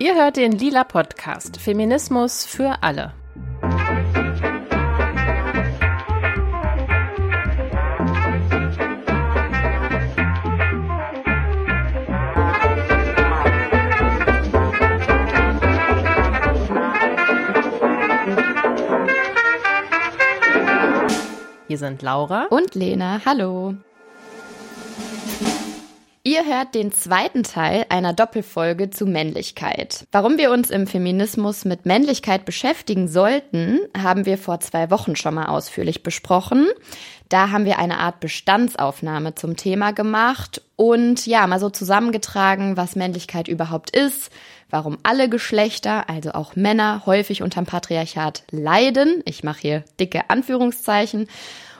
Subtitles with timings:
[0.00, 3.12] Ihr hört den Lila Podcast Feminismus für alle.
[21.66, 23.20] Hier sind Laura und Lena.
[23.26, 23.74] Hallo.
[26.28, 30.06] Ihr hört den zweiten Teil einer Doppelfolge zu Männlichkeit.
[30.12, 35.36] Warum wir uns im Feminismus mit Männlichkeit beschäftigen sollten, haben wir vor zwei Wochen schon
[35.36, 36.66] mal ausführlich besprochen.
[37.30, 42.94] Da haben wir eine Art Bestandsaufnahme zum Thema gemacht und ja, mal so zusammengetragen, was
[42.94, 44.30] Männlichkeit überhaupt ist,
[44.68, 49.22] warum alle Geschlechter, also auch Männer, häufig unterm Patriarchat leiden.
[49.24, 51.26] Ich mache hier dicke Anführungszeichen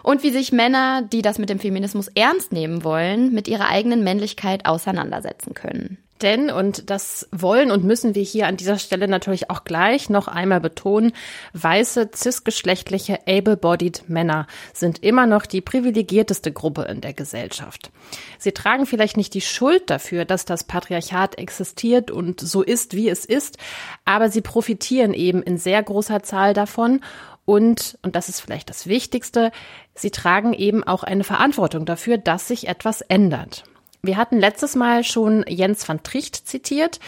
[0.03, 4.05] und wie sich Männer, die das mit dem Feminismus ernst nehmen wollen, mit ihrer eigenen
[4.05, 5.99] Männlichkeit auseinandersetzen können.
[6.23, 10.27] Denn, und das wollen und müssen wir hier an dieser Stelle natürlich auch gleich noch
[10.27, 11.13] einmal betonen,
[11.53, 17.91] weiße, cisgeschlechtliche, able-bodied Männer sind immer noch die privilegierteste Gruppe in der Gesellschaft.
[18.39, 23.09] Sie tragen vielleicht nicht die Schuld dafür, dass das Patriarchat existiert und so ist, wie
[23.09, 23.59] es ist,
[24.05, 27.01] aber sie profitieren eben in sehr großer Zahl davon
[27.49, 29.53] und, und das ist vielleicht das Wichtigste,
[29.95, 33.65] sie tragen eben auch eine Verantwortung dafür, dass sich etwas ändert.
[34.03, 37.01] Wir hatten letztes Mal schon Jens van Tricht zitiert,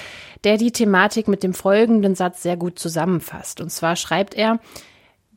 [0.45, 3.61] der die Thematik mit dem folgenden Satz sehr gut zusammenfasst.
[3.61, 4.61] Und zwar schreibt er,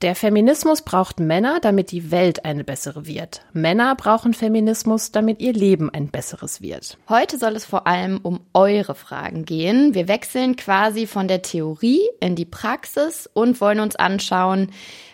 [0.04, 3.42] der Feminismus braucht Männer, damit die Welt eine bessere wird.
[3.54, 6.98] Männer brauchen Feminismus, damit ihr Leben ein besseres wird.
[7.08, 9.94] Heute soll es vor allem um eure Fragen gehen.
[9.94, 14.72] Wir wechseln quasi von der Theorie in die Praxis und wollen uns anschauen,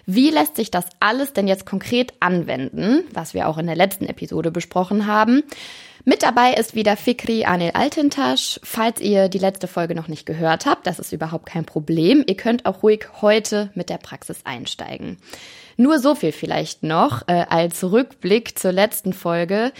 [0.07, 4.07] wie lässt sich das alles denn jetzt konkret anwenden, was wir auch in der letzten
[4.07, 5.43] Episode besprochen haben.
[6.09, 8.59] Mit dabei ist wieder Fikri Anil Altintasch.
[8.63, 12.23] Falls ihr die letzte Folge noch nicht gehört habt, das ist überhaupt kein Problem.
[12.25, 15.17] Ihr könnt auch ruhig heute mit der Praxis einsteigen.
[15.77, 19.71] Nur so viel vielleicht noch äh, als Rückblick zur letzten Folge.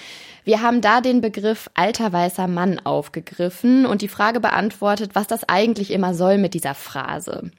[0.44, 5.50] Wir haben da den Begriff alter weißer Mann aufgegriffen und die Frage beantwortet, was das
[5.50, 7.50] eigentlich immer soll mit dieser Phrase.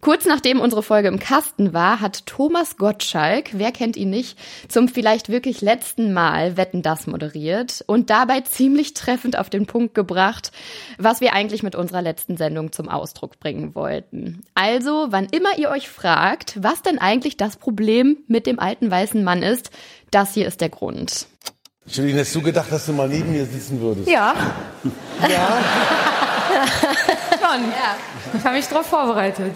[0.00, 4.38] Kurz nachdem unsere Folge im Kasten war, hat Thomas Gottschalk, wer kennt ihn nicht,
[4.68, 9.94] zum vielleicht wirklich letzten Mal Wetten das moderiert und dabei ziemlich treffend auf den Punkt
[9.94, 10.52] gebracht,
[10.96, 14.42] was wir eigentlich mit unserer letzten Sendung zum Ausdruck bringen wollten.
[14.54, 19.22] Also, wann immer ihr euch fragt, was denn eigentlich das Problem mit dem alten weißen
[19.22, 19.70] Mann ist,
[20.10, 21.26] das hier ist der Grund.
[21.86, 24.08] Julian, hast du gedacht, dass du mal neben mir sitzen würdest?
[24.08, 24.34] Ja.
[25.28, 25.58] Ja.
[27.30, 27.70] Schon.
[27.70, 27.96] Ja.
[28.38, 29.54] Ich habe mich darauf vorbereitet.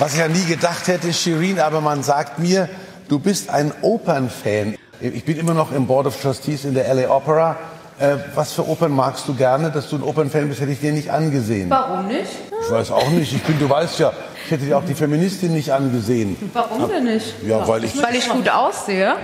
[0.00, 2.70] Was ich ja nie gedacht hätte, Shirin, aber man sagt mir,
[3.10, 4.78] du bist ein Opernfan.
[4.98, 7.56] Ich bin immer noch im Board of Trustees in der LA Opera.
[7.98, 9.70] Äh, was für Opern magst du gerne?
[9.70, 11.68] Dass du ein Opernfan bist, hätte ich dir nicht angesehen.
[11.68, 12.30] Warum nicht?
[12.64, 13.34] Ich weiß auch nicht.
[13.34, 14.10] Ich bin, du weißt ja,
[14.46, 16.34] ich hätte dir auch die Feministin nicht angesehen.
[16.54, 17.34] Warum denn nicht?
[17.46, 18.02] Ja, weil ich.
[18.02, 19.16] Weil ich gut aussehe.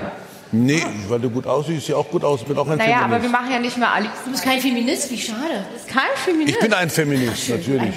[0.52, 3.14] Nee, weil du gut aussiehst, ich sehe auch gut aus, bin auch ein naja, Feminist.
[3.14, 4.08] aber wir machen ja nicht mehr alle.
[4.26, 5.64] Du bist kein Feminist, wie schade.
[5.68, 6.54] Du bist kein Feminist.
[6.54, 7.94] Ich bin ein Feminist, natürlich.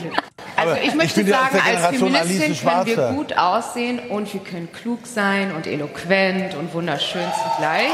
[0.60, 4.70] Also ich möchte ich sagen, als Feministin Feministin können wir gut aussehen und wir können
[4.72, 7.92] klug sein und eloquent und wunderschön zugleich.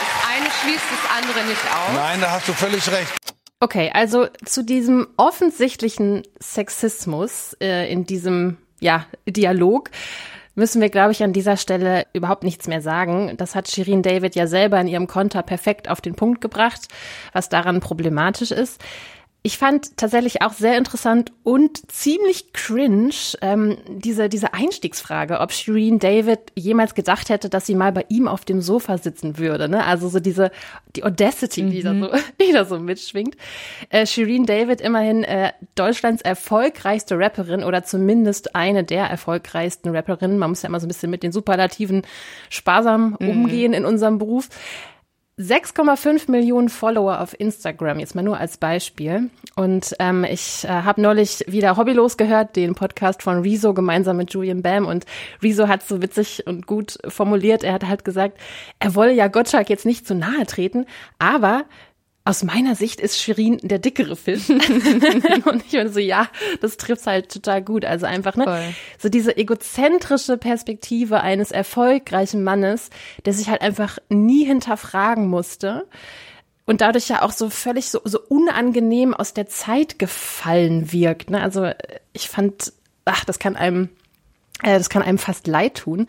[0.00, 1.94] Das eine schließt das andere nicht aus.
[1.94, 3.12] Nein, da hast du völlig recht.
[3.60, 9.90] Okay, also zu diesem offensichtlichen Sexismus äh, in diesem ja, Dialog
[10.54, 13.34] müssen wir, glaube ich, an dieser Stelle überhaupt nichts mehr sagen.
[13.36, 16.88] Das hat Shirin David ja selber in ihrem Konter perfekt auf den Punkt gebracht,
[17.32, 18.80] was daran problematisch ist.
[19.46, 23.12] Ich fand tatsächlich auch sehr interessant und ziemlich cringe
[23.42, 28.26] ähm, diese, diese Einstiegsfrage, ob Shireen David jemals gedacht hätte, dass sie mal bei ihm
[28.26, 29.68] auf dem Sofa sitzen würde.
[29.68, 29.84] Ne?
[29.84, 30.50] Also so diese
[30.96, 31.70] die Audacity, mhm.
[31.70, 32.10] die, da so,
[32.40, 33.36] die da so mitschwingt.
[33.90, 40.38] Äh, Shireen David immerhin äh, Deutschlands erfolgreichste Rapperin oder zumindest eine der erfolgreichsten Rapperinnen.
[40.38, 42.00] Man muss ja immer so ein bisschen mit den Superlativen
[42.48, 43.28] sparsam mhm.
[43.28, 44.48] umgehen in unserem Beruf.
[45.38, 49.30] 6,5 Millionen Follower auf Instagram, jetzt mal nur als Beispiel.
[49.56, 54.32] Und ähm, ich äh, habe neulich wieder Hobbylos gehört, den Podcast von Rezo gemeinsam mit
[54.32, 54.86] Julian Bam.
[54.86, 55.06] Und
[55.42, 57.64] Rezo hat so witzig und gut formuliert.
[57.64, 58.38] Er hat halt gesagt,
[58.78, 60.86] er wolle ja Gottschalk jetzt nicht zu nahe treten,
[61.18, 61.64] aber
[62.26, 64.48] aus meiner Sicht ist Shirin der dickere Fisch.
[64.48, 66.28] und ich bin so, ja,
[66.60, 67.84] das trifft halt total gut.
[67.84, 68.44] Also einfach, ne?
[68.44, 68.74] Voll.
[68.98, 72.88] So diese egozentrische Perspektive eines erfolgreichen Mannes,
[73.26, 75.86] der sich halt einfach nie hinterfragen musste
[76.64, 81.28] und dadurch ja auch so völlig so, so unangenehm aus der Zeit gefallen wirkt.
[81.28, 81.42] Ne?
[81.42, 81.70] Also
[82.14, 82.72] ich fand,
[83.04, 83.90] ach, das kann einem
[84.62, 86.06] das kann einem fast leid tun.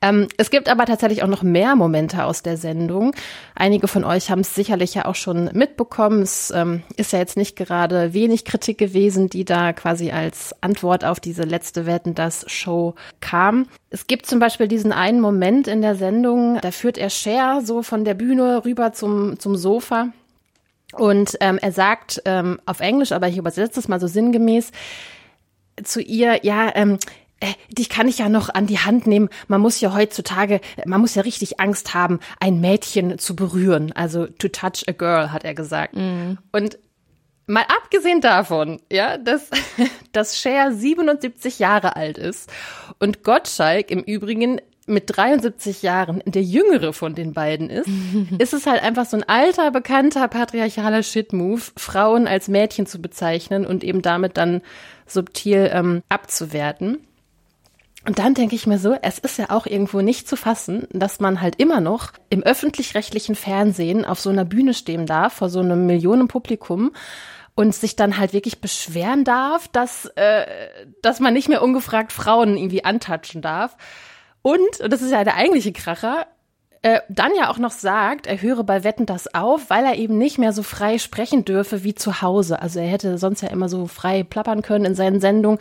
[0.00, 3.14] Ähm, es gibt aber tatsächlich auch noch mehr Momente aus der Sendung.
[3.54, 6.22] Einige von euch haben es sicherlich ja auch schon mitbekommen.
[6.22, 11.04] Es ähm, ist ja jetzt nicht gerade wenig Kritik gewesen, die da quasi als Antwort
[11.04, 13.68] auf diese letzte Wetten das Show kam.
[13.90, 17.82] Es gibt zum Beispiel diesen einen Moment in der Sendung, da führt er Cher so
[17.82, 20.08] von der Bühne rüber zum, zum Sofa.
[20.94, 24.72] Und ähm, er sagt ähm, auf Englisch, aber ich übersetze es mal so sinngemäß,
[25.82, 26.98] zu ihr, ja, ähm,
[27.42, 29.28] äh, dich kann ich ja noch an die Hand nehmen.
[29.48, 33.92] Man muss ja heutzutage, man muss ja richtig Angst haben, ein Mädchen zu berühren.
[33.92, 35.96] Also to touch a girl, hat er gesagt.
[35.96, 36.38] Mhm.
[36.52, 36.78] Und
[37.46, 39.50] mal abgesehen davon, ja, dass,
[40.12, 42.48] dass Cher 77 Jahre alt ist
[43.00, 47.88] und Gottschalk im Übrigen mit 73 Jahren der jüngere von den beiden ist,
[48.38, 53.66] ist es halt einfach so ein alter, bekannter patriarchaler Shit-Move, Frauen als Mädchen zu bezeichnen
[53.66, 54.60] und eben damit dann
[55.06, 56.98] subtil ähm, abzuwerten.
[58.04, 61.20] Und dann denke ich mir so, es ist ja auch irgendwo nicht zu fassen, dass
[61.20, 65.60] man halt immer noch im öffentlich-rechtlichen Fernsehen auf so einer Bühne stehen darf, vor so
[65.60, 66.92] einem Millionenpublikum
[67.54, 70.46] und sich dann halt wirklich beschweren darf, dass, äh,
[71.00, 73.76] dass man nicht mehr ungefragt Frauen irgendwie antatschen darf.
[74.42, 76.26] Und, und das ist ja der eigentliche Kracher,
[76.84, 80.18] äh, dann ja auch noch sagt, er höre bei Wetten das auf, weil er eben
[80.18, 82.60] nicht mehr so frei sprechen dürfe wie zu Hause.
[82.60, 85.60] Also er hätte sonst ja immer so frei plappern können in seinen Sendungen.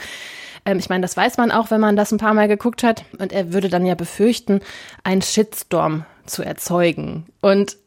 [0.66, 3.04] Ähm, ich meine, das weiß man auch, wenn man das ein paar Mal geguckt hat.
[3.19, 4.62] Und er würde dann ja befürchten,
[5.04, 7.25] einen Shitstorm zu erzeugen.
[7.42, 7.78] Und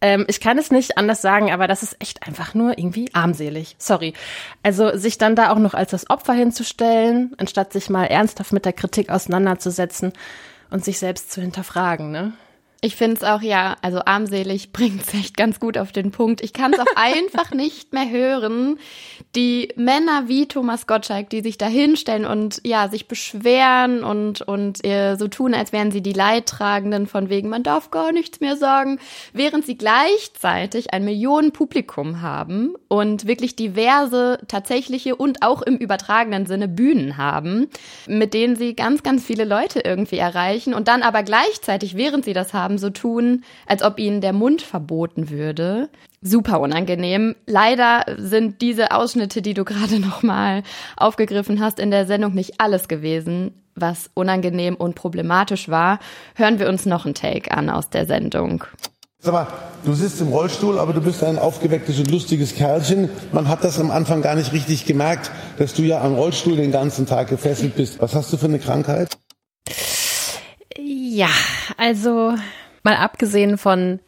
[0.00, 3.76] ähm, ich kann es nicht anders sagen, aber das ist echt einfach nur irgendwie armselig.
[3.78, 4.12] Sorry.
[4.62, 8.66] Also sich dann da auch noch als das Opfer hinzustellen, anstatt sich mal ernsthaft mit
[8.66, 10.12] der Kritik auseinanderzusetzen
[10.70, 12.34] und sich selbst zu hinterfragen, ne?
[12.80, 16.42] Ich finde es auch, ja, also armselig bringt es echt ganz gut auf den Punkt.
[16.42, 18.78] Ich kann es auch einfach nicht mehr hören.
[19.34, 24.84] Die Männer wie Thomas Gottschalk, die sich da hinstellen und ja, sich beschweren und, und
[24.84, 28.56] äh, so tun, als wären sie die Leidtragenden von wegen, man darf gar nichts mehr
[28.56, 28.98] sagen,
[29.32, 36.68] während sie gleichzeitig ein Millionenpublikum haben und wirklich diverse tatsächliche und auch im übertragenen Sinne
[36.68, 37.68] Bühnen haben,
[38.06, 42.32] mit denen sie ganz, ganz viele Leute irgendwie erreichen und dann aber gleichzeitig, während sie
[42.32, 45.88] das haben, haben, so tun, als ob ihnen der Mund verboten würde.
[46.20, 47.34] Super unangenehm.
[47.46, 50.62] Leider sind diese Ausschnitte, die du gerade nochmal
[50.96, 55.98] aufgegriffen hast, in der Sendung nicht alles gewesen, was unangenehm und problematisch war.
[56.34, 58.64] Hören wir uns noch einen Take an aus der Sendung.
[59.18, 59.46] Sag mal,
[59.84, 63.08] du sitzt im Rollstuhl, aber du bist ein aufgewecktes und lustiges Kerlchen.
[63.32, 66.72] Man hat das am Anfang gar nicht richtig gemerkt, dass du ja am Rollstuhl den
[66.72, 68.00] ganzen Tag gefesselt bist.
[68.00, 69.16] Was hast du für eine Krankheit?
[70.76, 71.30] Ja,
[71.78, 72.34] also
[72.84, 73.98] mal abgesehen von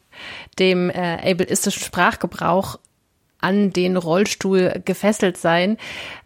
[0.59, 2.79] dem äh, ableistischen Sprachgebrauch
[3.41, 5.77] an den Rollstuhl gefesselt sein.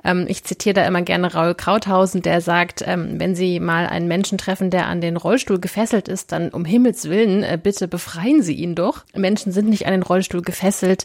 [0.05, 4.09] Ähm, ich zitiere da immer gerne Raul Krauthausen, der sagt, ähm, wenn Sie mal einen
[4.09, 8.43] Menschen treffen, der an den Rollstuhl gefesselt ist, dann um Himmels Willen, äh, bitte befreien
[8.43, 9.05] Sie ihn doch.
[9.15, 11.05] Menschen sind nicht an den Rollstuhl gefesselt.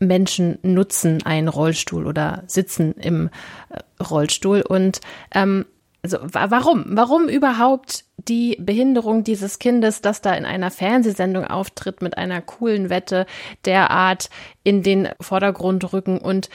[0.00, 3.30] Menschen nutzen einen Rollstuhl oder sitzen im
[3.70, 4.62] äh, Rollstuhl.
[4.62, 5.00] Und
[5.32, 5.66] ähm,
[6.04, 6.84] also warum?
[6.88, 12.90] Warum überhaupt die Behinderung dieses Kindes, das da in einer Fernsehsendung auftritt mit einer coolen
[12.90, 13.24] Wette
[13.64, 14.28] derart
[14.64, 16.50] in den Vordergrund rücken und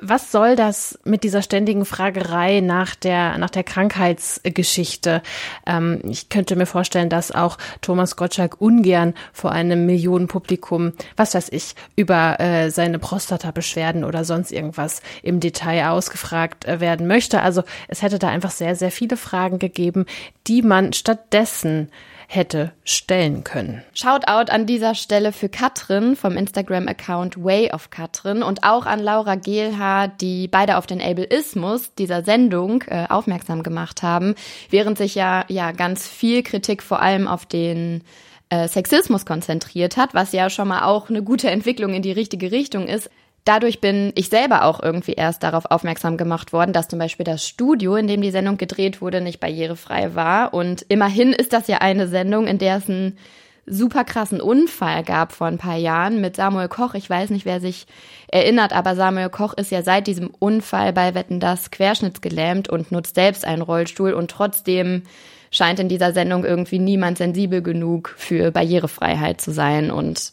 [0.00, 5.22] was soll das mit dieser ständigen Fragerei nach der, nach der Krankheitsgeschichte?
[5.66, 11.48] Ähm, ich könnte mir vorstellen, dass auch Thomas Gottschalk ungern vor einem Millionenpublikum, was weiß
[11.50, 17.40] ich, über äh, seine Prostata-Beschwerden oder sonst irgendwas im Detail ausgefragt äh, werden möchte.
[17.40, 20.06] Also es hätte da einfach sehr, sehr viele Fragen gegeben,
[20.46, 21.90] die man stattdessen
[22.28, 23.82] hätte stellen können.
[23.94, 29.34] Shoutout an dieser Stelle für Katrin vom Instagram-Account Way of Katrin und auch an Laura
[29.34, 34.34] Gehlhaar, die beide auf den Ableismus dieser Sendung äh, aufmerksam gemacht haben,
[34.70, 38.02] während sich ja, ja ganz viel Kritik vor allem auf den
[38.50, 42.52] äh, Sexismus konzentriert hat, was ja schon mal auch eine gute Entwicklung in die richtige
[42.52, 43.10] Richtung ist
[43.44, 47.46] dadurch bin ich selber auch irgendwie erst darauf aufmerksam gemacht worden, dass zum Beispiel das
[47.46, 50.54] Studio, in dem die Sendung gedreht wurde, nicht barrierefrei war.
[50.54, 53.18] Und immerhin ist das ja eine Sendung, in der es einen
[53.66, 56.94] super krassen Unfall gab vor ein paar Jahren mit Samuel Koch.
[56.94, 57.86] Ich weiß nicht, wer sich
[58.28, 63.14] erinnert, aber Samuel Koch ist ja seit diesem Unfall bei Wetten das querschnittsgelähmt und nutzt
[63.14, 65.04] selbst einen Rollstuhl und trotzdem
[65.50, 70.32] scheint in dieser Sendung irgendwie niemand sensibel genug für Barrierefreiheit zu sein und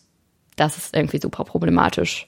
[0.56, 2.27] das ist irgendwie super problematisch.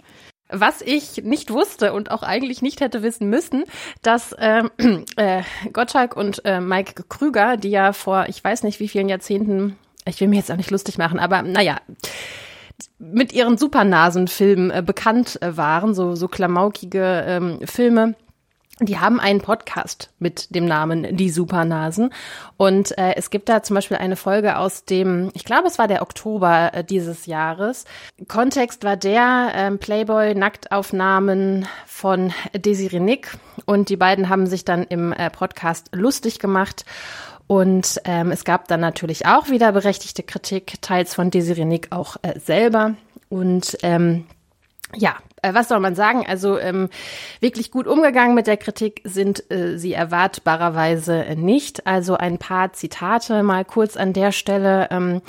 [0.53, 3.63] Was ich nicht wusste und auch eigentlich nicht hätte wissen müssen,
[4.01, 4.69] dass ähm,
[5.15, 9.77] äh, Gottschalk und äh, Mike Krüger, die ja vor ich weiß nicht wie vielen Jahrzehnten,
[10.05, 11.77] ich will mir jetzt auch nicht lustig machen, aber naja,
[12.99, 18.15] mit ihren Supernasenfilmen äh, bekannt äh, waren, so, so klamaukige ähm, Filme
[18.79, 22.11] Die haben einen Podcast mit dem Namen Die Supernasen.
[22.57, 25.87] Und äh, es gibt da zum Beispiel eine Folge aus dem, ich glaube, es war
[25.87, 27.85] der Oktober äh, dieses Jahres.
[28.27, 33.37] Kontext war der äh, Playboy-Nacktaufnahmen von Desiree Nick.
[33.65, 36.83] Und die beiden haben sich dann im äh, Podcast lustig gemacht.
[37.45, 42.17] Und ähm, es gab dann natürlich auch wieder berechtigte Kritik, teils von Desiree Nick auch
[42.23, 42.95] äh, selber.
[43.29, 44.25] Und ähm,
[44.95, 45.15] ja,
[45.51, 46.25] was soll man sagen?
[46.27, 46.89] Also ähm,
[47.39, 51.85] wirklich gut umgegangen mit der Kritik sind äh, sie erwartbarerweise nicht.
[51.85, 54.87] Also ein paar Zitate mal kurz an der Stelle.
[54.91, 55.21] Ähm,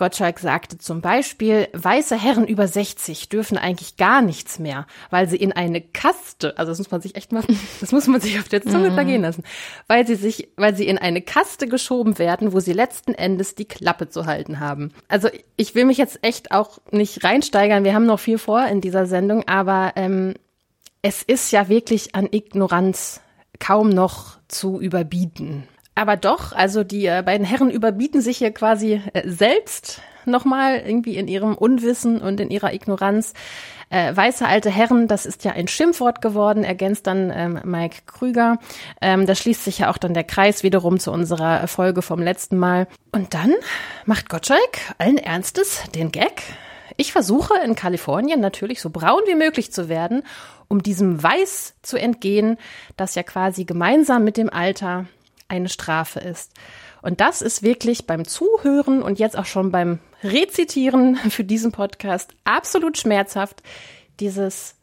[0.00, 5.36] Gottschalk sagte zum Beispiel, weiße Herren über 60 dürfen eigentlich gar nichts mehr, weil sie
[5.36, 7.44] in eine Kaste, also das muss man sich echt mal,
[7.80, 9.42] das muss man sich auf der Zunge vergehen lassen,
[9.88, 13.66] weil sie sich, weil sie in eine Kaste geschoben werden, wo sie letzten Endes die
[13.66, 14.90] Klappe zu halten haben.
[15.08, 18.80] Also ich will mich jetzt echt auch nicht reinsteigern, wir haben noch viel vor in
[18.80, 20.32] dieser Sendung, aber ähm,
[21.02, 23.20] es ist ja wirklich an Ignoranz
[23.58, 25.68] kaum noch zu überbieten.
[25.94, 31.16] Aber doch, also die äh, beiden Herren überbieten sich hier quasi äh, selbst nochmal irgendwie
[31.16, 33.32] in ihrem Unwissen und in ihrer Ignoranz.
[33.92, 38.58] Äh, weiße alte Herren, das ist ja ein Schimpfwort geworden, ergänzt dann ähm, Mike Krüger.
[39.00, 42.56] Ähm, da schließt sich ja auch dann der Kreis wiederum zu unserer Folge vom letzten
[42.56, 42.86] Mal.
[43.10, 43.52] Und dann
[44.06, 46.42] macht Gottschalk allen Ernstes den Gag.
[46.96, 50.22] Ich versuche in Kalifornien natürlich so braun wie möglich zu werden,
[50.68, 52.58] um diesem Weiß zu entgehen,
[52.96, 55.06] das ja quasi gemeinsam mit dem Alter
[55.50, 56.52] eine Strafe ist.
[57.02, 62.32] Und das ist wirklich beim Zuhören und jetzt auch schon beim Rezitieren für diesen Podcast
[62.44, 63.62] absolut schmerzhaft.
[64.20, 64.76] Dieses,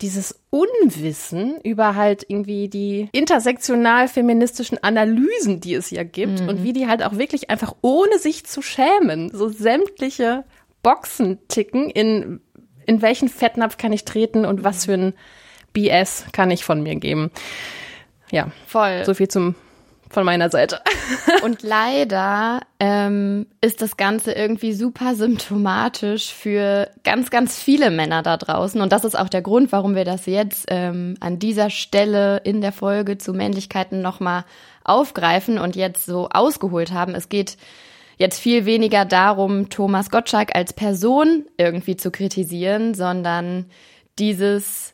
[0.00, 6.48] dieses Unwissen über halt irgendwie die intersektional feministischen Analysen, die es ja gibt mhm.
[6.48, 10.44] und wie die halt auch wirklich einfach ohne sich zu schämen, so sämtliche
[10.82, 12.40] Boxen ticken, in,
[12.86, 15.14] in welchen Fettnapf kann ich treten und was für ein
[15.72, 17.30] BS kann ich von mir geben.
[18.30, 19.04] Ja, voll.
[19.04, 19.54] So viel zum
[20.14, 20.80] von meiner Seite.
[21.42, 28.38] Und leider ähm, ist das Ganze irgendwie super symptomatisch für ganz, ganz viele Männer da
[28.38, 28.80] draußen.
[28.80, 32.62] Und das ist auch der Grund, warum wir das jetzt ähm, an dieser Stelle in
[32.62, 34.44] der Folge zu Männlichkeiten nochmal
[34.84, 37.14] aufgreifen und jetzt so ausgeholt haben.
[37.14, 37.56] Es geht
[38.16, 43.66] jetzt viel weniger darum, Thomas Gottschalk als Person irgendwie zu kritisieren, sondern
[44.18, 44.93] dieses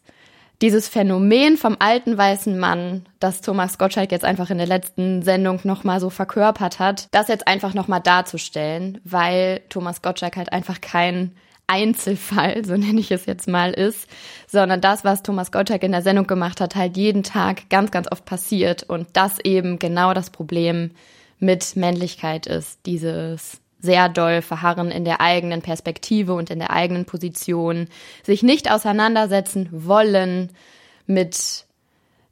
[0.62, 5.60] dieses Phänomen vom alten weißen Mann, das Thomas Gottschalk jetzt einfach in der letzten Sendung
[5.64, 11.32] nochmal so verkörpert hat, das jetzt einfach nochmal darzustellen, weil Thomas Gottschalk halt einfach kein
[11.66, 14.08] Einzelfall, so nenne ich es jetzt mal, ist,
[14.48, 18.10] sondern das, was Thomas Gottschalk in der Sendung gemacht hat, halt jeden Tag ganz, ganz
[18.10, 20.90] oft passiert und das eben genau das Problem
[21.38, 27.04] mit Männlichkeit ist, dieses sehr doll verharren in der eigenen Perspektive und in der eigenen
[27.04, 27.88] Position,
[28.22, 30.50] sich nicht auseinandersetzen wollen
[31.06, 31.64] mit,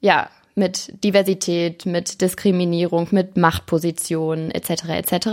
[0.00, 4.88] ja, mit Diversität, mit Diskriminierung, mit Machtpositionen etc.
[4.88, 5.28] etc.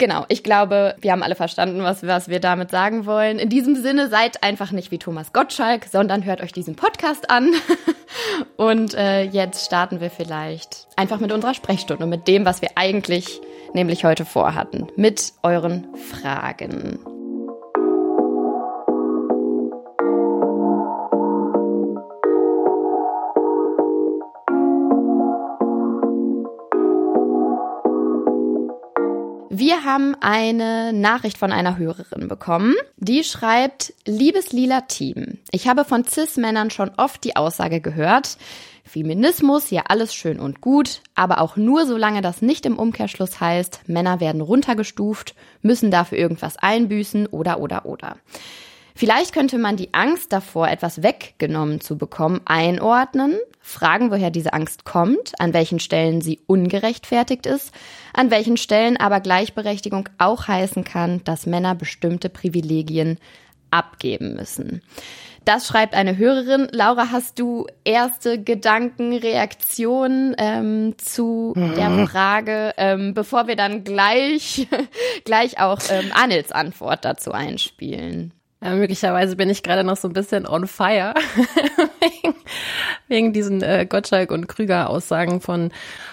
[0.00, 3.38] Genau, ich glaube, wir haben alle verstanden, was, was wir damit sagen wollen.
[3.38, 7.52] In diesem Sinne, seid einfach nicht wie Thomas Gottschalk, sondern hört euch diesen Podcast an.
[8.56, 12.70] Und äh, jetzt starten wir vielleicht einfach mit unserer Sprechstunde und mit dem, was wir
[12.76, 13.40] eigentlich
[13.74, 16.98] nämlich heute vorhatten, mit euren Fragen.
[29.52, 32.74] Wir haben eine Nachricht von einer Hörerin bekommen.
[32.96, 38.38] Die schreibt, liebes lila Team, ich habe von CIS-Männern schon oft die Aussage gehört,
[38.84, 43.88] Feminismus, ja alles schön und gut, aber auch nur solange das nicht im Umkehrschluss heißt,
[43.88, 48.16] Männer werden runtergestuft, müssen dafür irgendwas einbüßen oder oder oder.
[48.94, 54.84] Vielleicht könnte man die Angst davor, etwas weggenommen zu bekommen, einordnen, fragen, woher diese Angst
[54.84, 57.72] kommt, an welchen Stellen sie ungerechtfertigt ist,
[58.12, 63.18] an welchen Stellen aber Gleichberechtigung auch heißen kann, dass Männer bestimmte Privilegien
[63.70, 64.82] abgeben müssen.
[65.44, 66.68] Das schreibt eine Hörerin.
[66.70, 72.06] Laura, hast du erste Gedanken, Reaktionen ähm, zu der mhm.
[72.06, 74.68] Frage, ähm, bevor wir dann gleich,
[75.24, 78.32] gleich auch ähm, Anils Antwort dazu einspielen?
[78.62, 81.14] Ja, möglicherweise bin ich gerade noch so ein bisschen on fire
[82.00, 82.34] wegen,
[83.08, 85.70] wegen diesen äh, Gottschalk und Krüger Aussagen von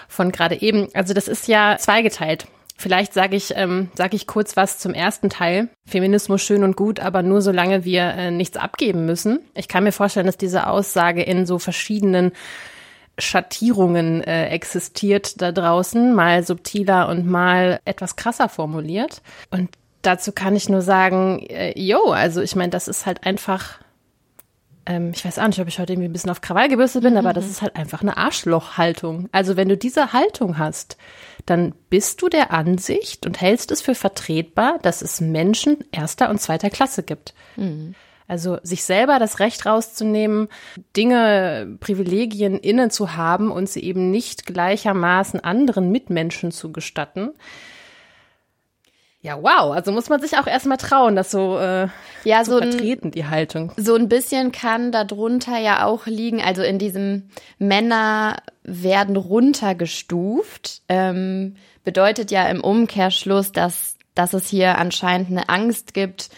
[0.08, 0.88] von gerade eben.
[0.94, 2.46] Also das ist ja zweigeteilt.
[2.80, 5.68] Vielleicht sage ich, ähm, sag ich kurz was zum ersten Teil.
[5.84, 9.40] Feminismus schön und gut, aber nur solange wir äh, nichts abgeben müssen.
[9.54, 12.30] Ich kann mir vorstellen, dass diese Aussage in so verschiedenen
[13.18, 19.22] Schattierungen äh, existiert da draußen, mal subtiler und mal etwas krasser formuliert.
[19.50, 19.70] Und
[20.02, 23.80] dazu kann ich nur sagen, äh, yo, also ich meine, das ist halt einfach
[24.86, 27.12] ähm, ich weiß auch nicht, ob ich heute irgendwie ein bisschen auf Krawall gebürstet bin,
[27.12, 27.18] mhm.
[27.18, 29.28] aber das ist halt einfach eine Arschlochhaltung.
[29.32, 30.96] Also wenn du diese Haltung hast,
[31.48, 36.40] dann bist du der Ansicht und hältst es für vertretbar, dass es Menschen erster und
[36.40, 37.34] zweiter Klasse gibt.
[37.56, 37.94] Mhm.
[38.26, 40.48] Also sich selber das Recht rauszunehmen,
[40.94, 47.30] Dinge, Privilegien inne zu haben und sie eben nicht gleichermaßen anderen Mitmenschen zu gestatten.
[49.28, 49.74] Ja, wow.
[49.74, 51.88] Also muss man sich auch erstmal trauen, das so äh,
[52.24, 53.74] ja, zu so vertreten, ein, die Haltung.
[53.76, 61.56] So ein bisschen kann darunter ja auch liegen, also in diesem Männer werden runtergestuft, ähm,
[61.84, 66.30] bedeutet ja im Umkehrschluss, dass, dass es hier anscheinend eine Angst gibt,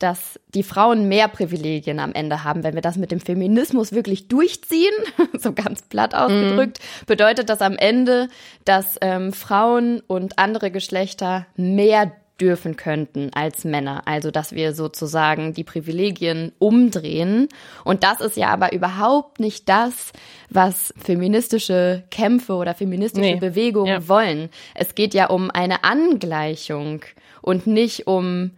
[0.00, 2.64] dass die Frauen mehr Privilegien am Ende haben.
[2.64, 4.94] Wenn wir das mit dem Feminismus wirklich durchziehen,
[5.38, 7.06] so ganz platt ausgedrückt, mm.
[7.06, 8.28] bedeutet das am Ende,
[8.64, 14.02] dass ähm, Frauen und andere Geschlechter mehr dürfen könnten als Männer.
[14.06, 17.48] Also, dass wir sozusagen die Privilegien umdrehen.
[17.84, 20.12] Und das ist ja aber überhaupt nicht das,
[20.50, 23.36] was feministische Kämpfe oder feministische nee.
[23.36, 24.08] Bewegungen ja.
[24.08, 24.48] wollen.
[24.74, 27.02] Es geht ja um eine Angleichung
[27.40, 28.52] und nicht um,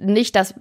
[0.00, 0.54] nicht das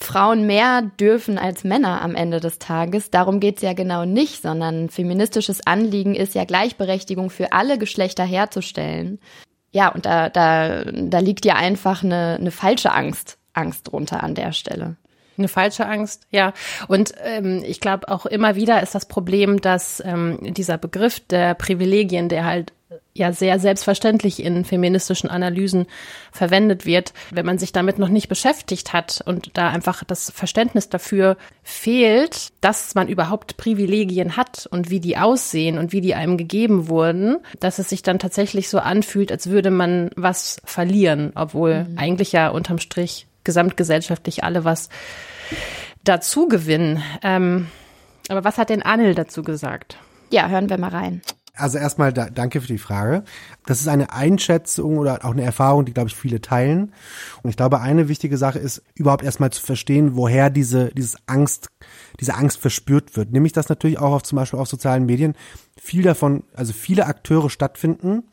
[0.00, 3.10] Frauen mehr dürfen als Männer am Ende des Tages.
[3.10, 9.20] Darum geht's ja genau nicht, sondern feministisches Anliegen ist ja Gleichberechtigung für alle Geschlechter herzustellen.
[9.72, 14.34] Ja, und da, da, da liegt ja einfach eine, eine falsche Angst, Angst drunter an
[14.34, 14.96] der Stelle.
[15.40, 16.52] Eine falsche Angst, ja.
[16.86, 21.54] Und ähm, ich glaube auch immer wieder ist das Problem, dass ähm, dieser Begriff der
[21.54, 22.74] Privilegien, der halt
[23.14, 25.86] ja sehr selbstverständlich in feministischen Analysen
[26.32, 30.88] verwendet wird, wenn man sich damit noch nicht beschäftigt hat und da einfach das Verständnis
[30.88, 36.36] dafür fehlt, dass man überhaupt Privilegien hat und wie die aussehen und wie die einem
[36.36, 41.84] gegeben wurden, dass es sich dann tatsächlich so anfühlt, als würde man was verlieren, obwohl
[41.84, 41.98] mhm.
[41.98, 44.88] eigentlich ja unterm Strich gesamtgesellschaftlich alle was
[46.04, 47.02] dazu gewinnen.
[47.22, 47.68] Ähm,
[48.28, 49.96] aber was hat denn Anil dazu gesagt?
[50.30, 51.22] Ja, hören wir mal rein.
[51.60, 53.24] Also erstmal da, danke für die Frage.
[53.66, 56.92] Das ist eine Einschätzung oder auch eine Erfahrung, die, glaube ich, viele teilen.
[57.42, 61.68] Und ich glaube, eine wichtige Sache ist, überhaupt erstmal zu verstehen, woher diese, dieses Angst,
[62.18, 63.32] diese Angst verspürt wird.
[63.32, 65.34] Nämlich, dass natürlich auch auf zum Beispiel auf sozialen Medien
[65.78, 68.24] viel davon, also viele Akteure stattfinden,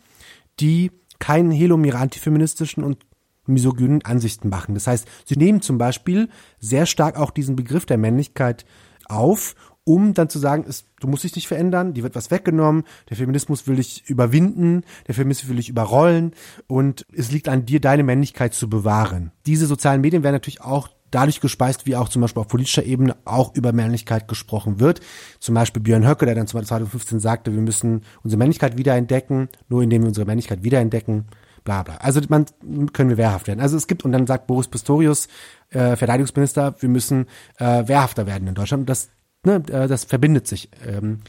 [0.60, 3.00] die keinen helomiranti-feministischen und
[3.48, 4.74] misogynen Ansichten machen.
[4.74, 6.30] Das heißt, sie nehmen zum Beispiel
[6.60, 8.66] sehr stark auch diesen Begriff der Männlichkeit
[9.08, 9.56] auf
[9.88, 13.16] um dann zu sagen, es, du musst dich nicht verändern, die wird was weggenommen, der
[13.16, 16.34] Feminismus will dich überwinden, der Feminismus will dich überrollen
[16.68, 19.32] und es liegt an dir, deine Männlichkeit zu bewahren.
[19.46, 23.16] Diese sozialen Medien werden natürlich auch dadurch gespeist, wie auch zum Beispiel auf politischer Ebene
[23.24, 25.00] auch über Männlichkeit gesprochen wird.
[25.40, 30.02] Zum Beispiel Björn Höcke, der dann 2015 sagte, wir müssen unsere Männlichkeit wiederentdecken, nur indem
[30.02, 31.28] wir unsere Männlichkeit wiederentdecken,
[31.68, 31.98] bla bla.
[31.98, 32.46] Also man
[32.94, 33.60] können wir wehrhaft werden.
[33.60, 35.28] Also es gibt, und dann sagt Boris Pistorius,
[35.70, 37.26] äh, Verteidigungsminister, wir müssen
[37.60, 38.82] äh, wehrhafter werden in Deutschland.
[38.82, 39.10] Und das
[39.44, 40.70] ne, äh, das verbindet sich.
[40.86, 41.20] Ähm,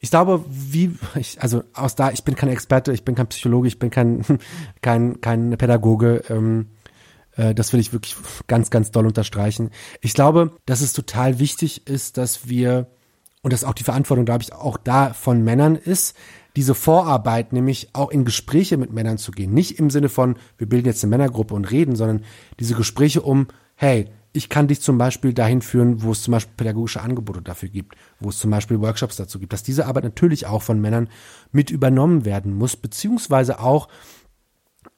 [0.00, 3.68] ich glaube, wie, ich, also aus da, ich bin kein Experte, ich bin kein Psychologe,
[3.68, 4.24] ich bin kein,
[4.80, 6.70] kein, kein Pädagoge, ähm,
[7.36, 9.70] äh, das will ich wirklich ganz, ganz doll unterstreichen.
[10.00, 12.86] Ich glaube, dass es total wichtig ist, dass wir,
[13.42, 16.16] und dass auch die Verantwortung, glaube ich, auch da von Männern ist,
[16.56, 19.54] diese Vorarbeit, nämlich auch in Gespräche mit Männern zu gehen.
[19.54, 22.24] Nicht im Sinne von, wir bilden jetzt eine Männergruppe und reden, sondern
[22.60, 26.54] diese Gespräche um, hey, ich kann dich zum Beispiel dahin führen, wo es zum Beispiel
[26.56, 30.46] pädagogische Angebote dafür gibt, wo es zum Beispiel Workshops dazu gibt, dass diese Arbeit natürlich
[30.46, 31.08] auch von Männern
[31.52, 33.88] mit übernommen werden muss, beziehungsweise auch,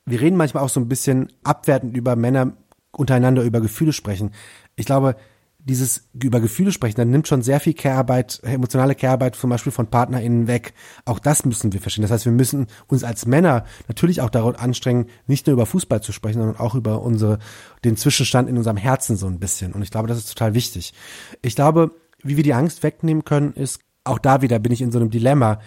[0.07, 2.57] wir reden manchmal auch so ein bisschen abwertend über Männer
[2.93, 4.31] untereinander über Gefühle sprechen.
[4.77, 5.17] Ich glaube,
[5.65, 9.87] dieses über Gefühle sprechen, dann nimmt schon sehr viel Care-Arbeit, emotionale Care-Arbeit zum Beispiel von
[9.87, 10.75] PartnerInnen weg.
[11.07, 12.03] Auch das müssen wir verstehen.
[12.03, 16.03] Das heißt, wir müssen uns als Männer natürlich auch daran anstrengen, nicht nur über Fußball
[16.03, 17.39] zu sprechen, sondern auch über unsere,
[17.85, 19.73] den Zwischenstand in unserem Herzen so ein bisschen.
[19.73, 20.93] Und ich glaube, das ist total wichtig.
[21.41, 24.93] Ich glaube, wie wir die Angst wegnehmen können, ist, auch da wieder bin ich in
[24.93, 25.61] so einem Dilemma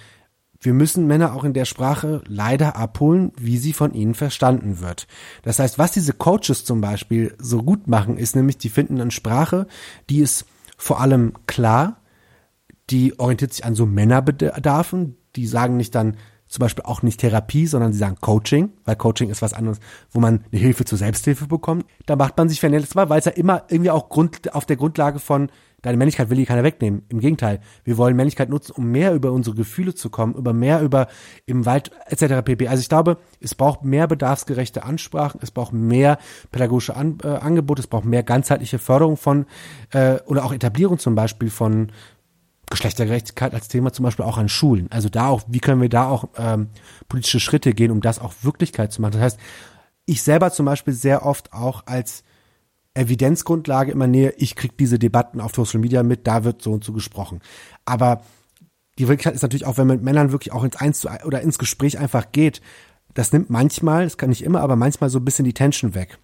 [0.59, 5.07] wir müssen Männer auch in der Sprache leider abholen, wie sie von ihnen verstanden wird.
[5.43, 9.11] Das heißt, was diese Coaches zum Beispiel so gut machen, ist nämlich, die finden eine
[9.11, 9.67] Sprache,
[10.09, 10.45] die ist
[10.77, 12.01] vor allem klar,
[12.89, 16.17] die orientiert sich an so Männerbedarfen, die sagen nicht dann
[16.47, 19.79] zum Beispiel auch nicht Therapie, sondern sie sagen Coaching, weil Coaching ist was anderes,
[20.11, 21.85] wo man eine Hilfe zur Selbsthilfe bekommt.
[22.05, 25.19] Da macht man sich vernetzbar, weil es ja immer irgendwie auch Grund, auf der Grundlage
[25.19, 25.49] von
[25.83, 27.03] Deine Männlichkeit will hier keiner wegnehmen.
[27.07, 30.81] Im Gegenteil, wir wollen Männlichkeit nutzen, um mehr über unsere Gefühle zu kommen, über mehr
[30.81, 31.07] über
[31.45, 32.43] im Wald etc.
[32.43, 32.67] pp.
[32.67, 36.17] Also ich glaube, es braucht mehr bedarfsgerechte Ansprachen, es braucht mehr
[36.51, 39.45] pädagogische An äh, Angebote, es braucht mehr ganzheitliche Förderung von
[39.91, 41.91] äh, oder auch Etablierung zum Beispiel von
[42.71, 44.87] Geschlechtergerechtigkeit als Thema zum Beispiel auch an Schulen.
[44.91, 46.69] Also da auch, wie können wir da auch ähm,
[47.07, 49.13] politische Schritte gehen, um das auch Wirklichkeit zu machen.
[49.13, 49.39] Das heißt,
[50.05, 52.23] ich selber zum Beispiel sehr oft auch als
[52.97, 56.83] Evidenzgrundlage immer näher, ich krieg diese Debatten auf Social Media mit, da wird so und
[56.83, 57.41] so gesprochen.
[57.85, 58.21] Aber
[58.97, 61.41] die Wirklichkeit ist natürlich auch, wenn man mit Männern wirklich auch ins Eins zu oder
[61.41, 62.61] ins Gespräch einfach geht,
[63.13, 66.19] das nimmt manchmal, das kann nicht immer, aber manchmal so ein bisschen die Tension weg.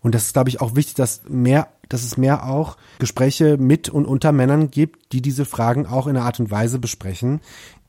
[0.00, 3.88] Und das ist, glaube ich, auch wichtig, dass mehr, dass es mehr auch Gespräche mit
[3.88, 7.40] und unter Männern gibt, die diese Fragen auch in einer Art und Weise besprechen,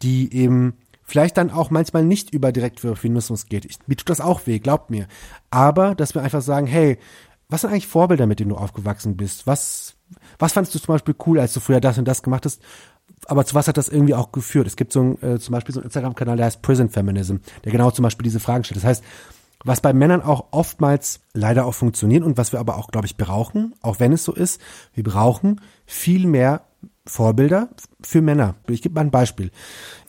[0.02, 3.66] die eben vielleicht dann auch manchmal nicht über direkt für Feminismus geht.
[3.66, 5.08] Ich, mir tut das auch weh, glaubt mir.
[5.50, 6.98] Aber, dass wir einfach sagen, hey,
[7.54, 9.46] was sind eigentlich Vorbilder, mit denen du aufgewachsen bist?
[9.46, 9.94] Was,
[10.40, 12.64] was fandest du zum Beispiel cool, als du früher das und das gemacht hast?
[13.28, 14.66] Aber zu was hat das irgendwie auch geführt?
[14.66, 17.72] Es gibt so ein, äh, zum Beispiel so einen Instagram-Kanal, der heißt Prison Feminism, der
[17.72, 18.78] genau zum Beispiel diese Fragen stellt.
[18.78, 19.04] Das heißt,
[19.64, 23.18] was bei Männern auch oftmals leider auch funktioniert und was wir aber auch, glaube ich,
[23.18, 24.60] brauchen, auch wenn es so ist,
[24.96, 26.64] wir brauchen viel mehr
[27.06, 27.70] Vorbilder
[28.02, 28.56] für Männer.
[28.70, 29.52] Ich gebe mal ein Beispiel,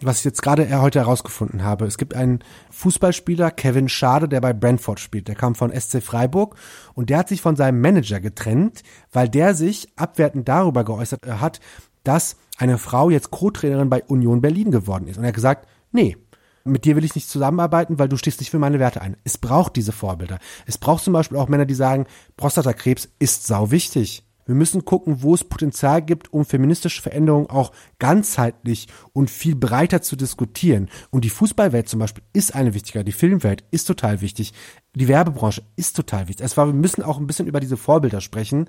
[0.01, 1.87] was ich jetzt gerade heute herausgefunden habe.
[1.87, 2.39] Es gibt einen
[2.71, 5.27] Fußballspieler, Kevin Schade, der bei Brentford spielt.
[5.27, 6.57] Der kam von SC Freiburg
[6.95, 11.61] und der hat sich von seinem Manager getrennt, weil der sich abwertend darüber geäußert hat,
[12.05, 15.17] dass eine Frau jetzt Co-Trainerin bei Union Berlin geworden ist.
[15.17, 16.17] Und er hat gesagt, nee,
[16.65, 19.17] mit dir will ich nicht zusammenarbeiten, weil du stehst nicht für meine Werte ein.
[19.25, 20.39] Es braucht diese Vorbilder.
[20.67, 24.24] Es braucht zum Beispiel auch Männer, die sagen, Prostatakrebs ist sau wichtig.
[24.47, 30.03] Wir müssen gucken, wo es Potenzial gibt, um feministische Veränderungen auch ganzheitlich und viel breiter
[30.03, 30.91] zu diskutieren.
[31.11, 34.53] Und die Fußballwelt zum Beispiel ist eine wichtige, die Filmwelt ist total wichtig,
[34.95, 36.45] die Werbebranche ist total wichtig.
[36.45, 38.69] Es war, wir müssen auch ein bisschen über diese Vorbilder sprechen.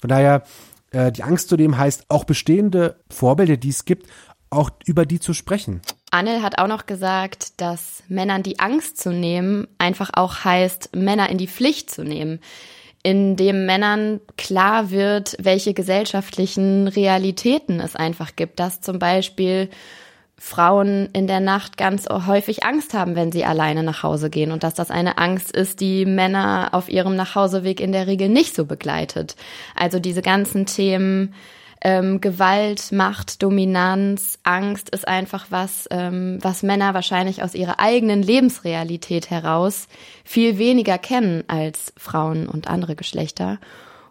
[0.00, 0.44] Von daher,
[0.90, 4.06] äh, die Angst zudem heißt, auch bestehende Vorbilder, die es gibt,
[4.50, 5.82] auch über die zu sprechen.
[6.10, 11.28] Annel hat auch noch gesagt, dass Männern die Angst zu nehmen einfach auch heißt, Männer
[11.30, 12.40] in die Pflicht zu nehmen
[13.06, 19.70] in dem Männern klar wird, welche gesellschaftlichen Realitäten es einfach gibt, dass zum Beispiel
[20.36, 24.64] Frauen in der Nacht ganz häufig Angst haben, wenn sie alleine nach Hause gehen und
[24.64, 28.64] dass das eine Angst ist, die Männer auf ihrem Nachhauseweg in der Regel nicht so
[28.64, 29.36] begleitet.
[29.76, 31.32] Also diese ganzen Themen
[31.86, 38.24] ähm, Gewalt, Macht, Dominanz, Angst ist einfach was, ähm, was Männer wahrscheinlich aus ihrer eigenen
[38.24, 39.86] Lebensrealität heraus
[40.24, 43.60] viel weniger kennen als Frauen und andere Geschlechter.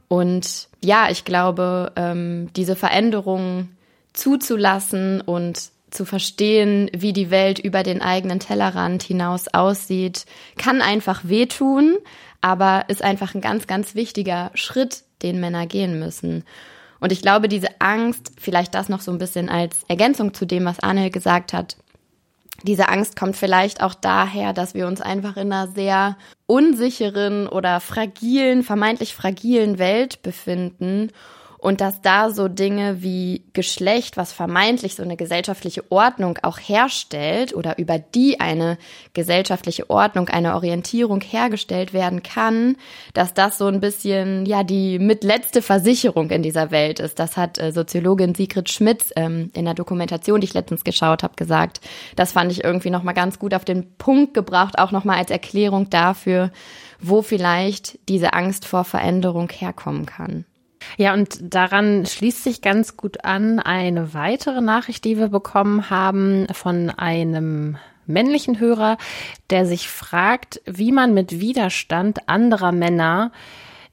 [0.08, 3.68] Und ja, ich glaube, ähm, diese Veränderung
[4.14, 10.26] zuzulassen und zu verstehen, wie die Welt über den eigenen Tellerrand hinaus aussieht,
[10.58, 11.98] kann einfach wehtun,
[12.40, 16.46] aber ist einfach ein ganz, ganz wichtiger Schritt, den Männer gehen müssen.
[16.99, 20.65] Und ich glaube, diese Angst, vielleicht das noch so ein bisschen als Ergänzung zu dem,
[20.65, 21.77] was Arne gesagt hat,
[22.63, 27.79] diese Angst kommt vielleicht auch daher, dass wir uns einfach in einer sehr unsicheren oder
[27.79, 31.12] fragilen, vermeintlich fragilen Welt befinden
[31.65, 37.56] und dass da so Dinge wie Geschlecht, was vermeintlich so eine gesellschaftliche Ordnung auch herstellt
[37.56, 38.78] oder über die eine
[39.15, 42.78] gesellschaftliche Ordnung, eine Orientierung hergestellt werden kann,
[43.15, 47.17] dass das so ein bisschen ja die mitletzte Versicherung in dieser Welt ist.
[47.17, 51.34] Das hat äh, Soziologin Sigrid Schmitz ähm, in der Dokumentation, die ich letztens geschaut habe,
[51.36, 51.82] gesagt.
[52.15, 55.17] Das fand ich irgendwie noch mal ganz gut auf den Punkt gebracht, auch noch mal
[55.17, 56.51] als Erklärung dafür,
[56.99, 60.45] wo vielleicht diese Angst vor Veränderung herkommen kann.
[60.98, 66.48] Ja, und daran schließt sich ganz gut an eine weitere Nachricht, die wir bekommen haben
[66.52, 68.98] von einem männlichen Hörer,
[69.50, 73.32] der sich fragt, wie man mit Widerstand anderer Männer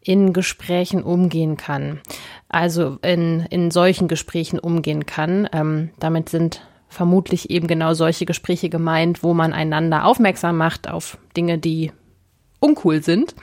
[0.01, 2.01] in Gesprächen umgehen kann.
[2.49, 5.49] Also in, in solchen Gesprächen umgehen kann.
[5.53, 11.17] Ähm, damit sind vermutlich eben genau solche Gespräche gemeint, wo man einander aufmerksam macht auf
[11.37, 11.93] Dinge, die
[12.61, 13.35] uncool sind.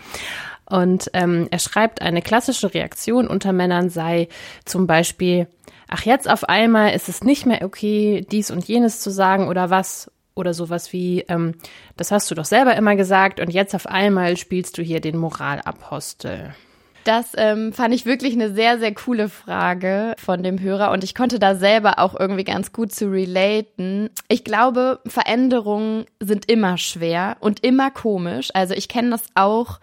[0.70, 4.28] Und ähm, er schreibt, eine klassische Reaktion unter Männern sei
[4.66, 5.48] zum Beispiel,
[5.88, 9.70] ach jetzt auf einmal ist es nicht mehr okay, dies und jenes zu sagen oder
[9.70, 10.12] was.
[10.36, 11.56] Oder sowas wie, ähm,
[11.98, 15.18] das hast du doch selber immer gesagt und jetzt auf einmal spielst du hier den
[15.18, 16.54] Moralapostel.
[17.04, 21.16] Das ähm, fand ich wirklich eine sehr, sehr coole Frage von dem Hörer und ich
[21.16, 24.10] konnte da selber auch irgendwie ganz gut zu relaten.
[24.28, 28.50] Ich glaube, Veränderungen sind immer schwer und immer komisch.
[28.54, 29.80] Also ich kenne das auch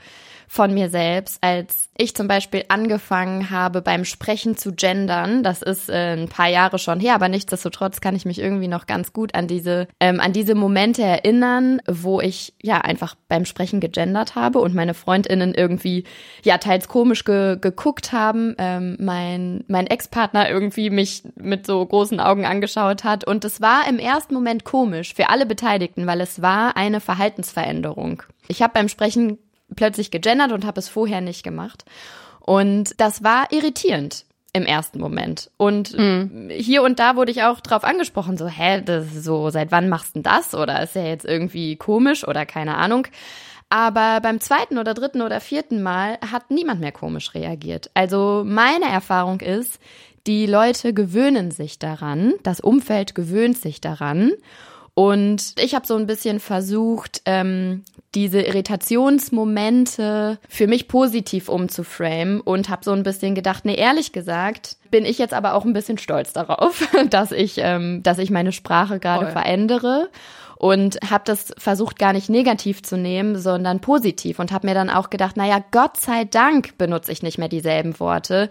[0.49, 5.43] von mir selbst, als ich zum Beispiel angefangen habe beim Sprechen zu gendern.
[5.43, 8.87] Das ist äh, ein paar Jahre schon her, aber nichtsdestotrotz kann ich mich irgendwie noch
[8.87, 13.81] ganz gut an diese ähm, an diese Momente erinnern, wo ich ja einfach beim Sprechen
[13.81, 16.05] gegendert habe und meine Freundinnen irgendwie
[16.45, 22.21] ja teils komisch ge geguckt haben, ähm, mein mein Ex-Partner irgendwie mich mit so großen
[22.21, 26.43] Augen angeschaut hat und es war im ersten Moment komisch für alle Beteiligten, weil es
[26.43, 28.23] war eine Verhaltensveränderung.
[28.49, 29.39] Ich habe beim Sprechen
[29.77, 31.85] plötzlich gegendert und habe es vorher nicht gemacht.
[32.41, 35.51] Und das war irritierend im ersten Moment.
[35.59, 36.49] Und mhm.
[36.51, 40.17] hier und da wurde ich auch drauf angesprochen, so, hä, das so, seit wann machst
[40.17, 40.55] du das?
[40.55, 43.07] Oder ist ja jetzt irgendwie komisch oder keine Ahnung.
[43.69, 47.91] Aber beim zweiten oder dritten oder vierten Mal hat niemand mehr komisch reagiert.
[47.95, 49.79] Also meine Erfahrung ist,
[50.27, 54.33] die Leute gewöhnen sich daran, das Umfeld gewöhnt sich daran.
[54.95, 57.85] Und ich habe so ein bisschen versucht, ähm,
[58.17, 64.79] diese Irritationsmomente für mich positiv umzuframen und habe so ein bisschen gedacht, nee, ehrlich gesagt,
[64.91, 68.53] bin ich jetzt aber auch ein bisschen stolz darauf, dass ich, ähm, dass ich meine
[68.53, 70.09] Sprache gerade verändere
[70.57, 74.89] und habe das versucht gar nicht negativ zu nehmen, sondern positiv und habe mir dann
[74.89, 78.49] auch gedacht, naja, Gott sei Dank benutze ich nicht mehr dieselben Worte,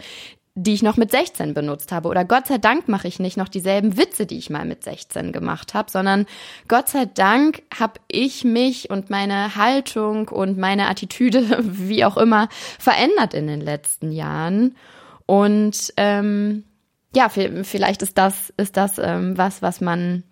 [0.58, 2.08] die ich noch mit 16 benutzt habe.
[2.08, 5.34] Oder Gott sei Dank mache ich nicht noch dieselben Witze, die ich mal mit 16
[5.34, 6.26] gemacht habe, sondern
[6.70, 12.48] Gott sei Dank habe ich mich und meine Haltung und meine Attitüde, wie auch immer,
[12.80, 14.76] verändert in den letzten Jahren.
[15.26, 16.64] Und ähm,
[17.14, 20.24] ja, vielleicht ist das, ist das ähm, was, was man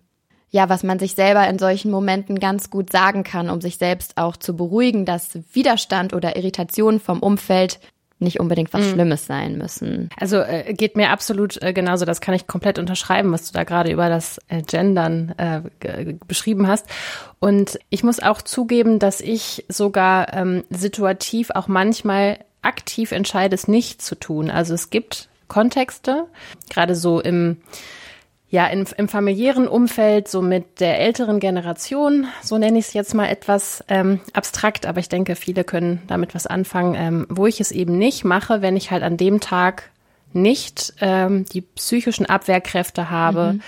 [0.50, 4.16] ja, was man sich selber in solchen Momenten ganz gut sagen kann, um sich selbst
[4.16, 7.80] auch zu beruhigen, dass Widerstand oder Irritation vom Umfeld
[8.18, 8.92] nicht unbedingt was mhm.
[8.92, 10.08] Schlimmes sein müssen.
[10.18, 12.04] Also äh, geht mir absolut äh, genauso.
[12.04, 16.66] Das kann ich komplett unterschreiben, was du da gerade über das äh, Gendern äh, beschrieben
[16.66, 16.86] hast.
[17.40, 23.68] Und ich muss auch zugeben, dass ich sogar ähm, situativ auch manchmal aktiv entscheide, es
[23.68, 24.50] nicht zu tun.
[24.50, 26.26] Also es gibt Kontexte,
[26.70, 27.58] gerade so im
[28.54, 33.12] ja, in, im familiären Umfeld, so mit der älteren Generation, so nenne ich es jetzt
[33.12, 37.60] mal etwas ähm, abstrakt, aber ich denke, viele können damit was anfangen, ähm, wo ich
[37.60, 39.90] es eben nicht mache, wenn ich halt an dem Tag
[40.32, 43.62] nicht ähm, die psychischen Abwehrkräfte habe, mhm.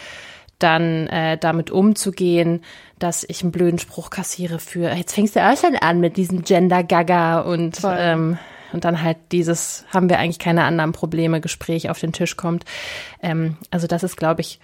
[0.61, 2.63] dann äh, damit umzugehen,
[3.01, 6.45] dass ich einen blöden Spruch kassiere für, jetzt fängst du auch schon an mit diesem
[6.45, 8.39] Gender-Gaga und ähm,
[8.73, 12.65] und dann halt dieses, haben wir eigentlich keine anderen Probleme, Gespräch auf den Tisch kommt.
[13.23, 14.61] Ähm, also das ist, glaube ich,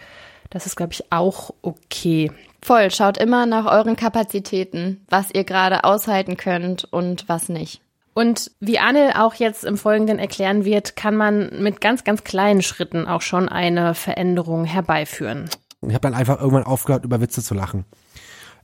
[0.51, 2.31] das ist, glaube ich, auch okay.
[2.61, 7.81] Voll, schaut immer nach euren Kapazitäten, was ihr gerade aushalten könnt und was nicht.
[8.15, 12.63] Und wie Anne auch jetzt im Folgenden erklären wird, kann man mit ganz, ganz kleinen
[12.63, 15.49] Schritten auch schon eine Veränderung herbeiführen.
[15.81, 17.85] Ich habe dann einfach irgendwann aufgehört, über Witze zu lachen.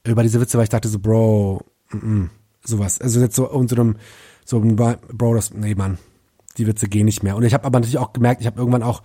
[0.05, 2.29] Über diese Witze, weil ich dachte so, Bro, mm -mm,
[2.63, 3.01] sowas.
[3.01, 3.97] Also jetzt so unter so einem
[4.49, 5.99] so, Bro, das, nee, Mann,
[6.57, 7.37] die Witze gehen nicht mehr.
[7.37, 9.03] Und ich habe aber natürlich auch gemerkt, ich habe irgendwann auch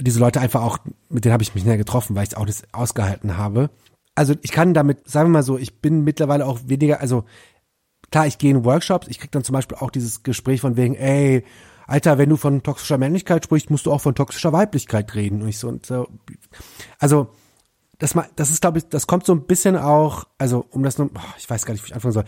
[0.00, 0.78] diese Leute einfach auch,
[1.10, 3.68] mit denen habe ich mich näher getroffen, weil ich auch das ausgehalten habe.
[4.14, 7.24] Also ich kann damit, sagen wir mal so, ich bin mittlerweile auch weniger, also
[8.10, 10.94] klar, ich gehe in Workshops, ich krieg dann zum Beispiel auch dieses Gespräch von wegen,
[10.94, 11.44] ey,
[11.86, 15.42] Alter, wenn du von toxischer Männlichkeit sprichst, musst du auch von toxischer Weiblichkeit reden.
[15.42, 16.08] Und ich so, und so
[16.98, 17.28] also
[17.98, 21.10] das, das ist, glaube ich, das kommt so ein bisschen auch, also um das nur,
[21.36, 22.24] ich weiß gar nicht, wie ich anfangen soll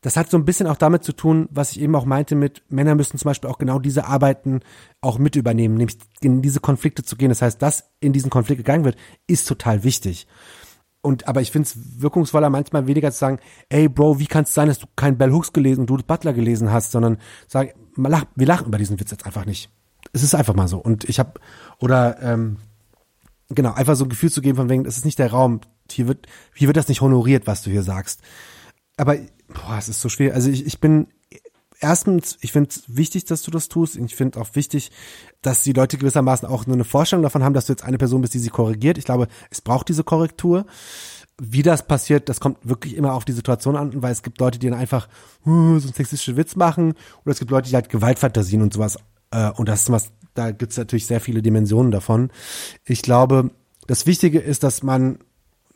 [0.00, 2.62] das hat so ein bisschen auch damit zu tun, was ich eben auch meinte mit,
[2.68, 4.60] Männer müssen zum Beispiel auch genau diese Arbeiten
[5.00, 7.28] auch mit übernehmen, nämlich in diese Konflikte zu gehen.
[7.28, 10.26] Das heißt, dass in diesen Konflikt gegangen wird, ist total wichtig.
[11.02, 14.54] Und aber ich finde es wirkungsvoller, manchmal weniger zu sagen, ey Bro, wie kann es
[14.54, 18.66] sein, dass du keinen Bell Hooks gelesen du Butler gelesen hast, sondern sagen, wir lachen
[18.66, 19.70] über diesen Witz jetzt einfach nicht.
[20.12, 20.78] Es ist einfach mal so.
[20.78, 21.40] Und ich habe,
[21.78, 22.58] oder ähm,
[23.48, 25.60] genau, einfach so ein Gefühl zu geben von wegen, es ist nicht der Raum,
[25.90, 28.20] hier wird, hier wird das nicht honoriert, was du hier sagst.
[28.96, 29.16] Aber
[29.52, 30.34] boah, es ist so schwer.
[30.34, 31.08] Also ich, ich bin
[31.80, 33.96] erstens, ich finde es wichtig, dass du das tust.
[33.96, 34.90] Ich finde auch wichtig,
[35.42, 38.20] dass die Leute gewissermaßen auch nur eine Vorstellung davon haben, dass du jetzt eine Person
[38.20, 38.98] bist, die sie korrigiert.
[38.98, 40.66] Ich glaube, es braucht diese Korrektur.
[41.42, 44.58] Wie das passiert, das kommt wirklich immer auf die Situation an, weil es gibt Leute,
[44.58, 45.08] die dann einfach
[45.46, 46.92] uh, so einen sexistischen Witz machen
[47.24, 48.98] oder es gibt Leute, die halt Gewaltfantasien und sowas
[49.30, 52.30] äh, und das ist was, da gibt es natürlich sehr viele Dimensionen davon.
[52.84, 53.50] Ich glaube,
[53.86, 55.18] das Wichtige ist, dass man,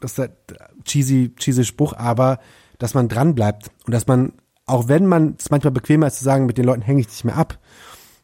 [0.00, 0.36] das ist der
[0.84, 2.40] cheesy, cheesy Spruch, aber
[2.78, 4.32] dass man dran bleibt und dass man,
[4.66, 7.24] auch wenn man es manchmal bequemer ist zu sagen, mit den Leuten hänge ich nicht
[7.24, 7.58] mehr ab,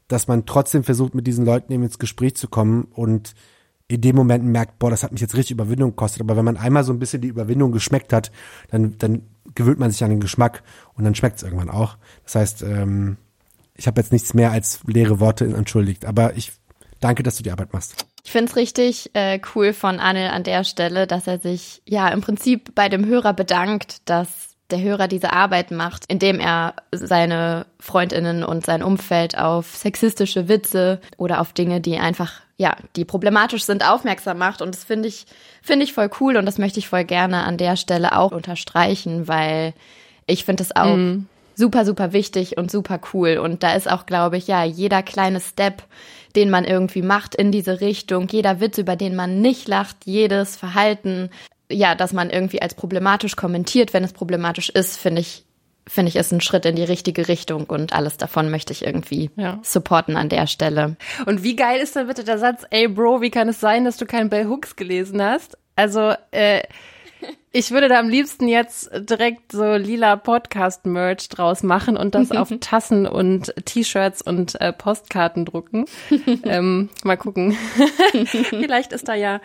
[0.08, 3.34] dass man trotzdem versucht, mit diesen Leuten eben ins Gespräch zu kommen und
[3.90, 6.22] in dem Moment merkt, boah, das hat mich jetzt richtig Überwindung gekostet.
[6.22, 8.30] Aber wenn man einmal so ein bisschen die Überwindung geschmeckt hat,
[8.70, 9.22] dann, dann
[9.54, 10.62] gewöhnt man sich an den Geschmack
[10.94, 11.96] und dann schmeckt es irgendwann auch.
[12.22, 13.16] Das heißt, ähm,
[13.74, 16.04] ich habe jetzt nichts mehr als leere Worte entschuldigt.
[16.04, 16.52] Aber ich
[17.00, 18.06] danke, dass du die Arbeit machst.
[18.24, 22.08] Ich finde es richtig äh, cool von Anil an der Stelle, dass er sich ja
[22.08, 27.66] im Prinzip bei dem Hörer bedankt, dass der Hörer diese Arbeit macht, indem er seine
[27.78, 33.64] Freundinnen und sein Umfeld auf sexistische Witze oder auf Dinge, die einfach, ja, die problematisch
[33.64, 34.62] sind, aufmerksam macht.
[34.62, 35.26] Und das finde ich,
[35.62, 39.28] finde ich voll cool und das möchte ich voll gerne an der Stelle auch unterstreichen,
[39.28, 39.74] weil
[40.26, 41.26] ich finde es auch mm.
[41.54, 43.38] super, super wichtig und super cool.
[43.38, 45.82] Und da ist auch, glaube ich, ja, jeder kleine Step,
[46.36, 50.56] den man irgendwie macht in diese Richtung, jeder Witz, über den man nicht lacht, jedes
[50.56, 51.30] Verhalten,
[51.70, 55.44] ja, dass man irgendwie als problematisch kommentiert, wenn es problematisch ist, finde ich,
[55.86, 59.30] finde ich, ist ein Schritt in die richtige Richtung und alles davon möchte ich irgendwie
[59.36, 59.58] ja.
[59.62, 60.96] supporten an der Stelle.
[61.26, 63.96] Und wie geil ist dann bitte der Satz, ey Bro, wie kann es sein, dass
[63.96, 65.56] du keinen Bell Hooks gelesen hast?
[65.76, 66.62] Also, äh,
[67.52, 72.52] Ich würde da am liebsten jetzt direkt so lila Podcast-Merch draus machen und das auf
[72.60, 75.86] Tassen und T-Shirts und äh, Postkarten drucken.
[76.44, 77.56] ähm, mal gucken.
[78.24, 79.40] Vielleicht ist da ja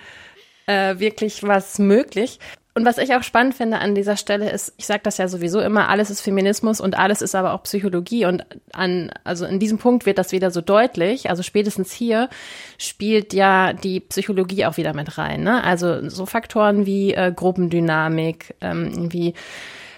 [0.67, 2.39] äh, wirklich was möglich.
[2.77, 5.61] Und was ich auch spannend finde an dieser Stelle ist, ich sage das ja sowieso
[5.61, 8.25] immer, alles ist Feminismus und alles ist aber auch Psychologie.
[8.25, 11.29] Und an, also in diesem Punkt wird das wieder so deutlich.
[11.29, 12.29] Also spätestens hier
[12.77, 15.43] spielt ja die Psychologie auch wieder mit rein.
[15.43, 15.63] Ne?
[15.63, 19.35] Also so Faktoren wie äh, Gruppendynamik, ähm, wie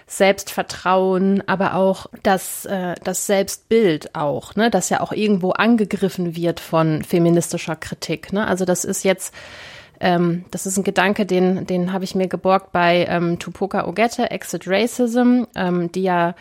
[0.05, 6.59] Selbstvertrauen, aber auch das, äh, das Selbstbild auch, ne, das ja auch irgendwo angegriffen wird
[6.59, 8.31] von feministischer Kritik.
[8.31, 8.47] Ne?
[8.47, 9.33] Also das ist jetzt
[9.99, 14.31] ähm, das ist ein Gedanke, den, den habe ich mir geborgt bei ähm, Tupoka Ogette,
[14.31, 16.35] Exit Racism, ähm, die ja,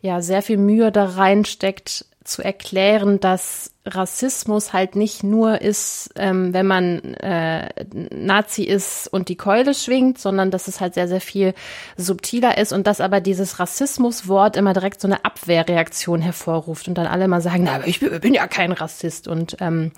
[0.00, 6.54] ja sehr viel Mühe da reinsteckt, zu erklären, dass Rassismus halt nicht nur ist, ähm,
[6.54, 7.68] wenn man äh,
[8.14, 11.54] Nazi ist und die Keule schwingt, sondern dass es halt sehr, sehr viel
[11.96, 17.06] subtiler ist und dass aber dieses Rassismuswort immer direkt so eine Abwehrreaktion hervorruft und dann
[17.06, 19.90] alle mal sagen, na, aber ich bin, ja kein Rassist und ähm,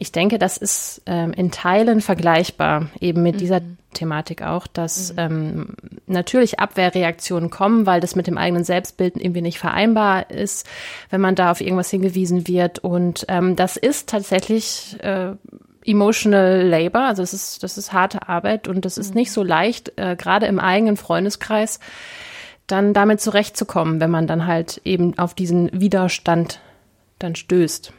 [0.00, 3.38] ich denke, das ist ähm, in Teilen vergleichbar eben mit mhm.
[3.38, 3.60] dieser
[3.94, 5.18] Thematik auch, dass mhm.
[5.18, 5.74] ähm,
[6.06, 10.68] natürlich Abwehrreaktionen kommen, weil das mit dem eigenen Selbstbild irgendwie nicht vereinbar ist,
[11.10, 12.78] wenn man da auf irgendwas hingewiesen wird.
[12.78, 15.32] Und ähm, das ist tatsächlich äh,
[15.84, 19.20] emotional labor, also das ist, das ist harte Arbeit und das ist mhm.
[19.20, 21.80] nicht so leicht, äh, gerade im eigenen Freundeskreis
[22.68, 26.60] dann damit zurechtzukommen, wenn man dann halt eben auf diesen Widerstand
[27.18, 27.92] dann stößt.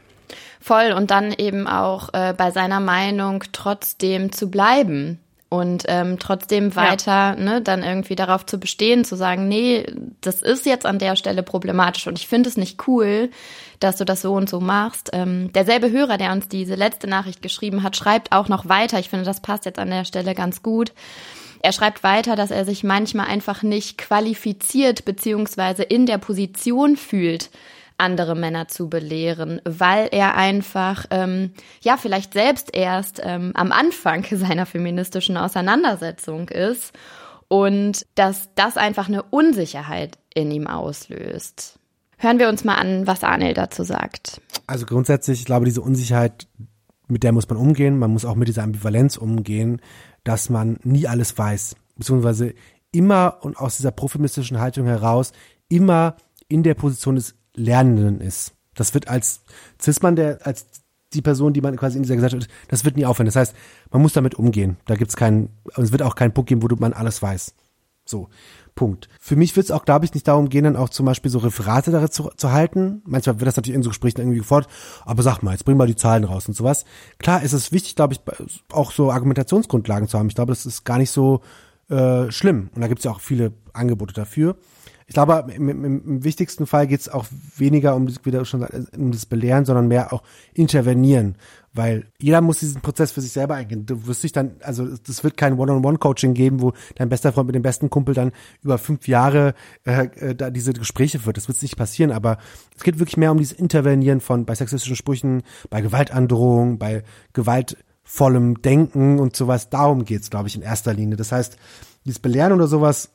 [0.60, 5.19] Voll und dann eben auch äh, bei seiner Meinung trotzdem zu bleiben
[5.50, 7.36] und ähm, trotzdem weiter, ja.
[7.36, 9.84] ne, dann irgendwie darauf zu bestehen, zu sagen, nee,
[10.22, 13.32] das ist jetzt an der Stelle problematisch und ich finde es nicht cool,
[13.80, 15.10] dass du das so und so machst.
[15.13, 19.00] Ähm, derselbe Hörer, der uns diese letzte Nachricht geschrieben hat, schreibt auch noch weiter.
[19.00, 20.93] Ich finde, das passt jetzt an der Stelle ganz gut.
[21.62, 27.50] Er schreibt weiter, dass er sich manchmal einfach nicht qualifiziert beziehungsweise in der Position fühlt,
[27.99, 34.25] andere Männer zu belehren, weil er einfach, ähm, ja, vielleicht selbst erst ähm, am Anfang
[34.31, 36.93] seiner feministischen Auseinandersetzung ist
[37.47, 41.79] und dass das einfach eine Unsicherheit in ihm auslöst.
[42.17, 44.41] Hören wir uns mal an, was Arnel dazu sagt.
[44.67, 46.47] Also grundsätzlich, ich glaube, diese Unsicherheit,
[47.07, 47.97] mit der muss man umgehen.
[47.97, 49.81] Man muss auch mit dieser Ambivalenz umgehen,
[50.23, 52.53] dass man nie alles weiß, beziehungsweise
[52.91, 55.31] immer und aus dieser profemistischen Haltung heraus
[55.69, 56.17] immer
[56.49, 58.53] in der Position des Lernenden ist.
[58.75, 59.41] Das wird als
[59.81, 60.67] Cis-Mann, der, als
[61.13, 63.25] die Person, die man quasi in dieser Gesellschaft ist, das wird nie aufhören.
[63.25, 63.55] Das heißt,
[63.91, 64.77] man muss damit umgehen.
[64.85, 67.55] Da gibt's keinen, es wird auch keinen Punkt geben, wo man alles weiß.
[68.05, 68.29] So,
[68.75, 69.09] Punkt.
[69.19, 71.39] Für mich wird es auch, glaube ich, nicht darum gehen, dann auch zum Beispiel so
[71.39, 73.01] Referate darin zu, zu halten.
[73.05, 74.71] Manchmal wird das natürlich in so Gesprächen irgendwie gefordert,
[75.05, 76.85] aber sag mal, jetzt bring mal die Zahlen raus und sowas.
[77.17, 78.21] Klar ist es wichtig, glaube ich,
[78.71, 80.29] auch so Argumentationsgrundlagen zu haben.
[80.29, 81.41] Ich glaube, das ist gar nicht so
[81.89, 82.69] äh, schlimm.
[82.73, 84.55] Und da gibt's ja auch viele Angebote dafür.
[85.10, 87.26] Ich glaube, im, im, im wichtigsten Fall geht es auch
[87.58, 88.63] weniger um, wieder schon,
[88.95, 90.22] um das Belehren, sondern mehr auch
[90.54, 91.36] intervenieren.
[91.74, 93.88] Weil jeder muss diesen Prozess für sich selber eingehen.
[93.88, 97.56] Du wirst dich dann, also es wird kein One-on-One-Coaching geben, wo dein bester Freund mit
[97.56, 101.38] dem besten Kumpel dann über fünf Jahre äh, äh, da diese Gespräche führt.
[101.38, 102.38] Das wird nicht passieren, aber
[102.78, 105.41] es geht wirklich mehr um dieses Intervenieren von bei sexistischen Sprüchen,
[105.72, 107.02] bei Gewaltandrohungen, bei
[107.34, 109.72] gewaltvollem Denken und sowas.
[109.72, 111.17] Darum geht's, glaube ich, in erster Linie.
[111.17, 111.58] Das heißt,
[112.06, 113.10] dieses Belehren oder sowas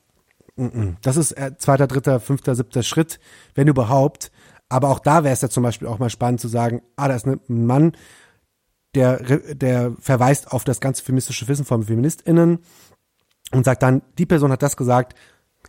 [1.01, 3.19] das ist äh, zweiter, dritter, fünfter, siebter Schritt,
[3.55, 4.31] wenn überhaupt.
[4.69, 7.15] Aber auch da wäre es ja zum Beispiel auch mal spannend zu sagen, ah, da
[7.15, 7.91] ist ein Mann,
[8.95, 9.21] der,
[9.53, 12.59] der verweist auf das ganze feministische Wissen von FeministInnen
[13.51, 15.15] und sagt dann, die Person hat das gesagt,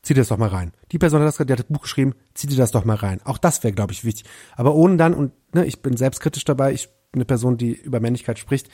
[0.03, 0.72] zieh dir das doch mal rein.
[0.92, 3.20] Die Person hat das, die hat das Buch geschrieben, zieh dir das doch mal rein.
[3.25, 4.25] Auch das wäre, glaube ich, wichtig.
[4.55, 8.01] Aber ohne dann, und ne, ich bin selbstkritisch dabei, ich bin eine Person, die über
[8.01, 8.68] Männlichkeit spricht,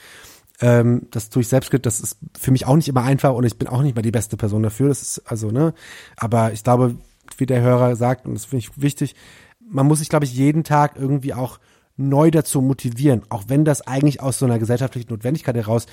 [0.62, 3.58] ähm, das tue ich selbst, das ist für mich auch nicht immer einfach und ich
[3.58, 4.88] bin auch nicht mal die beste Person dafür.
[4.88, 5.74] Das ist also, ne,
[6.16, 6.96] aber ich glaube,
[7.36, 9.16] wie der Hörer sagt, und das finde ich wichtig,
[9.60, 11.58] man muss sich, glaube ich, jeden Tag irgendwie auch
[11.96, 15.86] neu dazu motivieren, auch wenn das eigentlich aus so einer gesellschaftlichen Notwendigkeit heraus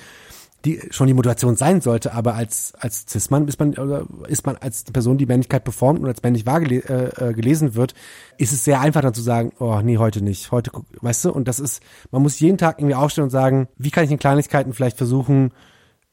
[0.64, 4.56] die schon die Motivation sein sollte, aber als als Cis-Mann ist man oder ist man
[4.56, 7.94] als Person, die Männlichkeit performt und als männlich wahr gele äh, äh, gelesen wird,
[8.36, 11.48] ist es sehr einfach dann zu sagen, oh nee, heute nicht, heute, weißt du, und
[11.48, 14.72] das ist, man muss jeden Tag irgendwie aufstehen und sagen, wie kann ich in Kleinigkeiten
[14.72, 15.52] vielleicht versuchen,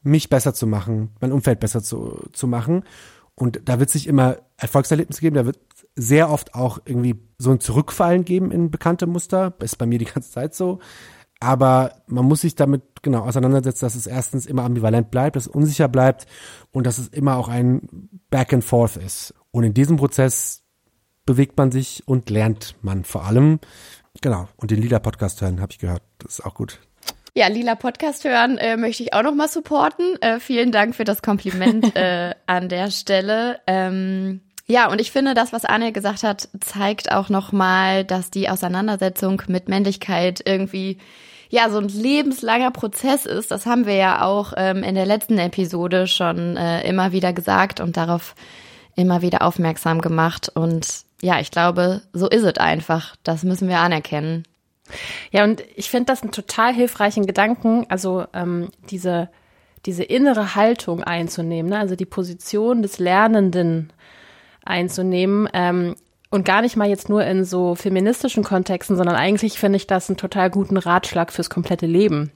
[0.02, 2.84] mich besser zu machen, mein Umfeld besser zu, zu machen.
[3.34, 5.58] Und da wird sich immer Erfolgserlebnisse geben, da wird
[5.94, 10.06] sehr oft auch irgendwie so ein Zurückfallen geben in bekannte Muster, ist bei mir die
[10.06, 10.80] ganze Zeit so.
[11.40, 15.52] Aber man muss sich damit genau auseinandersetzen, dass es erstens immer ambivalent bleibt, dass es
[15.52, 16.26] unsicher bleibt
[16.72, 19.34] und dass es immer auch ein Back and Forth ist.
[19.50, 20.62] Und in diesem Prozess
[21.26, 23.60] bewegt man sich und lernt man vor allem.
[24.20, 24.48] Genau.
[24.56, 26.02] Und den Lila Podcast hören, habe ich gehört.
[26.18, 26.80] Das ist auch gut.
[27.34, 30.20] Ja, Lila Podcast hören äh, möchte ich auch noch mal supporten.
[30.20, 33.60] Äh, vielen Dank für das Kompliment äh, an der Stelle.
[33.68, 38.30] Ähm, ja, und ich finde, das, was Anne gesagt hat, zeigt auch noch mal, dass
[38.30, 40.98] die Auseinandersetzung mit Männlichkeit irgendwie
[41.48, 43.50] ja so ein lebenslanger Prozess ist.
[43.50, 47.80] Das haben wir ja auch ähm, in der letzten Episode schon äh, immer wieder gesagt
[47.80, 48.34] und darauf
[48.94, 50.50] immer wieder aufmerksam gemacht.
[50.54, 50.86] Und
[51.22, 53.16] ja, ich glaube, so ist es einfach.
[53.22, 54.44] Das müssen wir anerkennen.
[55.30, 59.28] Ja, und ich finde das einen total hilfreichen Gedanken, also ähm, diese,
[59.86, 61.78] diese innere Haltung einzunehmen, ne?
[61.78, 63.92] also die Position des Lernenden
[64.64, 65.48] einzunehmen.
[65.52, 65.94] Ähm,
[66.30, 70.08] und gar nicht mal jetzt nur in so feministischen Kontexten, sondern eigentlich finde ich das
[70.08, 72.30] einen total guten Ratschlag fürs komplette Leben.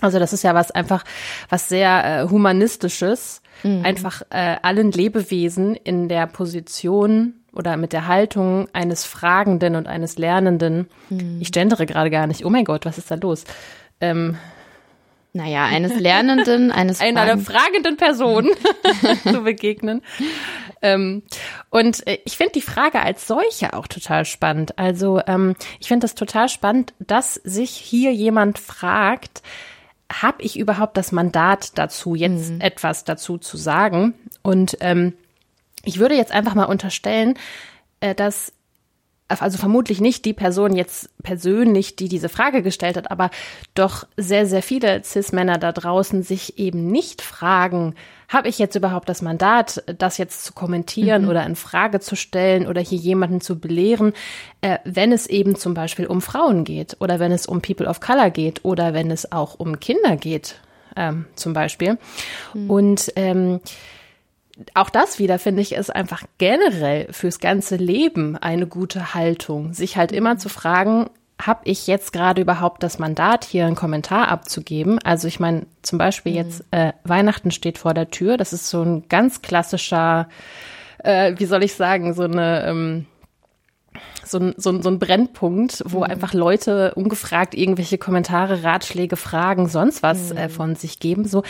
[0.00, 1.04] Also das ist ja was einfach,
[1.48, 3.84] was sehr äh, humanistisches, mhm.
[3.84, 10.18] einfach äh, allen Lebewesen in der Position oder mit der Haltung eines Fragenden und eines
[10.18, 10.88] Lernenden.
[11.10, 11.38] Mhm.
[11.40, 12.44] Ich gendere gerade gar nicht.
[12.44, 13.44] Oh mein Gott, was ist da los?
[14.00, 14.36] Ähm,
[15.32, 18.50] naja, eines Lernenden, eines einer Fragen fragenden Person
[19.22, 20.02] zu begegnen.
[20.82, 21.22] Ähm,
[21.70, 24.78] und äh, ich finde die Frage als solche auch total spannend.
[24.78, 29.42] Also ähm, ich finde das total spannend, dass sich hier jemand fragt,
[30.12, 32.60] habe ich überhaupt das Mandat dazu, jetzt mhm.
[32.60, 34.14] etwas dazu zu sagen?
[34.42, 35.14] Und ähm,
[35.84, 37.38] ich würde jetzt einfach mal unterstellen,
[38.00, 38.52] äh, dass
[39.40, 43.30] also vermutlich nicht die Person jetzt persönlich, die diese Frage gestellt hat, aber
[43.74, 47.94] doch sehr, sehr viele CIS-Männer da draußen sich eben nicht fragen,
[48.28, 51.28] habe ich jetzt überhaupt das Mandat, das jetzt zu kommentieren mhm.
[51.28, 54.12] oder in Frage zu stellen oder hier jemanden zu belehren,
[54.60, 58.00] äh, wenn es eben zum Beispiel um Frauen geht oder wenn es um People of
[58.00, 60.56] Color geht oder wenn es auch um Kinder geht,
[60.96, 61.98] ähm, zum Beispiel.
[62.54, 62.70] Mhm.
[62.70, 63.60] Und ähm,
[64.74, 69.96] auch das wieder, finde ich, ist einfach generell fürs ganze Leben eine gute Haltung, sich
[69.96, 71.08] halt immer zu fragen,
[71.40, 74.98] habe ich jetzt gerade überhaupt das Mandat, hier einen Kommentar abzugeben?
[75.02, 76.78] Also ich meine, zum Beispiel jetzt mhm.
[76.78, 78.36] äh, Weihnachten steht vor der Tür.
[78.36, 80.28] Das ist so ein ganz klassischer,
[80.98, 83.06] äh, wie soll ich sagen, so eine ähm,
[84.24, 86.04] so ein, so ein, so ein Brennpunkt, wo mhm.
[86.04, 90.36] einfach Leute ungefragt irgendwelche Kommentare, Ratschläge, Fragen, sonst was mhm.
[90.36, 91.26] äh, von sich geben.
[91.26, 91.42] So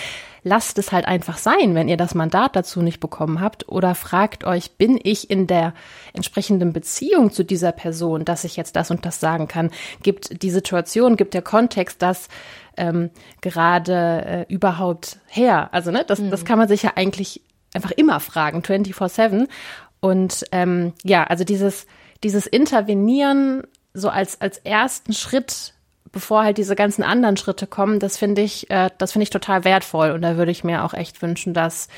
[0.42, 4.44] lasst es halt einfach sein, wenn ihr das Mandat dazu nicht bekommen habt oder fragt
[4.44, 5.74] euch, bin ich in der
[6.12, 9.70] entsprechenden Beziehung zu dieser Person, dass ich jetzt das und das sagen kann?
[10.02, 12.28] Gibt die Situation, gibt der Kontext das
[12.76, 13.10] ähm,
[13.40, 15.68] gerade äh, überhaupt her?
[15.72, 16.30] Also ne, das, mhm.
[16.30, 17.42] das kann man sich ja eigentlich
[17.74, 19.48] einfach immer fragen, 24/7.
[20.00, 21.86] Und ähm, ja, also dieses
[22.22, 23.62] dieses Intervenieren
[23.94, 25.74] so als, als ersten Schritt,
[26.12, 29.64] bevor halt diese ganzen anderen Schritte kommen, das finde ich, äh, das finde ich total
[29.64, 30.10] wertvoll.
[30.10, 31.88] Und da würde ich mir auch echt wünschen, dass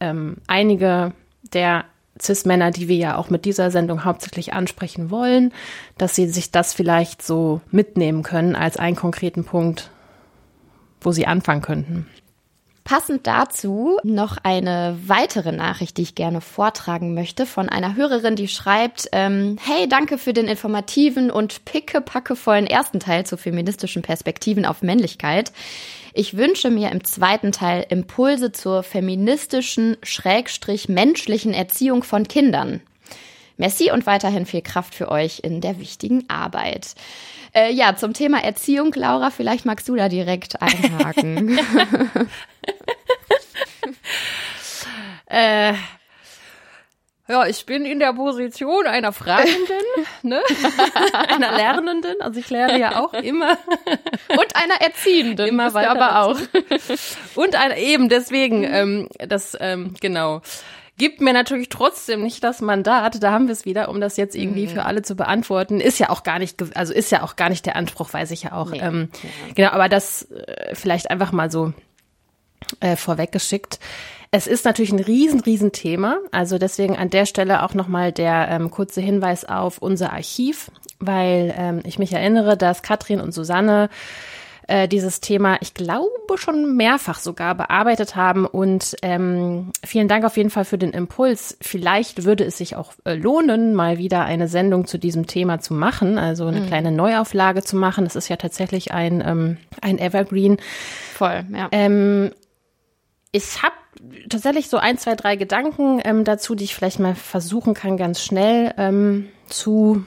[0.00, 1.12] ähm, einige
[1.52, 1.84] der
[2.20, 5.52] CIS-Männer, die wir ja auch mit dieser Sendung hauptsächlich ansprechen wollen,
[5.98, 9.90] dass sie sich das vielleicht so mitnehmen können als einen konkreten Punkt,
[11.00, 12.06] wo sie anfangen könnten.
[12.86, 18.46] Passend dazu noch eine weitere Nachricht, die ich gerne vortragen möchte von einer Hörerin, die
[18.46, 24.82] schreibt, ähm, hey, danke für den informativen und pickepackevollen ersten Teil zu feministischen Perspektiven auf
[24.82, 25.50] Männlichkeit.
[26.14, 32.82] Ich wünsche mir im zweiten Teil Impulse zur feministischen, schrägstrich menschlichen Erziehung von Kindern.
[33.56, 36.94] Merci und weiterhin viel Kraft für euch in der wichtigen Arbeit.
[37.54, 41.58] Äh, ja, zum Thema Erziehung, Laura, vielleicht magst du da direkt einhaken.
[45.26, 45.74] äh,
[47.28, 49.82] ja, ich bin in der Position einer Fragenden,
[50.22, 50.40] ne?
[51.28, 52.14] einer Lernenden.
[52.20, 53.58] Also ich lerne ja auch immer.
[54.28, 55.48] Und einer Erziehenden.
[55.48, 55.90] Immer weiter.
[55.90, 56.38] Aber auch.
[57.34, 60.40] Und einer, eben deswegen, ähm, das, ähm, genau
[60.98, 64.34] gibt mir natürlich trotzdem nicht das Mandat, da haben wir es wieder, um das jetzt
[64.34, 64.70] irgendwie mhm.
[64.70, 65.80] für alle zu beantworten.
[65.80, 68.44] Ist ja auch gar nicht, also ist ja auch gar nicht der Anspruch, weiß ich
[68.44, 68.70] ja auch.
[68.70, 68.80] Nee.
[68.80, 69.28] Ähm, ja.
[69.54, 71.72] Genau, aber das äh, vielleicht einfach mal so
[72.80, 73.78] äh, vorweggeschickt.
[74.30, 76.18] Es ist natürlich ein riesen, riesen Thema.
[76.32, 81.54] Also deswegen an der Stelle auch nochmal der ähm, kurze Hinweis auf unser Archiv, weil
[81.56, 83.88] ähm, ich mich erinnere, dass Katrin und Susanne
[84.66, 88.46] äh, dieses Thema, ich glaube, schon mehrfach sogar bearbeitet haben.
[88.46, 91.56] Und ähm, vielen Dank auf jeden Fall für den Impuls.
[91.60, 95.74] Vielleicht würde es sich auch äh, lohnen, mal wieder eine Sendung zu diesem Thema zu
[95.74, 96.66] machen, also eine mhm.
[96.66, 98.04] kleine Neuauflage zu machen.
[98.04, 100.58] Das ist ja tatsächlich ein, ähm, ein Evergreen.
[101.14, 101.68] Voll, ja.
[101.72, 102.32] Ähm,
[103.32, 103.74] ich habe
[104.28, 108.22] tatsächlich so ein, zwei, drei Gedanken ähm, dazu, die ich vielleicht mal versuchen kann, ganz
[108.22, 110.04] schnell ähm, zu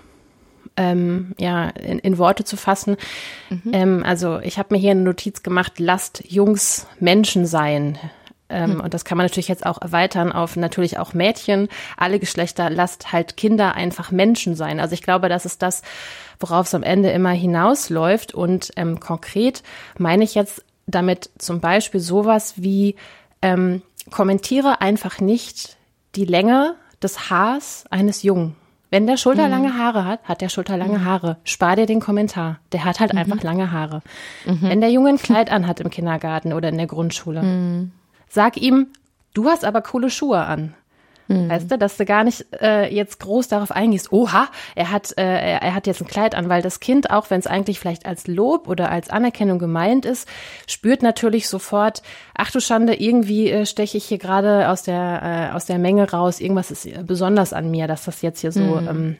[0.77, 2.97] ähm, ja, in, in Worte zu fassen.
[3.49, 3.71] Mhm.
[3.73, 7.97] Ähm, also ich habe mir hier eine Notiz gemacht, lasst Jungs Menschen sein.
[8.49, 8.81] Ähm, hm.
[8.81, 11.69] Und das kann man natürlich jetzt auch erweitern auf natürlich auch Mädchen.
[11.97, 14.79] Alle Geschlechter lasst halt Kinder einfach Menschen sein.
[14.79, 15.83] Also ich glaube, das ist das,
[16.39, 18.33] worauf es am Ende immer hinausläuft.
[18.33, 19.61] Und ähm, konkret
[19.97, 22.95] meine ich jetzt damit zum Beispiel sowas wie
[23.43, 25.77] ähm, kommentiere einfach nicht
[26.15, 28.55] die Länge des Haars eines Jungen.
[28.91, 29.77] Wenn der schulterlange mhm.
[29.77, 31.05] Haare hat, hat der schulterlange mhm.
[31.05, 31.37] Haare.
[31.43, 32.59] Spar dir den Kommentar.
[32.71, 33.19] Der hat halt mhm.
[33.19, 34.01] einfach lange Haare.
[34.45, 34.61] Mhm.
[34.61, 37.91] Wenn der Junge ein Kleid anhat im Kindergarten oder in der Grundschule, mhm.
[38.27, 38.87] sag ihm,
[39.33, 40.73] du hast aber coole Schuhe an.
[41.29, 41.49] Mhm.
[41.49, 45.59] Weißt du, dass du gar nicht äh, jetzt groß darauf eingehst, oha, er hat, äh,
[45.59, 48.25] er, hat jetzt ein Kleid an, weil das Kind, auch wenn es eigentlich vielleicht als
[48.25, 50.27] Lob oder als Anerkennung gemeint ist,
[50.67, 52.01] spürt natürlich sofort,
[52.35, 56.09] ach du Schande, irgendwie äh, steche ich hier gerade aus der, äh, aus der Menge
[56.09, 58.87] raus, irgendwas ist besonders an mir, dass das jetzt hier so mhm.
[58.87, 59.17] ähm,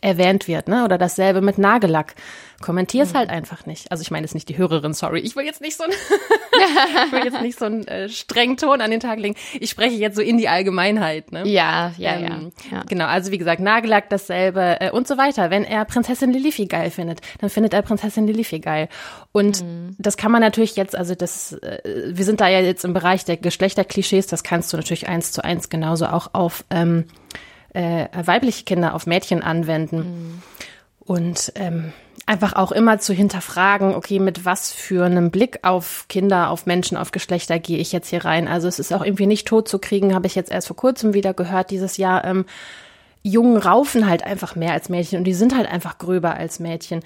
[0.00, 0.84] erwähnt wird, ne?
[0.84, 2.14] Oder dasselbe mit Nagellack.
[2.60, 3.18] Kommentier es mhm.
[3.18, 3.92] halt einfach nicht.
[3.92, 5.20] Also ich meine jetzt nicht die Hörerin, sorry.
[5.20, 5.90] Ich will jetzt nicht so ein,
[7.06, 9.36] ich will jetzt nicht so einen äh, strengen Ton an den Tag legen.
[9.60, 11.46] Ich spreche jetzt so in die Allgemeinheit, ne?
[11.46, 12.84] Ja, ja, ähm, ja, ja.
[12.88, 15.50] Genau, also wie gesagt, Nagellack dasselbe äh, und so weiter.
[15.50, 18.88] Wenn er Prinzessin Lilifi geil findet, dann findet er Prinzessin Lilifi geil.
[19.30, 19.94] Und mhm.
[19.98, 23.24] das kann man natürlich jetzt, also das, äh, wir sind da ja jetzt im Bereich
[23.24, 27.04] der Geschlechterklischees, das kannst du natürlich eins zu eins genauso auch auf ähm,
[27.74, 29.98] äh, weibliche Kinder auf Mädchen anwenden.
[29.98, 30.42] Mhm.
[31.00, 31.92] Und ähm,
[32.26, 36.98] einfach auch immer zu hinterfragen, okay, mit was für einem Blick auf Kinder, auf Menschen,
[36.98, 38.48] auf Geschlechter gehe ich jetzt hier rein.
[38.48, 41.14] Also es ist auch irgendwie nicht tot zu kriegen, habe ich jetzt erst vor kurzem
[41.14, 42.24] wieder gehört, dieses Jahr.
[42.24, 42.44] Ähm,
[43.22, 47.02] Jungen raufen halt einfach mehr als Mädchen und die sind halt einfach gröber als Mädchen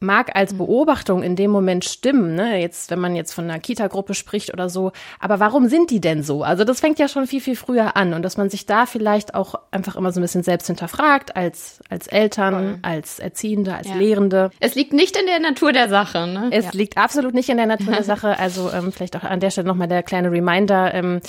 [0.00, 0.58] mag als mhm.
[0.58, 2.58] Beobachtung in dem Moment stimmen, ne?
[2.58, 4.92] Jetzt, wenn man jetzt von einer Kita-Gruppe spricht oder so.
[5.18, 6.42] Aber warum sind die denn so?
[6.42, 9.34] Also das fängt ja schon viel, viel früher an und dass man sich da vielleicht
[9.34, 12.78] auch einfach immer so ein bisschen selbst hinterfragt als, als Eltern, Voll.
[12.82, 13.94] als Erziehende, als ja.
[13.94, 14.50] Lehrende.
[14.58, 16.48] Es liegt nicht in der Natur der Sache, ne?
[16.50, 16.70] Es ja.
[16.72, 18.30] liegt absolut nicht in der Natur der Sache.
[18.40, 21.20] Also ähm, vielleicht auch an der Stelle nochmal der kleine Reminder, ähm,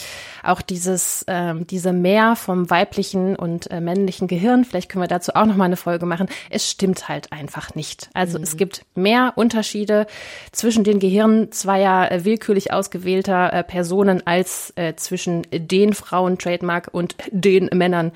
[0.44, 5.34] auch dieses, ähm, diese Mehr vom weiblichen und äh, männlichen Gehirn, vielleicht können wir dazu
[5.36, 6.28] auch nochmal eine Folge machen.
[6.50, 8.10] Es stimmt halt einfach nicht.
[8.14, 8.44] Also mhm.
[8.44, 10.06] es gibt mehr Unterschiede
[10.52, 16.90] zwischen den Gehirnen zweier äh, willkürlich ausgewählter äh, Personen als äh, zwischen den Frauen Trademark
[16.92, 18.12] und den Männern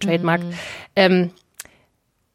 [0.00, 0.42] Trademark.
[0.42, 0.54] Mhm.
[0.96, 1.30] Ähm,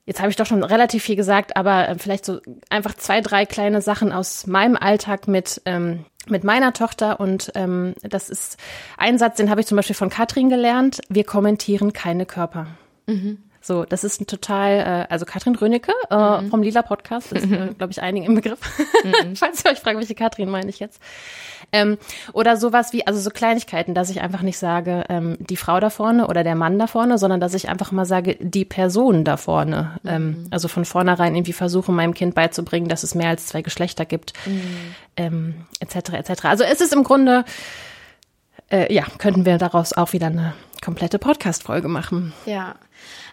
[0.05, 2.39] Jetzt habe ich doch schon relativ viel gesagt, aber äh, vielleicht so
[2.69, 7.95] einfach zwei, drei kleine Sachen aus meinem Alltag mit ähm, mit meiner Tochter und ähm,
[8.03, 8.57] das ist
[8.97, 11.01] ein Satz, den habe ich zum Beispiel von Katrin gelernt.
[11.09, 12.67] Wir kommentieren keine Körper.
[13.07, 13.39] Mhm.
[13.67, 16.49] So, das ist ein total, äh, also Katrin Rönecke äh, mhm.
[16.49, 18.59] vom Lila Podcast, ist, äh, glaube ich, einigen im Begriff.
[19.03, 19.35] Mhm.
[19.35, 21.01] Falls ihr euch fragt, welche Katrin meine ich jetzt.
[21.73, 21.97] Ähm,
[22.31, 25.89] oder sowas wie, also so Kleinigkeiten, dass ich einfach nicht sage, ähm, die Frau da
[25.89, 29.35] vorne oder der Mann da vorne, sondern dass ich einfach mal sage, die Person da
[29.35, 29.99] vorne.
[30.03, 30.09] Mhm.
[30.09, 34.05] Ähm, also von vornherein irgendwie versuche, meinem Kind beizubringen, dass es mehr als zwei Geschlechter
[34.05, 34.95] gibt, mhm.
[35.17, 36.13] ähm, etc.
[36.13, 36.45] etc.
[36.45, 37.43] Also es ist im Grunde,
[38.71, 42.31] äh, ja, könnten wir daraus auch wieder eine komplette Podcast-Folge machen.
[42.45, 42.75] Ja.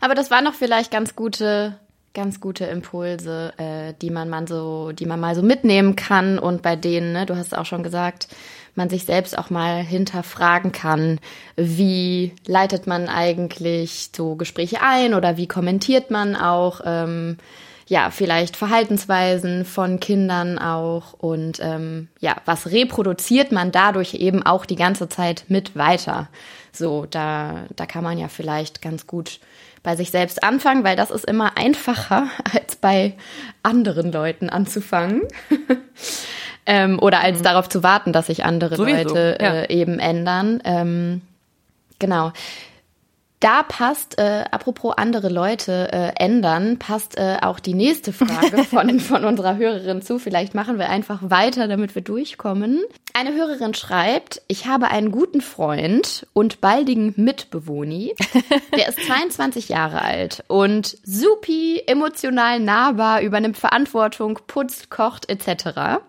[0.01, 1.79] Aber das waren noch vielleicht ganz gute,
[2.15, 6.63] ganz gute Impulse, äh, die man mal so, die man mal so mitnehmen kann und
[6.63, 8.29] bei denen, ne, du hast auch schon gesagt,
[8.75, 11.21] man sich selbst auch mal hinterfragen kann,
[11.57, 17.37] wie leitet man eigentlich so Gespräche ein oder wie kommentiert man auch ähm,
[17.87, 24.65] ja, vielleicht Verhaltensweisen von Kindern auch und ähm, ja, was reproduziert man dadurch eben auch
[24.65, 26.29] die ganze Zeit mit weiter.
[26.73, 29.39] So, da, da kann man ja vielleicht ganz gut
[29.85, 33.15] bei sich selbst anfangen, weil das ist immer einfacher, als bei
[33.63, 35.23] anderen Leuten anzufangen.
[36.67, 37.45] ähm, oder als mhm.
[37.45, 39.71] darauf zu warten, dass sich andere Sowieso, Leute äh, ja.
[39.71, 40.61] eben ändern.
[40.65, 41.21] Ähm,
[42.01, 42.33] genau.
[43.45, 48.99] Da passt, äh, apropos andere Leute äh, ändern, passt äh, auch die nächste Frage von,
[49.01, 50.19] von unserer Hörerin zu.
[50.19, 52.83] Vielleicht machen wir einfach weiter, damit wir durchkommen.
[53.13, 58.15] Eine Hörerin schreibt, ich habe einen guten Freund und baldigen Mitbewohni.
[58.75, 66.01] Der ist 22 Jahre alt und supi emotional nahbar, übernimmt Verantwortung, putzt, kocht etc.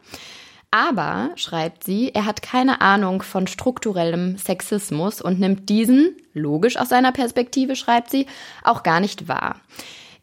[0.75, 6.89] Aber, schreibt sie, er hat keine Ahnung von strukturellem Sexismus und nimmt diesen, logisch aus
[6.89, 8.25] seiner Perspektive, schreibt sie,
[8.61, 9.61] auch gar nicht wahr.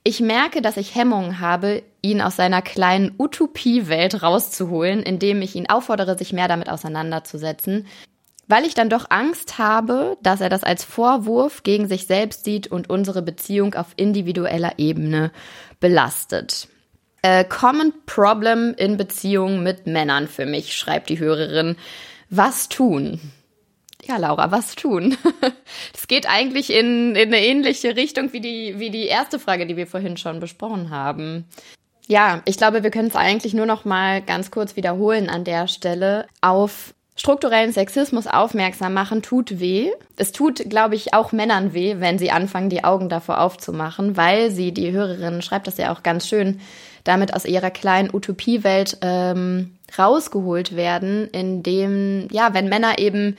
[0.04, 5.70] Ich merke, dass ich Hemmungen habe, ihn aus seiner kleinen Utopiewelt rauszuholen, indem ich ihn
[5.70, 7.86] auffordere, sich mehr damit auseinanderzusetzen,
[8.46, 12.66] weil ich dann doch Angst habe, dass er das als Vorwurf gegen sich selbst sieht
[12.66, 15.32] und unsere Beziehung auf individueller Ebene
[15.80, 16.68] belastet.
[17.22, 21.76] Äh, common Problem in Beziehungen mit Männern für mich, schreibt die Hörerin.
[22.30, 23.20] Was tun?
[24.04, 25.16] Ja, Laura, was tun?
[25.92, 29.76] Das geht eigentlich in, in eine ähnliche Richtung wie die, wie die erste Frage, die
[29.76, 31.46] wir vorhin schon besprochen haben.
[32.08, 35.68] Ja, ich glaube, wir können es eigentlich nur noch mal ganz kurz wiederholen an der
[35.68, 36.26] Stelle.
[36.40, 39.92] Auf strukturellen Sexismus aufmerksam machen, tut weh.
[40.16, 44.50] Es tut, glaube ich, auch Männern weh, wenn sie anfangen, die Augen davor aufzumachen, weil
[44.50, 46.60] sie, die Hörerin schreibt das ja auch ganz schön,
[47.04, 53.36] damit aus ihrer kleinen Utopiewelt ähm, rausgeholt werden, indem, ja, wenn Männer eben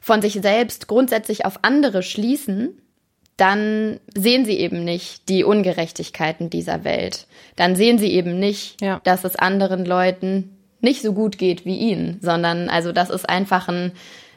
[0.00, 2.78] von sich selbst grundsätzlich auf andere schließen,
[3.36, 7.26] dann sehen sie eben nicht die Ungerechtigkeiten dieser Welt.
[7.56, 9.00] Dann sehen sie eben nicht, ja.
[9.04, 13.68] dass es anderen Leuten nicht so gut geht wie ihnen, sondern also das ist einfach
[13.68, 13.92] ein,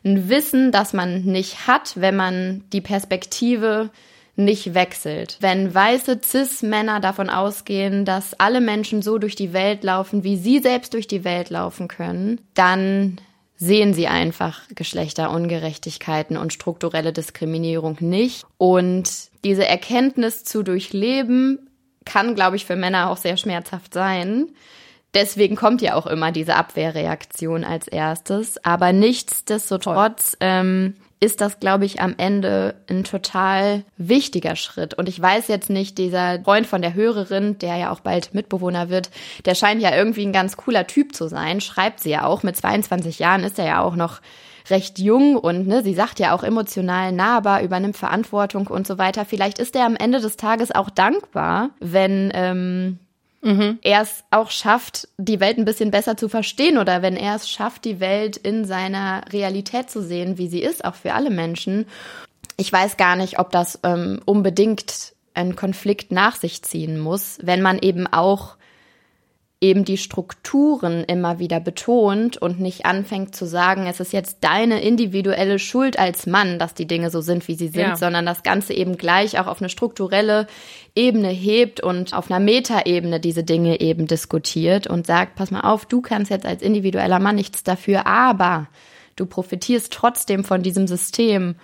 [0.05, 3.89] ein Wissen, das man nicht hat, wenn man die Perspektive
[4.36, 5.38] nicht wechselt.
[5.40, 10.60] Wenn weiße Cis-Männer davon ausgehen, dass alle Menschen so durch die Welt laufen, wie sie
[10.60, 13.20] selbst durch die Welt laufen können, dann
[13.58, 18.46] sehen sie einfach Geschlechterungerechtigkeiten und strukturelle Diskriminierung nicht.
[18.58, 19.10] Und
[19.44, 21.70] diese Erkenntnis zu durchleben
[22.04, 24.50] kann, glaube ich, für Männer auch sehr schmerzhaft sein.
[25.14, 28.64] Deswegen kommt ja auch immer diese Abwehrreaktion als erstes.
[28.66, 34.93] Aber nichtsdestotrotz ähm, ist das, glaube ich, am Ende ein total wichtiger Schritt.
[34.93, 38.89] Und ich weiß jetzt nicht, dieser Freund von der Hörerin, der ja auch bald Mitbewohner
[38.89, 39.09] wird,
[39.45, 42.43] der scheint ja irgendwie ein ganz cooler Typ zu sein, schreibt sie ja auch.
[42.43, 44.22] Mit 22 Jahren ist er ja auch noch
[44.70, 49.26] recht jung und ne, sie sagt ja auch emotional nahbar, übernimmt Verantwortung und so weiter.
[49.26, 52.99] Vielleicht ist er am Ende des Tages auch dankbar, wenn ähm,
[53.46, 53.80] mhm.
[53.82, 57.50] er es auch schafft, die Welt ein bisschen besser zu verstehen oder wenn er es
[57.50, 61.86] schafft, die Welt in seiner Realität zu sehen, wie sie ist, auch für alle Menschen.
[62.58, 67.62] Ich weiß gar nicht, ob das ähm, unbedingt einen Konflikt nach sich ziehen muss, wenn
[67.62, 68.56] man eben auch
[69.62, 74.82] eben die Strukturen immer wieder betont und nicht anfängt zu sagen, es ist jetzt deine
[74.82, 77.95] individuelle Schuld als Mann, dass die Dinge so sind, wie sie sind, ja.
[77.95, 80.47] sondern das Ganze eben gleich auch auf eine strukturelle
[80.93, 85.86] Ebene hebt und auf einer Metaebene diese Dinge eben diskutiert und sagt, pass mal auf,
[85.86, 88.68] du kannst jetzt als individueller Mann nichts dafür, aber
[89.16, 91.56] du profitierst trotzdem von diesem System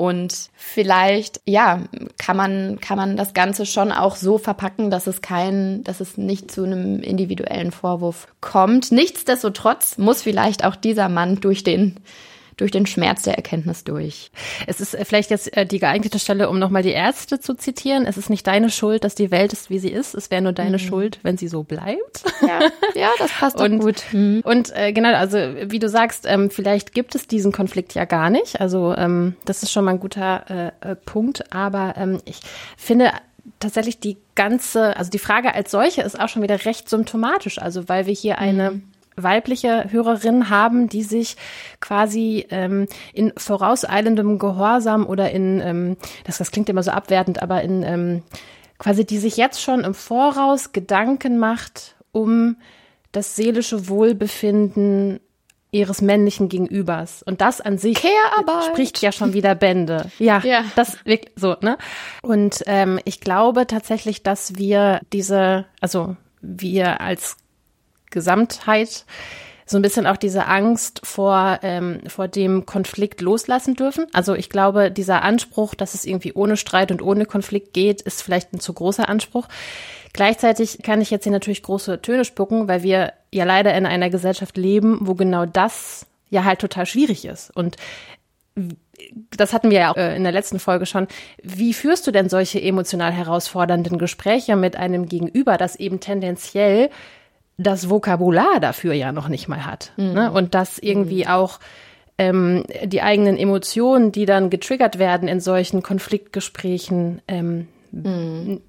[0.00, 1.82] und vielleicht, ja,
[2.16, 6.16] kann man, kann man das Ganze schon auch so verpacken, dass es kein, dass es
[6.16, 8.92] nicht zu einem individuellen Vorwurf kommt.
[8.92, 11.96] Nichtsdestotrotz muss vielleicht auch dieser Mann durch den
[12.60, 14.30] durch den Schmerz der Erkenntnis durch.
[14.66, 18.06] Es ist äh, vielleicht jetzt äh, die geeignete Stelle, um nochmal die Ärzte zu zitieren.
[18.06, 20.14] Es ist nicht deine Schuld, dass die Welt ist, wie sie ist.
[20.14, 20.78] Es wäre nur deine mhm.
[20.78, 22.22] Schuld, wenn sie so bleibt.
[22.42, 22.60] Ja,
[22.94, 24.02] ja das passt und, gut.
[24.12, 24.42] Mhm.
[24.44, 28.30] Und äh, genau, also wie du sagst, ähm, vielleicht gibt es diesen Konflikt ja gar
[28.30, 28.60] nicht.
[28.60, 31.52] Also ähm, das ist schon mal ein guter äh, äh Punkt.
[31.52, 32.40] Aber ähm, ich
[32.76, 33.12] finde
[33.58, 37.58] tatsächlich die ganze, also die Frage als solche ist auch schon wieder recht symptomatisch.
[37.58, 41.36] Also weil wir hier eine mhm weibliche Hörerinnen haben, die sich
[41.80, 47.62] quasi ähm, in vorauseilendem Gehorsam oder in, ähm, das, das klingt immer so abwertend, aber
[47.62, 48.22] in ähm,
[48.78, 52.56] quasi, die sich jetzt schon im Voraus Gedanken macht um
[53.12, 55.20] das seelische Wohlbefinden
[55.72, 57.22] ihres männlichen Gegenübers.
[57.22, 60.10] Und das an sich spricht ja schon wieder Bände.
[60.18, 60.64] Ja, ja.
[60.74, 61.78] das wirklich so, ne?
[62.22, 67.36] Und ähm, ich glaube tatsächlich, dass wir diese, also wir als
[68.10, 69.04] Gesamtheit
[69.70, 74.06] so ein bisschen auch diese Angst vor, ähm, vor dem Konflikt loslassen dürfen.
[74.12, 78.20] Also ich glaube, dieser Anspruch, dass es irgendwie ohne Streit und ohne Konflikt geht, ist
[78.20, 79.46] vielleicht ein zu großer Anspruch.
[80.12, 84.10] Gleichzeitig kann ich jetzt hier natürlich große Töne spucken, weil wir ja leider in einer
[84.10, 87.56] Gesellschaft leben, wo genau das ja halt total schwierig ist.
[87.56, 87.76] Und
[89.36, 91.06] das hatten wir ja auch äh, in der letzten Folge schon.
[91.44, 96.90] Wie führst du denn solche emotional herausfordernden Gespräche mit einem Gegenüber, das eben tendenziell
[97.60, 99.92] das Vokabular dafür ja noch nicht mal hat.
[99.96, 100.12] Mhm.
[100.12, 100.32] Ne?
[100.32, 101.30] Und das irgendwie mhm.
[101.30, 101.60] auch
[102.18, 108.60] ähm, die eigenen Emotionen, die dann getriggert werden in solchen Konfliktgesprächen, ähm, mhm.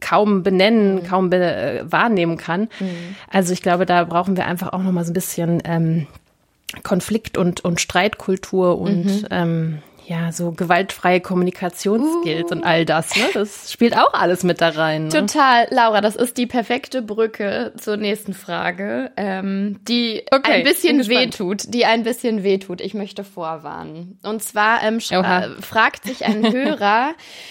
[0.00, 1.02] kaum benennen, mhm.
[1.04, 2.68] kaum be äh, wahrnehmen kann.
[2.80, 3.16] Mhm.
[3.30, 6.06] Also ich glaube, da brauchen wir einfach auch noch mal so ein bisschen ähm,
[6.82, 9.78] Konflikt und, und Streitkultur und ähm,
[10.08, 12.54] ja, so gewaltfreie Kommunikationsskills uh.
[12.54, 13.24] und all das, ne?
[13.34, 15.04] Das spielt auch alles mit da rein.
[15.04, 15.08] Ne?
[15.10, 21.06] Total, Laura, das ist die perfekte Brücke zur nächsten Frage, ähm, die okay, ein bisschen
[21.08, 22.80] wehtut, die ein bisschen wehtut.
[22.80, 24.18] Ich möchte vorwarnen.
[24.22, 27.10] Und zwar ähm, äh, fragt sich ein Hörer,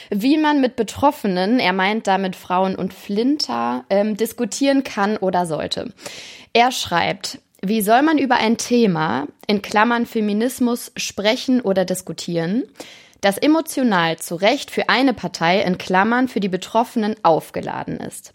[0.10, 5.93] wie man mit Betroffenen, er meint damit Frauen und Flinter, ähm, diskutieren kann oder sollte.
[6.53, 12.64] Er schreibt, wie soll man über ein Thema, in Klammern Feminismus, sprechen oder diskutieren,
[13.22, 18.34] das emotional zu Recht für eine Partei, in Klammern für die Betroffenen, aufgeladen ist?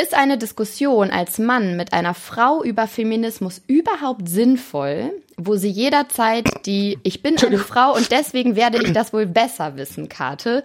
[0.00, 6.48] Ist eine Diskussion als Mann mit einer Frau über Feminismus überhaupt sinnvoll, wo sie jederzeit
[6.66, 10.62] die Ich bin eine Frau und deswegen werde ich das wohl besser wissen Karte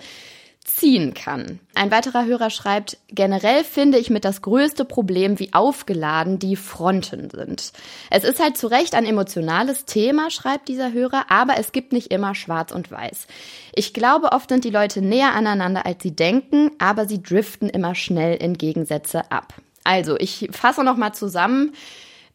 [0.76, 1.59] ziehen kann.
[1.76, 7.30] Ein weiterer Hörer schreibt, generell finde ich mit das größte Problem, wie aufgeladen die Fronten
[7.30, 7.74] sind.
[8.09, 12.11] Es ist halt zu Recht ein emotionales Thema, schreibt dieser Hörer, aber es gibt nicht
[12.11, 13.28] immer schwarz und weiß.
[13.76, 17.95] Ich glaube, oft sind die Leute näher aneinander, als sie denken, aber sie driften immer
[17.95, 19.53] schnell in Gegensätze ab.
[19.84, 21.74] Also, ich fasse nochmal zusammen.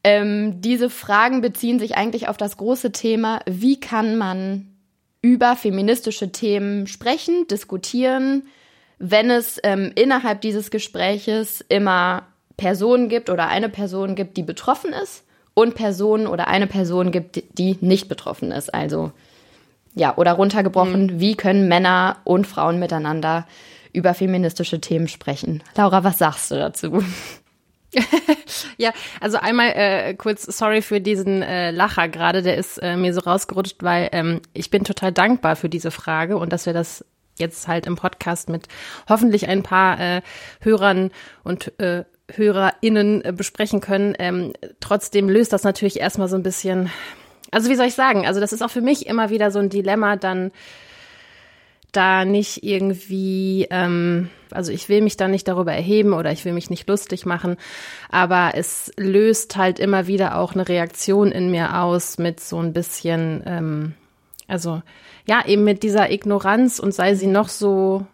[0.04, 4.67] Ähm, diese Fragen beziehen sich eigentlich auf das große Thema, wie kann man
[5.22, 8.44] über feministische Themen sprechen, diskutieren,
[8.98, 12.22] wenn es ähm, innerhalb dieses Gespräches immer
[12.56, 17.42] Personen gibt oder eine Person gibt, die betroffen ist und Personen oder eine Person gibt,
[17.58, 18.72] die nicht betroffen ist.
[18.74, 19.12] Also
[19.94, 21.20] ja, oder runtergebrochen, mhm.
[21.20, 23.46] wie können Männer und Frauen miteinander
[23.92, 25.62] über feministische Themen sprechen?
[25.76, 27.02] Laura, was sagst du dazu?
[28.76, 33.14] ja, also einmal äh, kurz sorry für diesen äh, Lacher gerade, der ist äh, mir
[33.14, 37.04] so rausgerutscht, weil ähm, ich bin total dankbar für diese Frage und dass wir das
[37.36, 38.68] jetzt halt im Podcast mit
[39.08, 40.22] hoffentlich ein paar äh,
[40.60, 41.10] Hörern
[41.44, 44.14] und äh, HörerInnen äh, besprechen können.
[44.18, 46.90] Ähm, trotzdem löst das natürlich erstmal so ein bisschen,
[47.50, 49.70] also wie soll ich sagen, also das ist auch für mich immer wieder so ein
[49.70, 50.50] Dilemma, dann
[51.98, 56.52] da nicht irgendwie, ähm, also ich will mich da nicht darüber erheben oder ich will
[56.52, 57.56] mich nicht lustig machen,
[58.08, 62.72] aber es löst halt immer wieder auch eine Reaktion in mir aus mit so ein
[62.72, 63.94] bisschen, ähm,
[64.46, 64.80] also
[65.26, 68.06] ja, eben mit dieser Ignoranz und sei sie noch so,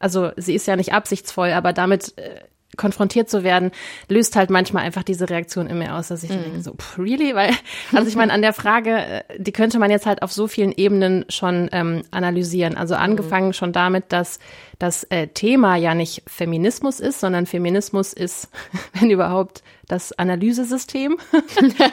[0.00, 2.40] also sie ist ja nicht absichtsvoll, aber damit äh,
[2.76, 3.70] konfrontiert zu werden,
[4.08, 6.42] löst halt manchmal einfach diese Reaktion in mir aus, dass ich mm.
[6.42, 7.34] denke, so, pff, really?
[7.34, 7.50] Weil,
[7.92, 10.72] also ich meine, an der Frage, äh, die könnte man jetzt halt auf so vielen
[10.72, 12.76] Ebenen schon ähm, analysieren.
[12.76, 13.54] Also angefangen mm.
[13.54, 14.38] schon damit, dass
[14.78, 18.48] das äh, Thema ja nicht Feminismus ist, sondern Feminismus ist,
[18.94, 21.18] wenn überhaupt, das Analysesystem.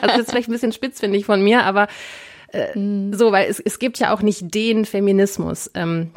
[0.02, 1.88] also ist vielleicht ein bisschen spitz, finde ich, von mir, aber
[2.52, 3.12] äh, mm.
[3.14, 5.70] so, weil es, es gibt ja auch nicht den Feminismus.
[5.74, 6.10] Ähm,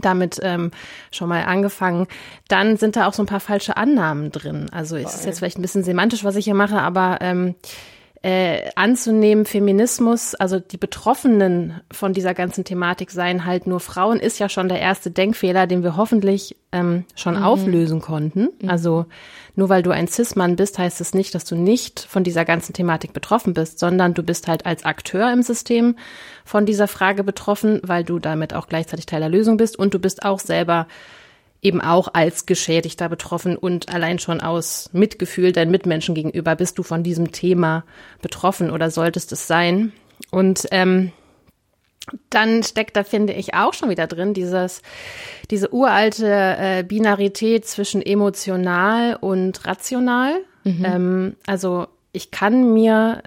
[0.00, 0.70] damit ähm,
[1.10, 2.06] schon mal angefangen.
[2.48, 4.66] Dann sind da auch so ein paar falsche Annahmen drin.
[4.72, 7.54] Also es ist jetzt vielleicht ein bisschen semantisch, was ich hier mache, aber ähm,
[8.24, 14.38] äh, anzunehmen, Feminismus, also die Betroffenen von dieser ganzen Thematik seien halt nur Frauen, ist
[14.38, 17.42] ja schon der erste Denkfehler, den wir hoffentlich ähm, schon mhm.
[17.42, 18.48] auflösen konnten.
[18.62, 18.70] Mhm.
[18.70, 19.04] Also
[19.56, 22.72] nur weil du ein Cis-Mann bist, heißt es nicht, dass du nicht von dieser ganzen
[22.72, 25.94] Thematik betroffen bist, sondern du bist halt als Akteur im System
[26.46, 29.98] von dieser Frage betroffen, weil du damit auch gleichzeitig Teil der Lösung bist und du
[29.98, 30.86] bist auch selber
[31.64, 36.82] eben auch als Geschädigter betroffen und allein schon aus Mitgefühl deinen Mitmenschen gegenüber bist du
[36.82, 37.84] von diesem Thema
[38.22, 39.92] betroffen oder solltest es sein.
[40.30, 41.10] Und ähm,
[42.28, 44.82] dann steckt da, finde ich, auch schon wieder drin, dieses,
[45.50, 50.34] diese uralte äh, Binarität zwischen emotional und rational.
[50.64, 50.84] Mhm.
[50.84, 53.22] Ähm, also ich kann mir,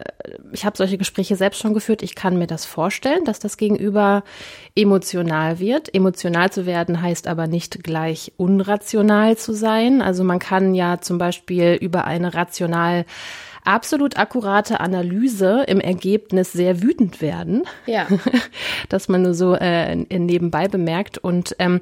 [0.52, 4.24] ich habe solche Gespräche selbst schon geführt, ich kann mir das vorstellen, dass das Gegenüber
[4.76, 5.94] emotional wird.
[5.94, 10.02] Emotional zu werden heißt aber nicht gleich unrational zu sein.
[10.02, 13.06] Also man kann ja zum Beispiel über eine rational
[13.66, 17.64] absolut akkurate Analyse im Ergebnis sehr wütend werden.
[17.88, 18.08] Ja.
[18.90, 21.18] dass man nur so äh, nebenbei bemerkt.
[21.18, 21.82] Und ähm,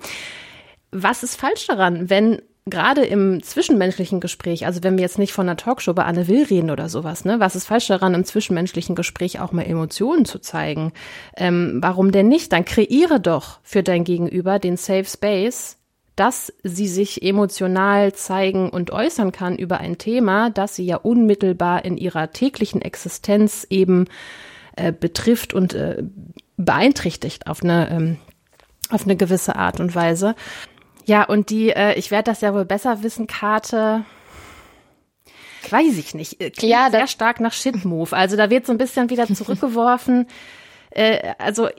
[0.92, 5.48] was ist falsch daran, wenn gerade im zwischenmenschlichen Gespräch, also wenn wir jetzt nicht von
[5.48, 8.96] einer Talkshow bei Anne Will reden oder sowas, ne, was ist falsch daran, im zwischenmenschlichen
[8.96, 10.92] Gespräch auch mal Emotionen zu zeigen?
[11.38, 12.52] Ähm, warum denn nicht?
[12.52, 15.78] Dann kreiere doch für dein Gegenüber den Safe Space,
[16.16, 21.86] dass sie sich emotional zeigen und äußern kann über ein Thema, das sie ja unmittelbar
[21.86, 24.06] in ihrer täglichen Existenz eben
[24.76, 26.02] äh, betrifft und äh,
[26.58, 28.18] beeinträchtigt auf eine, ähm,
[28.90, 30.36] auf eine gewisse Art und Weise.
[31.06, 34.06] Ja, und die, äh, ich werde das ja wohl besser wissen, Karte.
[35.70, 36.38] Weiß ich nicht.
[36.40, 38.16] Klingt ja, sehr stark nach Shit-Move.
[38.16, 40.28] Also da wird so ein bisschen wieder zurückgeworfen.
[40.92, 41.70] äh, also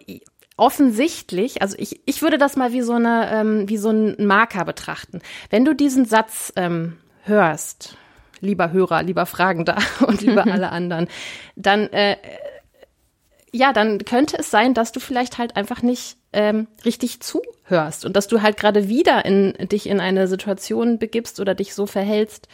[0.56, 4.64] offensichtlich, also ich, ich würde das mal wie so eine, ähm, wie so ein Marker
[4.64, 5.20] betrachten.
[5.50, 7.96] Wenn du diesen Satz ähm, hörst,
[8.40, 11.08] lieber Hörer, lieber Fragender und lieber alle anderen,
[11.56, 12.16] dann äh,
[13.52, 18.14] ja, dann könnte es sein, dass du vielleicht halt einfach nicht ähm, richtig zuhörst und
[18.14, 22.46] dass du halt gerade wieder in dich in eine Situation begibst oder dich so verhältst.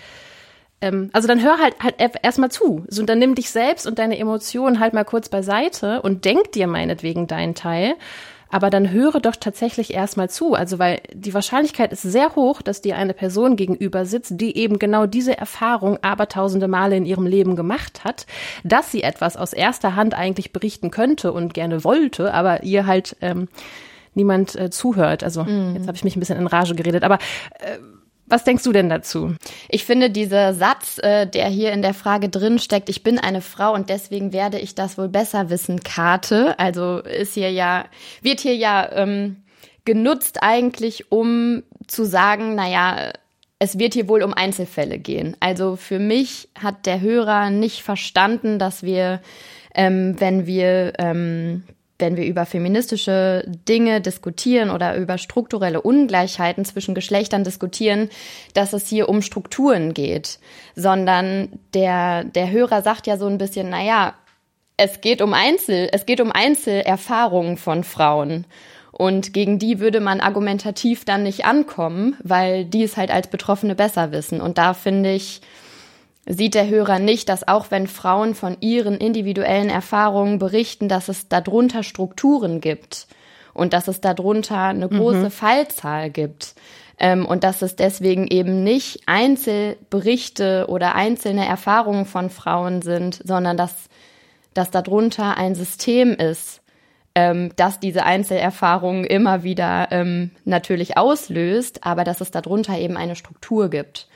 [0.80, 2.84] Ähm, also dann hör halt halt erstmal zu.
[2.88, 6.52] So, und dann nimm dich selbst und deine Emotionen halt mal kurz beiseite und denk
[6.52, 7.94] dir meinetwegen deinen Teil
[8.52, 10.54] aber dann höre doch tatsächlich erstmal zu.
[10.54, 14.78] Also, weil die Wahrscheinlichkeit ist sehr hoch, dass dir eine Person gegenüber sitzt, die eben
[14.78, 18.26] genau diese Erfahrung aber tausende Male in ihrem Leben gemacht hat,
[18.62, 23.16] dass sie etwas aus erster Hand eigentlich berichten könnte und gerne wollte, aber ihr halt
[23.22, 23.48] ähm,
[24.14, 25.24] niemand äh, zuhört.
[25.24, 25.74] Also, mhm.
[25.74, 27.18] jetzt habe ich mich ein bisschen in Rage geredet, aber
[27.58, 27.78] äh,
[28.32, 29.34] was denkst du denn dazu?
[29.68, 33.42] Ich finde dieser Satz, äh, der hier in der Frage drin steckt, ich bin eine
[33.42, 37.84] Frau und deswegen werde ich das wohl besser wissen, Karte, also ist hier ja,
[38.22, 39.36] wird hier ja ähm,
[39.84, 43.12] genutzt eigentlich, um zu sagen, naja,
[43.58, 45.36] es wird hier wohl um Einzelfälle gehen.
[45.40, 49.20] Also für mich hat der Hörer nicht verstanden, dass wir,
[49.74, 51.64] ähm, wenn wir ähm,
[52.02, 58.10] wenn wir über feministische Dinge diskutieren oder über strukturelle Ungleichheiten zwischen Geschlechtern diskutieren,
[58.52, 60.38] dass es hier um Strukturen geht,
[60.74, 64.14] sondern der, der Hörer sagt ja so ein bisschen, na ja,
[64.76, 68.46] es geht um Einzel, es geht um Einzelerfahrungen von Frauen.
[68.90, 73.74] Und gegen die würde man argumentativ dann nicht ankommen, weil die es halt als Betroffene
[73.74, 74.40] besser wissen.
[74.40, 75.40] Und da finde ich,
[76.26, 81.28] sieht der Hörer nicht, dass auch wenn Frauen von ihren individuellen Erfahrungen berichten, dass es
[81.28, 83.08] darunter Strukturen gibt
[83.54, 85.30] und dass es darunter eine große mhm.
[85.30, 86.54] Fallzahl gibt.
[86.98, 93.56] Ähm, und dass es deswegen eben nicht Einzelberichte oder einzelne Erfahrungen von Frauen sind, sondern
[93.56, 93.88] dass,
[94.54, 96.62] dass darunter ein System ist,
[97.14, 103.16] ähm, dass diese Einzelerfahrungen immer wieder ähm, natürlich auslöst, aber dass es darunter eben eine
[103.16, 104.08] Struktur gibt.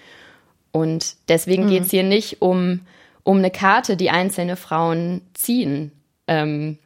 [0.77, 1.69] Und deswegen mhm.
[1.71, 2.81] geht es hier nicht um,
[3.23, 5.91] um eine Karte, die einzelne Frauen ziehen,
[6.27, 6.77] ähm,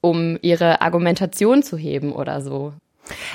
[0.00, 2.72] um ihre Argumentation zu heben oder so.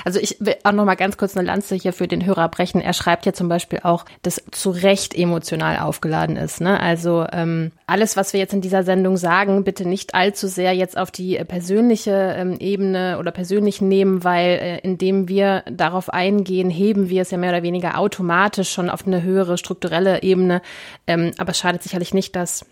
[0.04, 2.80] Also ich will auch noch mal ganz kurz eine Lanze hier für den Hörer brechen.
[2.80, 6.60] Er schreibt ja zum Beispiel auch, dass zu Recht emotional aufgeladen ist.
[6.60, 6.78] Ne?
[6.78, 10.96] Also ähm, alles, was wir jetzt in dieser Sendung sagen, bitte nicht allzu sehr jetzt
[10.96, 17.08] auf die persönliche ähm, Ebene oder persönlich nehmen, weil äh, indem wir darauf eingehen, heben
[17.08, 20.62] wir es ja mehr oder weniger automatisch schon auf eine höhere strukturelle Ebene.
[21.06, 22.64] Ähm, aber es schadet sicherlich nicht, das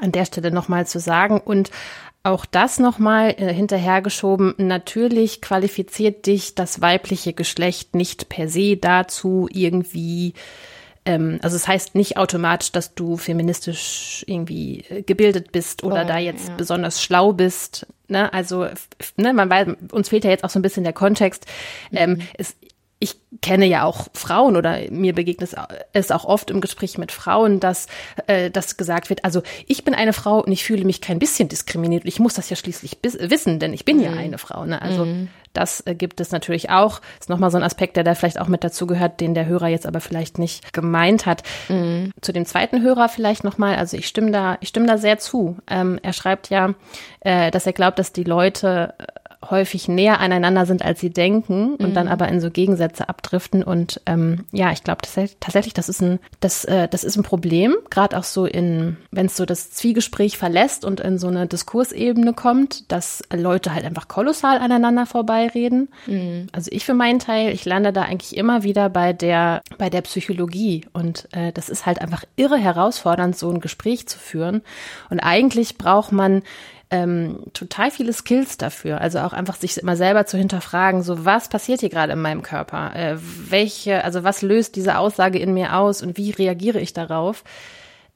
[0.00, 1.40] an der Stelle nochmal zu sagen.
[1.40, 1.70] Und
[2.26, 4.54] auch das nochmal äh, hinterhergeschoben.
[4.58, 10.34] Natürlich qualifiziert dich das weibliche Geschlecht nicht per se dazu, irgendwie,
[11.04, 16.02] ähm, also es das heißt nicht automatisch, dass du feministisch irgendwie äh, gebildet bist oder
[16.04, 16.54] oh, da jetzt ja.
[16.56, 17.86] besonders schlau bist.
[18.08, 18.32] Ne?
[18.32, 18.66] Also,
[19.16, 21.46] ne, man weiß, uns fehlt ja jetzt auch so ein bisschen der Kontext.
[21.92, 22.22] Ähm, mhm.
[22.34, 22.56] es,
[22.98, 25.54] ich kenne ja auch Frauen oder mir begegnet
[25.92, 27.88] es auch oft im Gespräch mit Frauen, dass
[28.26, 31.48] äh, das gesagt wird, also ich bin eine Frau und ich fühle mich kein bisschen
[31.48, 32.04] diskriminiert.
[32.06, 34.02] Ich muss das ja schließlich wissen, denn ich bin mhm.
[34.02, 34.64] ja eine Frau.
[34.64, 34.80] Ne?
[34.80, 35.28] Also mhm.
[35.52, 37.02] das äh, gibt es natürlich auch.
[37.20, 39.68] Ist nochmal so ein Aspekt, der da vielleicht auch mit dazu gehört, den der Hörer
[39.68, 41.42] jetzt aber vielleicht nicht gemeint hat.
[41.68, 42.12] Mhm.
[42.22, 45.58] Zu dem zweiten Hörer vielleicht nochmal, also ich stimme da, ich stimme da sehr zu.
[45.68, 46.72] Ähm, er schreibt ja,
[47.20, 48.94] äh, dass er glaubt, dass die Leute
[49.50, 51.94] häufig näher aneinander sind, als sie denken und mhm.
[51.94, 53.62] dann aber in so Gegensätze abdriften.
[53.62, 55.02] Und ähm, ja, ich glaube
[55.40, 59.26] tatsächlich, das ist ein, das, äh, das ist ein Problem, gerade auch so in, wenn
[59.26, 64.08] es so das Zwiegespräch verlässt und in so eine Diskursebene kommt, dass Leute halt einfach
[64.08, 65.88] kolossal aneinander vorbeireden.
[66.06, 66.48] Mhm.
[66.52, 70.02] Also ich für meinen Teil, ich lande da eigentlich immer wieder bei der, bei der
[70.02, 74.62] Psychologie und äh, das ist halt einfach irre herausfordernd, so ein Gespräch zu führen.
[75.10, 76.42] Und eigentlich braucht man
[76.90, 79.00] ähm, total viele Skills dafür.
[79.00, 82.42] Also auch einfach sich immer selber zu hinterfragen, so was passiert hier gerade in meinem
[82.42, 82.94] Körper?
[82.94, 87.42] Äh, welche, also was löst diese Aussage in mir aus und wie reagiere ich darauf?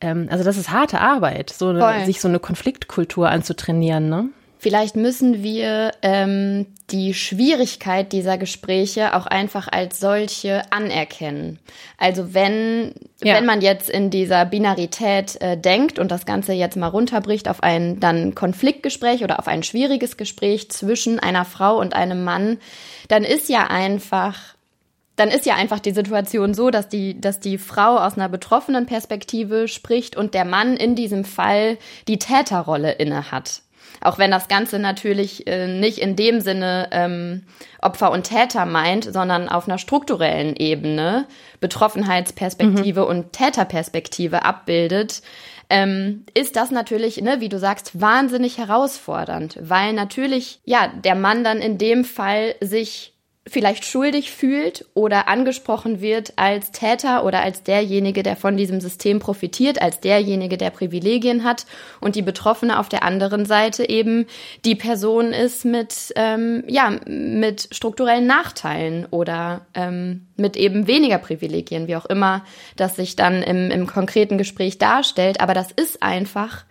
[0.00, 4.28] Ähm, also das ist harte Arbeit, so eine, sich so eine Konfliktkultur anzutrainieren, ne?
[4.62, 11.58] Vielleicht müssen wir ähm, die Schwierigkeit dieser Gespräche auch einfach als solche anerkennen.
[11.96, 12.92] Also wenn,
[13.24, 13.36] ja.
[13.36, 17.62] wenn man jetzt in dieser Binarität äh, denkt und das Ganze jetzt mal runterbricht auf
[17.62, 22.58] ein dann Konfliktgespräch oder auf ein schwieriges Gespräch zwischen einer Frau und einem Mann,
[23.08, 24.36] dann ist ja einfach
[25.16, 28.84] dann ist ja einfach die Situation so, dass die, dass die Frau aus einer betroffenen
[28.84, 33.62] Perspektive spricht und der Mann in diesem Fall die Täterrolle inne hat.
[34.00, 37.42] Auch wenn das Ganze natürlich äh, nicht in dem Sinne ähm,
[37.80, 41.26] Opfer und Täter meint, sondern auf einer strukturellen Ebene
[41.60, 43.06] Betroffenheitsperspektive mhm.
[43.06, 45.22] und Täterperspektive abbildet,
[45.68, 51.44] ähm, ist das natürlich, ne, wie du sagst, wahnsinnig herausfordernd, weil natürlich, ja, der Mann
[51.44, 53.09] dann in dem Fall sich
[53.46, 59.18] vielleicht schuldig fühlt oder angesprochen wird als Täter oder als derjenige, der von diesem System
[59.18, 61.64] profitiert, als derjenige, der Privilegien hat
[62.00, 64.26] und die Betroffene auf der anderen Seite eben
[64.66, 71.88] die Person ist mit ähm, ja mit strukturellen Nachteilen oder ähm, mit eben weniger Privilegien,
[71.88, 72.44] wie auch immer
[72.76, 75.40] das sich dann im, im konkreten Gespräch darstellt.
[75.40, 76.64] Aber das ist einfach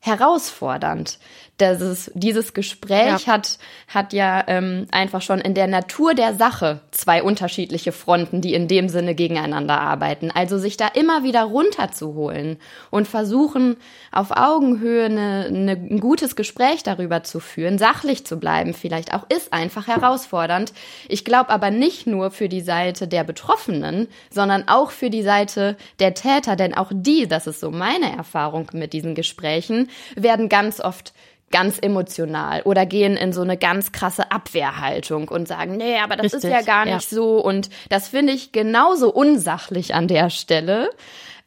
[0.00, 1.18] herausfordernd.
[1.58, 3.32] Ist, dieses Gespräch ja.
[3.32, 8.52] hat, hat ja ähm, einfach schon in der Natur der Sache zwei unterschiedliche Fronten, die
[8.52, 10.30] in dem Sinne gegeneinander arbeiten.
[10.30, 12.58] Also sich da immer wieder runterzuholen
[12.90, 13.78] und versuchen,
[14.12, 19.24] auf Augenhöhe eine, eine, ein gutes Gespräch darüber zu führen, sachlich zu bleiben vielleicht auch,
[19.30, 20.74] ist einfach herausfordernd.
[21.08, 25.78] Ich glaube aber nicht nur für die Seite der Betroffenen, sondern auch für die Seite
[26.00, 30.80] der Täter, denn auch die, das ist so meine Erfahrung mit diesen Gesprächen, werden ganz
[30.80, 31.14] oft
[31.50, 36.34] ganz emotional oder gehen in so eine ganz krasse Abwehrhaltung und sagen, nee, aber das
[36.34, 37.16] Richtig, ist ja gar nicht ja.
[37.16, 37.38] so.
[37.38, 40.90] Und das finde ich genauso unsachlich an der Stelle.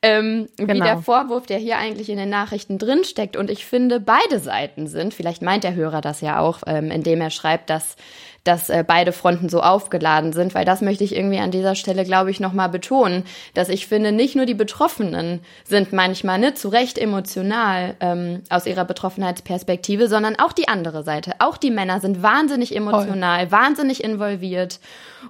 [0.01, 0.85] Ähm, Wie Genau.
[0.85, 3.35] der Vorwurf, der hier eigentlich in den Nachrichten drinsteckt.
[3.35, 7.19] Und ich finde, beide Seiten sind, vielleicht meint der Hörer das ja auch, ähm, indem
[7.19, 7.97] er schreibt, dass
[8.43, 12.03] dass äh, beide Fronten so aufgeladen sind, weil das möchte ich irgendwie an dieser Stelle,
[12.03, 13.23] glaube ich, nochmal betonen,
[13.53, 18.65] dass ich finde, nicht nur die Betroffenen sind manchmal ne, zu Recht emotional ähm, aus
[18.65, 21.33] ihrer Betroffenheitsperspektive, sondern auch die andere Seite.
[21.39, 24.79] Auch die Männer sind wahnsinnig emotional, wahnsinnig involviert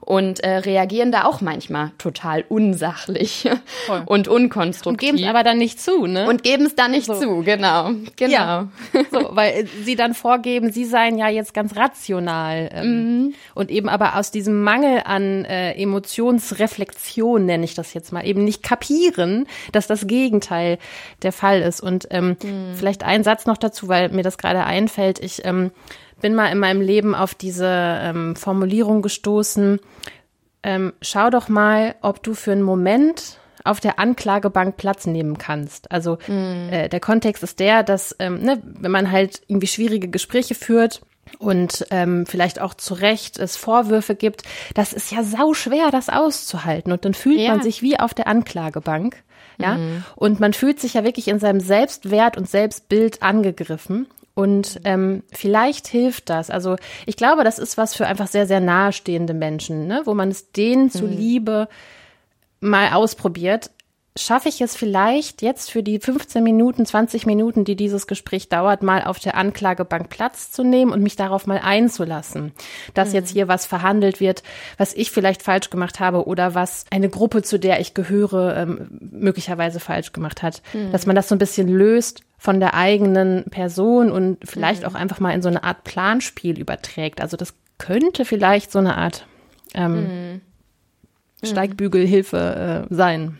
[0.02, 3.50] und äh, reagieren da auch manchmal total unsachlich
[4.06, 5.10] und unkonstruktiv.
[5.10, 6.28] Und geben es aber dann nicht zu, ne?
[6.28, 7.16] und geben es dann nicht So.
[7.16, 7.92] zu, genau.
[8.16, 8.32] Genau.
[8.32, 8.68] Ja,
[9.12, 12.99] so, weil äh, sie dann vorgeben, sie seien ja jetzt ganz rational ähm,
[13.56, 18.44] und eben aber aus diesem Mangel an äh, Emotionsreflexion, nenne ich das jetzt mal, eben
[18.44, 20.78] nicht kapieren, dass das Gegenteil
[21.22, 21.82] der Fall ist.
[21.82, 22.38] Und ähm,
[22.76, 25.20] vielleicht ein Satz noch dazu, weil mir das gerade einfällt.
[25.20, 25.72] Ich ähm,
[26.22, 29.80] bin mal in meinem Leben auf diese ähm, Formulierung gestoßen.
[30.64, 35.92] Ähm, schau doch mal, ob du für einen Moment auf der Anklagebank Platz nehmen kannst.
[35.92, 36.18] Also
[36.72, 41.02] äh, der Kontext ist der, dass ähm, ne, wenn man halt irgendwie schwierige Gespräche führt
[41.40, 44.44] und ähm, vielleicht auch zu Recht es Vorwürfe gibt,
[44.76, 46.92] das ist ja sau schwer, das auszuhalten.
[46.92, 47.52] Und dann fühlt Ja.
[47.52, 49.24] man sich wie auf der Anklagebank.
[49.62, 49.78] Ja,
[50.16, 54.08] und man fühlt sich ja wirklich in seinem Selbstwert und Selbstbild angegriffen.
[54.34, 56.50] Und ähm, vielleicht hilft das.
[56.50, 60.02] Also ich glaube, das ist was für einfach sehr, sehr nahestehende Menschen, ne?
[60.06, 61.68] wo man es denen zuliebe
[62.62, 63.70] mal ausprobiert.
[64.22, 68.84] Schaffe ich es vielleicht jetzt für die 15 Minuten, 20 Minuten, die dieses Gespräch dauert,
[68.84, 72.52] mal auf der Anklagebank Platz zu nehmen und mich darauf mal einzulassen,
[72.94, 74.44] dass jetzt hier was verhandelt wird,
[74.78, 78.88] was ich vielleicht falsch gemacht habe oder was eine Gruppe, zu der ich gehöre, ähm,
[79.00, 80.62] möglicherweise falsch gemacht hat.
[80.92, 85.20] Dass man das so ein bisschen löst von der eigenen Person und vielleicht auch einfach
[85.20, 87.22] mal in so eine Art Planspiel überträgt.
[87.22, 89.26] Also das könnte vielleicht so eine Art
[89.74, 90.42] ähm,
[91.44, 93.40] Steigbügelhilfe äh, sein.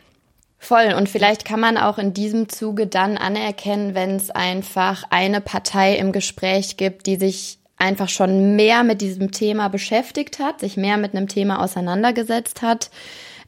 [0.62, 0.94] Voll.
[0.96, 5.96] Und vielleicht kann man auch in diesem Zuge dann anerkennen, wenn es einfach eine Partei
[5.96, 10.98] im Gespräch gibt, die sich einfach schon mehr mit diesem Thema beschäftigt hat, sich mehr
[10.98, 12.92] mit einem Thema auseinandergesetzt hat,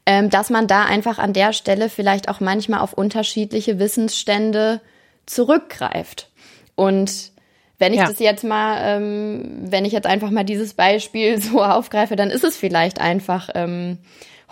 [0.06, 4.80] ähm, dass man da einfach an der Stelle vielleicht auch manchmal auf unterschiedliche Wissensstände
[5.26, 6.30] zurückgreift.
[6.74, 7.30] Und
[7.78, 8.06] wenn ich Ja.
[8.06, 12.42] das jetzt mal, ähm, wenn ich jetzt einfach mal dieses Beispiel so aufgreife, dann ist
[12.44, 13.98] es vielleicht einfach ähm,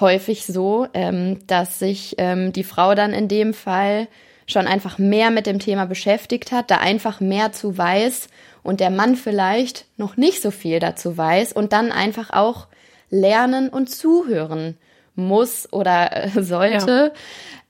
[0.01, 4.09] häufig so, ähm, dass sich ähm, die Frau dann in dem Fall
[4.47, 8.29] schon einfach mehr mit dem Thema beschäftigt hat, da einfach mehr zu weiß
[8.63, 12.67] und der Mann vielleicht noch nicht so viel dazu weiß und dann einfach auch
[13.11, 14.77] lernen und zuhören
[15.15, 17.13] muss oder äh, sollte.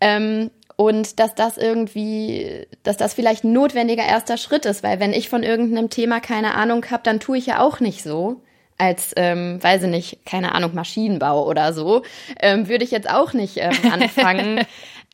[0.01, 5.13] Ähm, und dass das irgendwie, dass das vielleicht ein notwendiger erster Schritt ist, weil wenn
[5.13, 8.41] ich von irgendeinem Thema keine Ahnung habe, dann tue ich ja auch nicht so,
[8.81, 12.03] als, ähm, weiß ich nicht, keine Ahnung, Maschinenbau oder so,
[12.41, 14.61] ähm, würde ich jetzt auch nicht ähm, anfangen,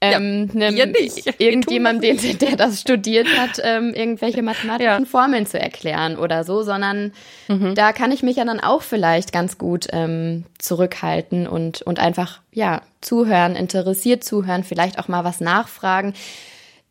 [0.00, 1.24] ähm, einem, wir nicht.
[1.24, 5.10] Wir irgendjemandem, den, der das studiert hat, ähm, irgendwelche mathematischen Ja.
[5.10, 7.12] Formeln zu erklären oder so, sondern
[7.74, 12.40] da kann ich mich ja dann auch vielleicht ganz gut ähm, zurückhalten und, und einfach,
[12.52, 16.12] ja, zuhören, interessiert zuhören, vielleicht auch mal was nachfragen.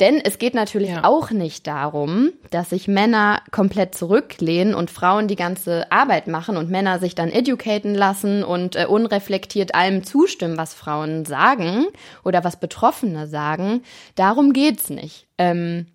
[0.02, 1.06] Denn es geht natürlich Ja.
[1.06, 6.70] auch nicht darum, dass sich Männer komplett zurücklehnen und Frauen die ganze Arbeit machen und
[6.70, 11.86] Männer sich dann educaten lassen und äh, unreflektiert allem zustimmen, was Frauen sagen
[12.26, 13.84] oder was Betroffene sagen.
[14.16, 15.28] Darum geht's nicht.
[15.38, 15.86] Ähm,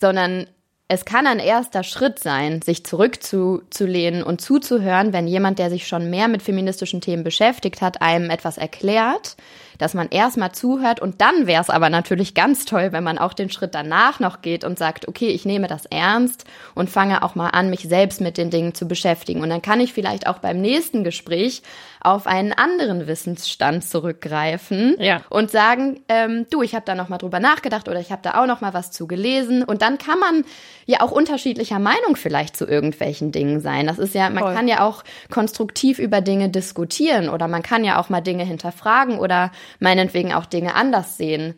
[0.00, 0.46] sondern
[0.88, 6.10] es kann ein erster Schritt sein, sich zurückzulehnen und zuzuhören, wenn jemand, der sich schon
[6.10, 9.36] mehr mit feministischen Themen beschäftigt hat, einem etwas erklärt,
[9.78, 13.32] dass man erstmal zuhört und dann wäre es aber natürlich ganz toll, wenn man auch
[13.32, 17.34] den Schritt danach noch geht und sagt, okay, ich nehme das ernst und fange auch
[17.34, 19.42] mal an, mich selbst mit den Dingen zu beschäftigen.
[19.42, 21.62] Und dann kann ich vielleicht auch beim nächsten Gespräch
[22.06, 25.22] auf einen anderen Wissensstand zurückgreifen Ja.
[25.28, 28.40] und sagen, ähm, du, ich habe da noch mal drüber nachgedacht oder ich habe da
[28.40, 30.44] auch noch mal was zu gelesen und dann kann man
[30.86, 33.88] ja auch unterschiedlicher Meinung vielleicht zu irgendwelchen Dingen sein.
[33.88, 34.54] Das ist ja, man Voll.
[34.54, 39.18] kann ja auch konstruktiv über Dinge diskutieren oder man kann ja auch mal Dinge hinterfragen
[39.18, 39.50] oder
[39.80, 41.54] meinetwegen auch Dinge anders sehen,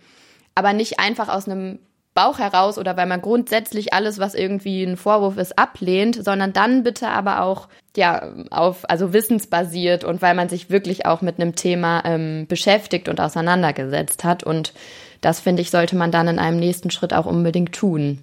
[0.55, 1.79] aber nicht einfach aus einem
[2.19, 6.83] Bauch heraus oder weil man grundsätzlich alles, was irgendwie ein Vorwurf ist, ablehnt, sondern dann
[6.83, 11.55] bitte aber auch ja auf also wissensbasiert und weil man sich wirklich auch mit einem
[11.55, 14.73] Thema ähm, beschäftigt und auseinandergesetzt hat und
[15.21, 18.19] das finde ich sollte man dann in einem nächsten Schritt auch unbedingt tun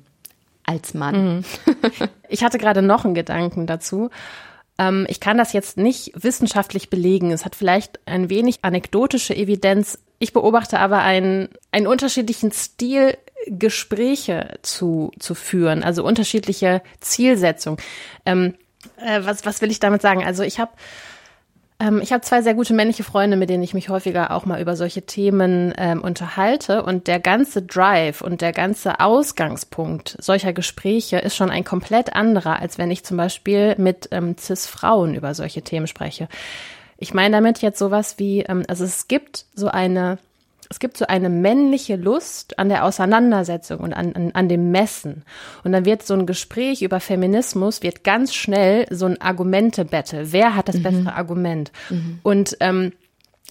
[0.66, 1.46] als Mann.
[2.28, 4.10] Ich hatte gerade noch einen Gedanken dazu.
[4.80, 7.32] Ähm, ich kann das jetzt nicht wissenschaftlich belegen.
[7.32, 10.00] Es hat vielleicht ein wenig anekdotische Evidenz.
[10.18, 13.16] Ich beobachte aber einen, einen unterschiedlichen Stil
[13.48, 17.80] Gespräche zu, zu führen, also unterschiedliche Zielsetzungen.
[18.26, 18.56] Ähm,
[18.98, 20.24] äh, was, was will ich damit sagen?
[20.24, 20.72] Also ich habe
[21.80, 24.62] ähm, ich habe zwei sehr gute männliche Freunde, mit denen ich mich häufiger auch mal
[24.62, 26.84] über solche Themen ähm, unterhalte.
[26.84, 32.60] Und der ganze Drive und der ganze Ausgangspunkt solcher Gespräche ist schon ein komplett anderer,
[32.60, 36.30] als wenn ich zum Beispiel mit ähm, CIS-Frauen über solche Themen spreche.
[36.98, 40.18] Ich meine damit jetzt sowas wie, ähm, also es gibt so eine
[40.70, 45.24] es gibt so eine männliche Lust an der Auseinandersetzung und an, an, an dem Messen.
[45.64, 50.32] Und dann wird so ein Gespräch über Feminismus, wird ganz schnell so ein Argumente-Battle.
[50.32, 50.84] Wer hat das mhm.
[50.84, 51.72] bessere Argument?
[51.90, 52.20] Mhm.
[52.24, 52.92] Und ähm,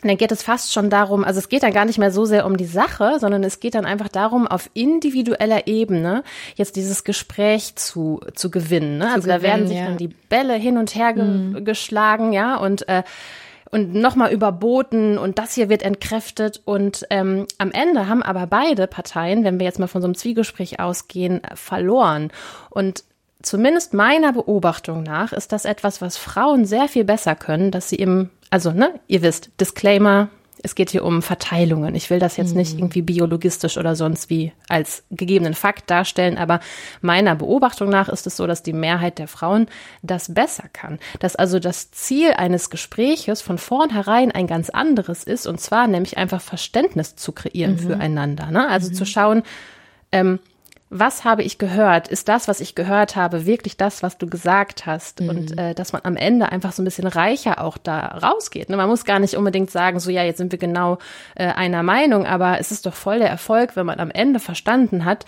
[0.03, 2.45] dann geht es fast schon darum, also es geht dann gar nicht mehr so sehr
[2.45, 6.25] um die Sache, sondern es geht dann einfach darum, auf individueller Ebene
[6.57, 8.99] jetzt dieses Gespräch zu, zu gewinnen.
[8.99, 9.07] Ne?
[9.07, 9.87] Zu also gewinnen, da werden sich ja.
[9.87, 11.65] dann die Bälle hin und her ge mhm.
[11.65, 13.03] geschlagen, ja, und äh,
[13.75, 16.63] und nochmal überboten und das hier wird entkräftet.
[16.65, 20.15] Und ähm, am Ende haben aber beide Parteien, wenn wir jetzt mal von so einem
[20.15, 22.31] Zwiegespräch ausgehen, verloren.
[22.71, 23.03] Und
[23.43, 27.97] zumindest meiner Beobachtung nach ist das etwas, was Frauen sehr viel besser können, dass sie
[27.97, 30.29] im, also, ne, ihr wisst, Disclaimer,
[30.65, 31.95] es geht hier um Verteilungen.
[31.95, 32.81] Ich will das jetzt nicht mhm.
[32.81, 36.59] irgendwie biologistisch oder sonst wie als gegebenen Fakt darstellen, aber
[37.03, 39.67] meiner Beobachtung nach ist es so, dass die Mehrheit der Frauen
[40.03, 40.99] das besser kann.
[41.21, 46.17] Dass also das Ziel eines Gespräches von vornherein ein ganz anderes ist, und zwar nämlich
[46.17, 47.81] einfach Verständnis zu kreieren mhm.
[47.81, 48.51] füreinander.
[48.51, 48.67] Ne?
[48.67, 48.95] Also mhm.
[48.95, 49.43] zu schauen,
[50.13, 50.39] ähm,
[50.97, 52.07] was habe ich gehört?
[52.07, 55.21] Ist das, was ich gehört habe, wirklich das, was du gesagt hast?
[55.21, 55.29] Mhm.
[55.29, 58.69] Und äh, dass man am Ende einfach so ein bisschen reicher auch da rausgeht.
[58.69, 58.77] Ne?
[58.77, 60.99] Man muss gar nicht unbedingt sagen, so ja, jetzt sind wir genau
[61.35, 65.05] äh, einer Meinung, aber es ist doch voll der Erfolg, wenn man am Ende verstanden
[65.05, 65.27] hat,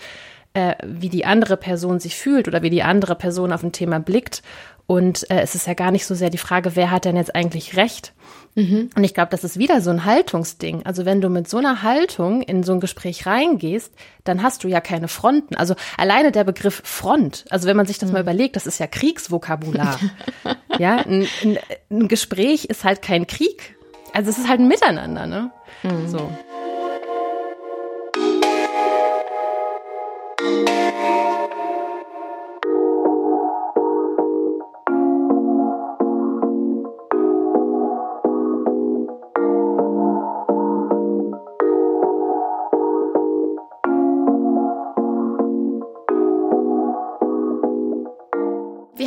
[0.53, 3.99] äh, wie die andere Person sich fühlt oder wie die andere Person auf ein Thema
[3.99, 4.43] blickt.
[4.85, 7.35] Und äh, es ist ja gar nicht so sehr die Frage, wer hat denn jetzt
[7.35, 8.13] eigentlich recht?
[8.57, 8.89] Mhm.
[8.95, 10.83] Und ich glaube, das ist wieder so ein Haltungsding.
[10.83, 13.93] Also wenn du mit so einer Haltung in so ein Gespräch reingehst,
[14.23, 15.55] dann hast du ja keine Fronten.
[15.55, 18.13] Also alleine der Begriff Front, also wenn man sich das mhm.
[18.13, 19.99] mal überlegt, das ist ja Kriegsvokabular.
[20.79, 21.59] ja, ein, ein,
[21.91, 23.75] ein, Gespräch ist halt kein Krieg.
[24.11, 25.51] Also es ist halt ein Miteinander, ne?
[25.83, 26.07] Mhm.
[26.07, 26.31] So.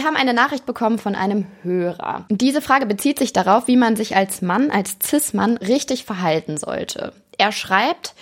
[0.01, 2.24] Wir haben eine Nachricht bekommen von einem Hörer.
[2.30, 7.12] Diese Frage bezieht sich darauf, wie man sich als Mann, als Cis-Mann richtig verhalten sollte.
[7.36, 8.14] Er schreibt,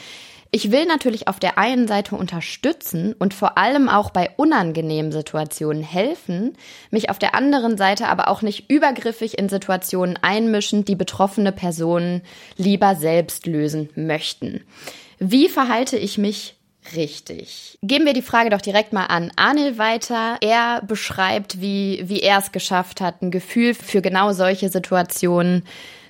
[0.50, 5.84] ich will natürlich auf der einen Seite unterstützen und vor allem auch bei unangenehmen Situationen
[5.84, 6.56] helfen,
[6.90, 12.22] mich auf der anderen Seite aber auch nicht übergriffig in Situationen einmischen, die betroffene Personen
[12.56, 14.64] lieber selbst lösen möchten.
[15.20, 16.57] Wie verhalte ich mich
[16.94, 17.78] Richtig.
[17.82, 20.38] Geben wir die Frage doch direkt mal an Anil weiter.
[20.40, 25.64] Er beschreibt, wie, wie er es geschafft hat, ein Gefühl für genau solche Situationen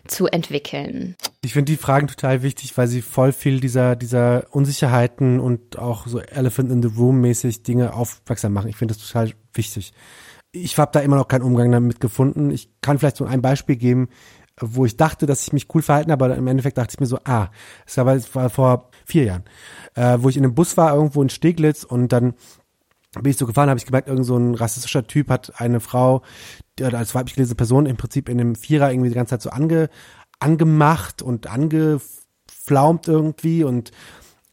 [0.07, 1.17] zu entwickeln.
[1.43, 6.07] Ich finde die Fragen total wichtig, weil sie voll viel dieser, dieser Unsicherheiten und auch
[6.07, 8.69] so Elephant in the Room mäßig Dinge aufmerksam machen.
[8.69, 9.93] Ich finde das total wichtig.
[10.53, 12.51] Ich habe da immer noch keinen Umgang damit gefunden.
[12.51, 14.09] Ich kann vielleicht so ein Beispiel geben,
[14.61, 17.07] wo ich dachte, dass ich mich cool verhalten habe, aber im Endeffekt dachte ich mir
[17.07, 17.49] so, ah,
[17.85, 19.45] das war vor vier Jahren,
[19.95, 22.35] äh, wo ich in einem Bus war, irgendwo in Steglitz und dann
[23.15, 26.23] bin ich so gefahren, habe ich gemerkt, irgend so ein rassistischer Typ hat eine Frau,
[26.79, 29.51] die, als weiblich gelesene Person im Prinzip in einem Vierer irgendwie die ganze Zeit so
[29.51, 29.89] ange,
[30.39, 33.93] angemacht und angeflaumt irgendwie und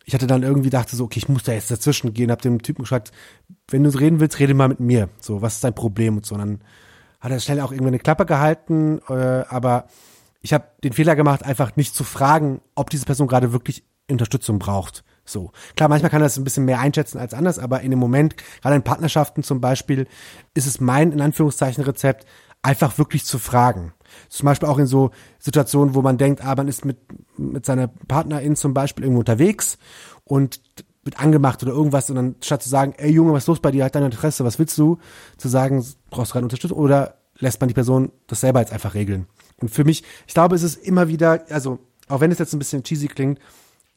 [0.06, 2.62] ich hatte dann irgendwie dachte so, okay, ich muss da jetzt dazwischen gehen, hab dem
[2.62, 3.12] Typen gesagt,
[3.70, 5.10] wenn du reden willst, rede mal mit mir.
[5.20, 6.36] So, was ist dein Problem und so.
[6.36, 6.62] Und dann
[7.20, 9.88] hat er schnell auch irgendwie eine Klappe gehalten, äh, aber
[10.42, 14.60] ich habe den Fehler gemacht, einfach nicht zu fragen, ob diese Person gerade wirklich Unterstützung
[14.60, 15.04] braucht.
[15.26, 15.52] So.
[15.76, 18.36] Klar, manchmal kann er das ein bisschen mehr einschätzen als anders, aber in dem Moment,
[18.62, 20.08] gerade in Partnerschaften zum Beispiel,
[20.54, 22.26] ist es mein, in Anführungszeichen, Rezept,
[22.62, 23.94] einfach wirklich zu fragen.
[24.30, 26.98] Zum Beispiel auch in so Situationen, wo man denkt, ah, man ist mit,
[27.38, 29.78] mit seiner Partnerin zum Beispiel irgendwo unterwegs
[30.24, 30.62] und
[31.04, 33.70] wird angemacht oder irgendwas und dann statt zu sagen, ey Junge, was ist los bei
[33.72, 34.98] dir, hat dein Interesse, was willst du,
[35.38, 38.96] zu sagen, brauchst du gerade Unterstützung oder lässt man die Person das selber jetzt einfach
[38.96, 39.28] regeln.
[39.62, 42.60] Und für mich, ich glaube, es ist immer wieder, also auch wenn es jetzt ein
[42.60, 43.40] bisschen cheesy klingt,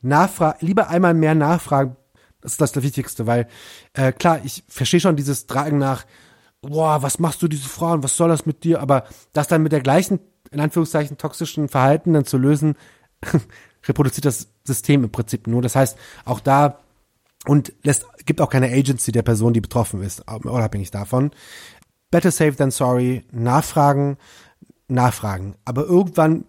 [0.02, 1.96] nachfragen, lieber einmal mehr nachfragen,
[2.40, 3.48] das ist das, das Wichtigste, weil
[3.94, 6.06] äh, klar, ich verstehe schon dieses Tragen nach,
[6.62, 9.72] boah, was machst du diese Frauen, was soll das mit dir, aber das dann mit
[9.72, 10.20] der gleichen,
[10.50, 12.76] in Anführungszeichen, toxischen Verhalten dann zu lösen,
[13.86, 15.62] reproduziert das System im Prinzip nur.
[15.62, 16.78] Das heißt, auch da
[17.46, 21.30] und lässt, gibt auch keine Agency der Person, die betroffen ist, unabhängig davon.
[22.10, 24.16] Better safe than sorry, nachfragen,
[24.88, 25.54] nachfragen.
[25.64, 26.44] Aber irgendwann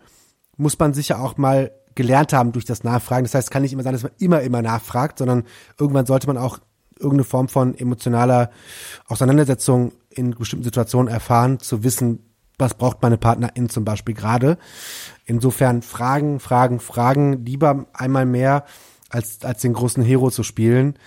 [0.58, 3.26] muss man sich ja auch mal gelernt haben durch das Nachfragen.
[3.26, 5.44] Das heißt, kann nicht immer sein, dass man immer, immer nachfragt, sondern
[5.78, 6.60] irgendwann sollte man auch
[6.96, 8.52] irgendeine Form von emotionaler
[9.06, 12.24] Auseinandersetzung in bestimmten Situationen erfahren, zu wissen,
[12.58, 14.58] was braucht meine Partnerin zum Beispiel gerade.
[15.26, 18.64] Insofern Fragen, Fragen, Fragen, lieber einmal mehr
[19.10, 20.98] als, als den großen Hero zu spielen.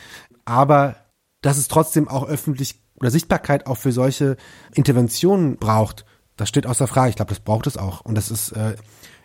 [0.44, 0.96] Aber
[1.40, 4.36] dass es trotzdem auch öffentlich oder Sichtbarkeit auch für solche
[4.74, 6.04] Interventionen braucht,
[6.36, 7.08] das steht außer Frage.
[7.08, 8.02] Ich glaube, das braucht es auch.
[8.02, 8.74] Und das ist äh,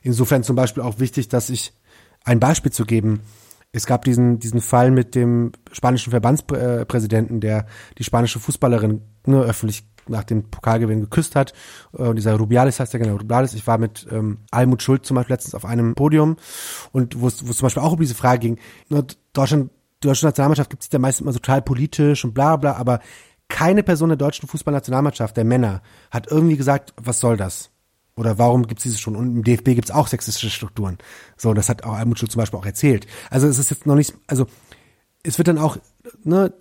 [0.08, 1.74] insofern zum Beispiel auch wichtig, dass ich
[2.24, 3.20] ein Beispiel zu geben.
[3.74, 7.68] Es gab diesen, diesen Fall mit dem spanischen Verbandspräsidenten, der
[7.98, 11.54] die spanische Fußballerin nur öffentlich nach dem Pokalgewinn geküsst hat.
[11.92, 13.54] Und dieser Rubiales heißt der genau, Rubiales.
[13.54, 16.38] Ich war mit ähm, Almut Schuld zum Beispiel letztens auf einem Podium
[16.94, 18.60] und wo es, zum Beispiel auch um diese Frage ging,
[19.34, 19.70] Deutschland,
[20.02, 23.02] die deutsche Nationalmannschaft gibt sich ja meistens immer so total politisch und bla bla, aber
[23.50, 25.82] keine Person der deutschen Fußballnationalmannschaft, der Männer,
[26.12, 27.72] hat irgendwie gesagt, was soll das?
[28.18, 29.16] Oder warum gibt es diese schon?
[29.16, 30.98] Und im DFB gibt es auch sexistische Strukturen.
[31.38, 33.06] So, das hat auch Almut Schuld zum Beispiel auch erzählt.
[33.30, 34.48] Also es ist jetzt noch nicht, also
[35.24, 35.78] es wird dann auch,
[36.24, 36.52] ne,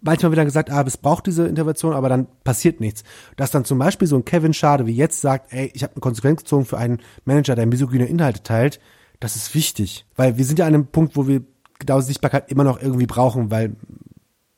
[0.00, 3.04] manchmal wird dann gesagt, ah, es braucht diese Intervention, aber dann passiert nichts.
[3.36, 6.00] Dass dann zum Beispiel so ein Kevin Schade wie jetzt sagt, ey, ich habe eine
[6.00, 8.80] Konsequenz gezogen für einen Manager, der misogyne Inhalte teilt,
[9.20, 10.06] das ist wichtig.
[10.16, 11.42] Weil wir sind ja an einem Punkt, wo wir
[11.78, 13.76] genau Sichtbarkeit immer noch irgendwie brauchen, weil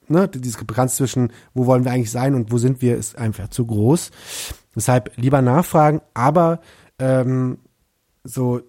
[0.09, 3.49] ne, diese Diskrepanz zwischen, wo wollen wir eigentlich sein und wo sind wir, ist einfach
[3.49, 4.11] zu groß.
[4.79, 6.61] Deshalb lieber nachfragen, aber
[7.01, 7.59] ähm,
[8.23, 8.61] so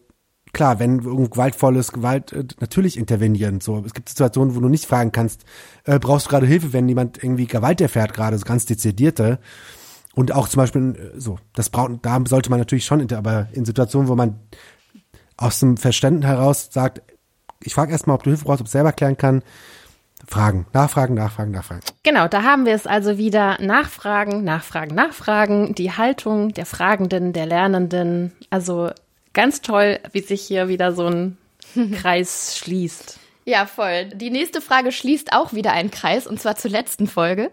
[0.53, 3.61] klar, wenn gewaltvolles Gewalt äh, natürlich intervenieren.
[3.61, 5.45] So, es gibt Situationen, wo du nicht fragen kannst,
[5.85, 9.37] äh, brauchst du gerade Hilfe, wenn jemand irgendwie Gewalt erfährt, gerade so ganz dezidierte.
[10.15, 13.65] Und auch zum Beispiel äh, so, das braucht, da sollte man natürlich schon, aber in
[13.65, 14.39] Situationen, wo man
[15.37, 17.03] aus dem Verständnis heraus sagt,
[17.61, 19.43] ich frage erstmal, ob du Hilfe brauchst, ob ich selber klären kann,
[20.29, 21.81] Fragen, nachfragen, nachfragen, nachfragen.
[22.03, 27.47] Genau, da haben wir es also wieder nachfragen, nachfragen, nachfragen, die Haltung der Fragenden, der
[27.47, 28.31] Lernenden.
[28.51, 28.91] Also
[29.33, 31.37] ganz toll, wie sich hier wieder so ein
[31.93, 33.18] Kreis schließt.
[33.45, 34.05] Ja, voll.
[34.13, 37.49] Die nächste Frage schließt auch wieder einen Kreis, und zwar zur letzten Folge.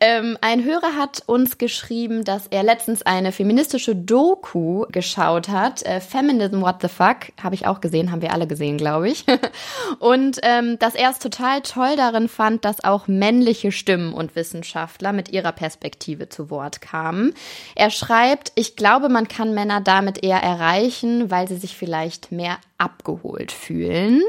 [0.00, 5.82] Ähm, ein Hörer hat uns geschrieben, dass er letztens eine feministische Doku geschaut hat.
[5.82, 9.26] Äh, Feminism What the Fuck, habe ich auch gesehen, haben wir alle gesehen, glaube ich.
[9.98, 15.12] und ähm, dass er es total toll darin fand, dass auch männliche Stimmen und Wissenschaftler
[15.12, 17.34] mit ihrer Perspektive zu Wort kamen.
[17.74, 22.56] Er schreibt, ich glaube, man kann Männer damit eher erreichen, weil sie sich vielleicht mehr
[22.78, 24.22] abgeholt fühlen.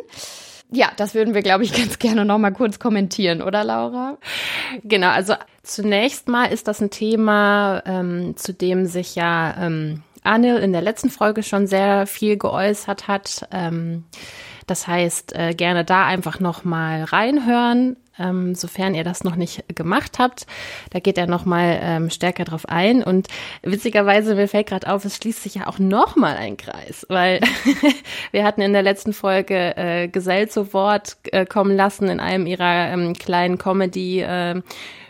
[0.72, 4.18] Ja, das würden wir, glaube ich, ganz gerne noch mal kurz kommentieren, oder Laura?
[4.84, 10.58] Genau, also zunächst mal ist das ein Thema, ähm, zu dem sich ja ähm, Anil
[10.58, 13.48] in der letzten Folge schon sehr viel geäußert hat.
[13.52, 14.06] Ähm,
[14.68, 19.64] das heißt, äh, gerne da einfach noch mal reinhören ähm, sofern ihr das noch nicht
[19.76, 20.46] gemacht habt.
[20.92, 23.04] Da geht er noch mal ähm, stärker drauf ein.
[23.04, 23.28] Und
[23.64, 27.42] witzigerweise, mir fällt gerade auf, es schließt sich ja auch noch mal ein Kreis, weil
[28.32, 32.48] wir hatten in der letzten Folge äh, Gesell zu Wort äh, kommen lassen in einem
[32.48, 34.62] ihrer ähm, kleinen Comedy- äh,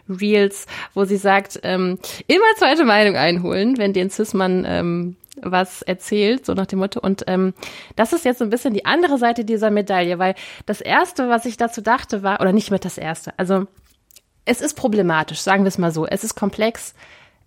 [0.07, 6.45] Reels, wo sie sagt, ähm, immer zweite Meinung einholen, wenn den Cis-Mann ähm, was erzählt,
[6.45, 6.99] so nach dem Motto.
[6.99, 7.53] Und ähm,
[7.95, 10.35] das ist jetzt so ein bisschen die andere Seite dieser Medaille, weil
[10.65, 13.67] das Erste, was ich dazu dachte, war, oder nicht mit das Erste, also
[14.45, 16.05] es ist problematisch, sagen wir es mal so.
[16.05, 16.93] Es ist komplex,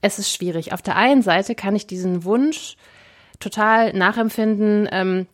[0.00, 0.72] es ist schwierig.
[0.72, 2.76] Auf der einen Seite kann ich diesen Wunsch
[3.40, 5.26] total nachempfinden, ähm,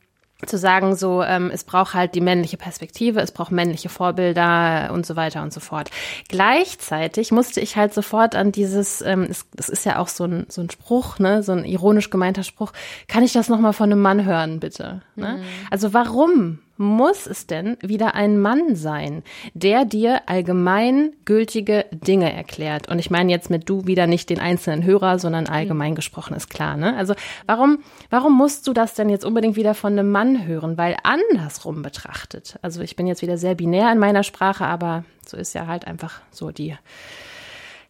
[0.44, 5.06] zu sagen, so, ähm, es braucht halt die männliche Perspektive, es braucht männliche Vorbilder und
[5.06, 5.90] so weiter und so fort.
[6.28, 10.46] Gleichzeitig musste ich halt sofort an dieses, ähm, es, das ist ja auch so ein,
[10.48, 12.72] so ein Spruch, ne, so ein ironisch gemeinter Spruch,
[13.08, 15.02] kann ich das nochmal von einem Mann hören, bitte?
[15.16, 15.38] Ne?
[15.38, 15.44] Mhm.
[15.70, 19.22] Also warum muss es denn wieder ein Mann sein,
[19.54, 22.88] der dir allgemein gültige Dinge erklärt?
[22.88, 25.96] Und ich meine jetzt mit du wieder nicht den einzelnen Hörer, sondern allgemein mhm.
[25.96, 26.96] gesprochen ist klar, ne?
[26.96, 27.14] Also
[27.46, 27.78] warum,
[28.10, 30.76] warum musst du das denn jetzt unbedingt wieder von einem Mann hören?
[30.76, 35.36] Weil andersrum betrachtet, also ich bin jetzt wieder sehr binär in meiner Sprache, aber so
[35.36, 36.76] ist ja halt einfach so die,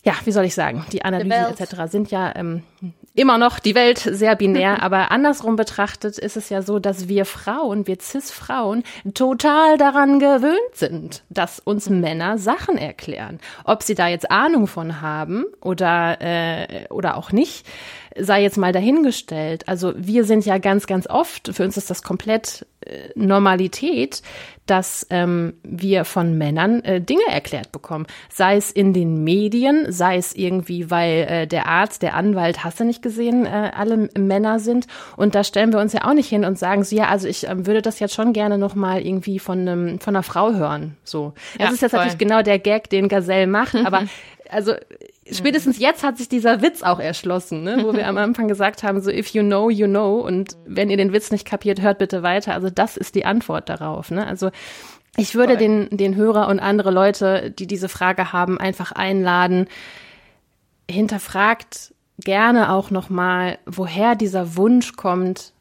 [0.04, 1.90] ja, wie soll ich sagen, die Analysen etc.
[1.90, 2.62] sind ja ähm,
[3.14, 7.24] immer noch die Welt sehr binär, aber andersrum betrachtet ist es ja so, dass wir
[7.24, 8.82] Frauen, wir Cis-Frauen,
[9.14, 13.38] total daran gewöhnt sind, dass uns Männer Sachen erklären.
[13.64, 17.66] Ob sie da jetzt Ahnung von haben oder, äh, oder auch nicht,
[18.18, 19.68] sei jetzt mal dahingestellt.
[19.68, 24.22] Also wir sind ja ganz, ganz oft, für uns ist das komplett äh, Normalität,
[24.66, 28.06] dass ähm, wir von Männern äh, Dinge erklärt bekommen.
[28.32, 32.80] Sei es in den Medien, sei es irgendwie, weil äh, der Arzt, der Anwalt, hast
[32.80, 34.86] du nicht gesehen, äh, alle Männer sind.
[35.16, 37.46] Und da stellen wir uns ja auch nicht hin und sagen so, ja, also ich
[37.48, 40.96] ähm, würde das jetzt schon gerne nochmal irgendwie von, einem, von einer Frau hören.
[41.04, 41.34] So.
[41.58, 41.98] Das ja, ist jetzt voll.
[41.98, 44.04] natürlich genau der Gag, den Gazelle macht, aber
[44.50, 44.74] also
[45.30, 47.78] spätestens jetzt hat sich dieser Witz auch erschlossen, ne?
[47.82, 50.20] wo wir am Anfang gesagt haben, so if you know, you know.
[50.20, 52.54] Und wenn ihr den Witz nicht kapiert, hört bitte weiter.
[52.54, 54.10] Also das ist die Antwort darauf.
[54.10, 54.26] Ne?
[54.26, 54.50] Also
[55.16, 59.68] ich würde den, den Hörer und andere Leute, die diese Frage haben, einfach einladen,
[60.90, 65.52] hinterfragt gerne auch nochmal, woher dieser Wunsch kommt,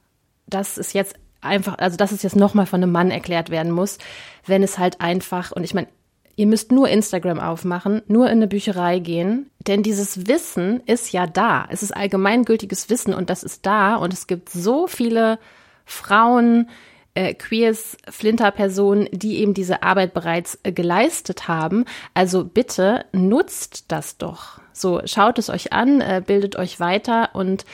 [0.47, 3.97] dass es jetzt einfach, also dass es jetzt nochmal von einem Mann erklärt werden muss,
[4.45, 5.87] wenn es halt einfach, und ich meine,
[6.35, 11.27] ihr müsst nur Instagram aufmachen, nur in eine Bücherei gehen, denn dieses Wissen ist ja
[11.27, 11.67] da.
[11.69, 15.39] Es ist allgemeingültiges Wissen und das ist da und es gibt so viele
[15.85, 16.69] Frauen,
[17.15, 21.85] äh, Queers, Flinter-Personen, die eben diese Arbeit bereits äh, geleistet haben.
[22.13, 24.59] Also bitte nutzt das doch.
[24.71, 27.65] So, schaut es euch an, äh, bildet euch weiter und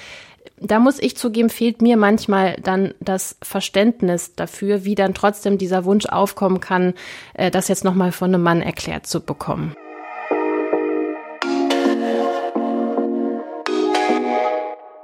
[0.61, 5.85] da muss ich zugeben, fehlt mir manchmal dann das Verständnis dafür, wie dann trotzdem dieser
[5.85, 6.93] Wunsch aufkommen kann,
[7.33, 9.75] äh, das jetzt nochmal von einem Mann erklärt zu bekommen.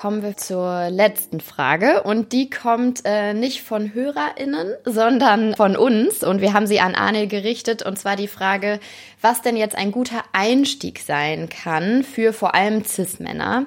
[0.02, 6.24] Kommen wir zur letzten Frage und die kommt äh, nicht von HörerInnen, sondern von uns
[6.24, 8.80] und wir haben sie an Arne gerichtet und zwar die Frage,
[9.22, 13.66] was denn jetzt ein guter Einstieg sein kann für vor allem Cis-Männer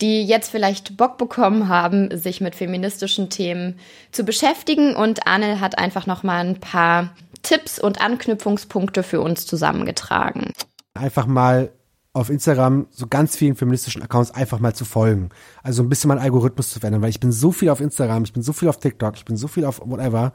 [0.00, 3.78] die jetzt vielleicht Bock bekommen haben, sich mit feministischen Themen
[4.12, 4.94] zu beschäftigen.
[4.94, 7.10] Und Anne hat einfach noch mal ein paar
[7.42, 10.52] Tipps und Anknüpfungspunkte für uns zusammengetragen.
[10.94, 11.70] Einfach mal
[12.12, 15.28] auf Instagram so ganz vielen feministischen Accounts einfach mal zu folgen.
[15.62, 18.32] Also ein bisschen meinen Algorithmus zu verändern, weil ich bin so viel auf Instagram, ich
[18.32, 20.32] bin so viel auf TikTok, ich bin so viel auf whatever.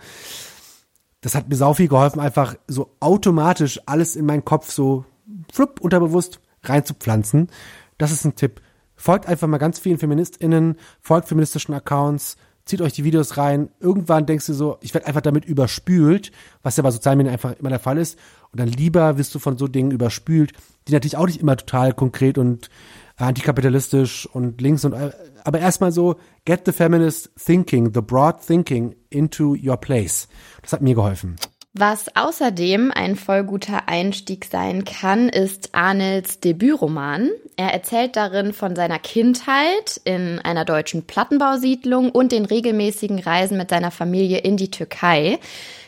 [1.21, 5.05] Das hat mir sau viel geholfen, einfach so automatisch alles in meinen Kopf so
[5.51, 7.49] flupp unterbewusst reinzupflanzen.
[7.97, 8.61] Das ist ein Tipp.
[9.03, 13.67] Folgt einfach mal ganz vielen FeministInnen, folgt feministischen Accounts, zieht euch die Videos rein.
[13.81, 16.31] Irgendwann denkst du so, ich werde einfach damit überspült,
[16.61, 18.17] was ja bei sozialen Medien einfach immer der Fall ist.
[18.53, 20.53] Und dann lieber wirst du von so Dingen überspült,
[20.87, 22.69] die natürlich auch nicht immer total konkret und
[23.17, 24.95] antikapitalistisch und links und
[25.43, 26.15] aber erstmal so
[26.45, 30.29] get the feminist thinking, the broad thinking into your place.
[30.61, 31.35] Das hat mir geholfen.
[31.75, 37.31] Was außerdem ein voll guter Einstieg sein kann, ist Arnels Debütroman.
[37.55, 43.71] Er erzählt darin von seiner Kindheit in einer deutschen Plattenbausiedlung und den regelmäßigen Reisen mit
[43.71, 45.39] seiner Familie in die Türkei.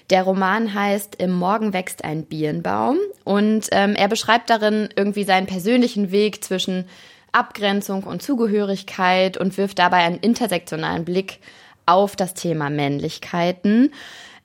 [0.09, 5.45] Der Roman heißt Im Morgen wächst ein Birnbaum und ähm, er beschreibt darin irgendwie seinen
[5.45, 6.85] persönlichen Weg zwischen
[7.31, 11.37] Abgrenzung und Zugehörigkeit und wirft dabei einen intersektionalen Blick
[11.85, 13.91] auf das Thema Männlichkeiten.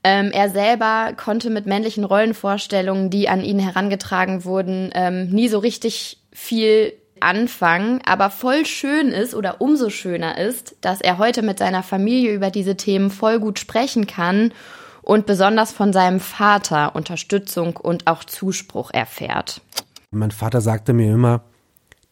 [0.02, 5.59] Ähm, er selber konnte mit männlichen Rollenvorstellungen, die an ihn herangetragen wurden, ähm, nie so
[5.59, 11.59] richtig viel anfangen, aber voll schön ist oder umso schöner ist, dass er heute mit
[11.59, 14.52] seiner Familie über diese Themen voll gut sprechen kann
[15.02, 19.60] und besonders von seinem Vater Unterstützung und auch Zuspruch erfährt.
[20.10, 21.43] Mein Vater sagte mir immer,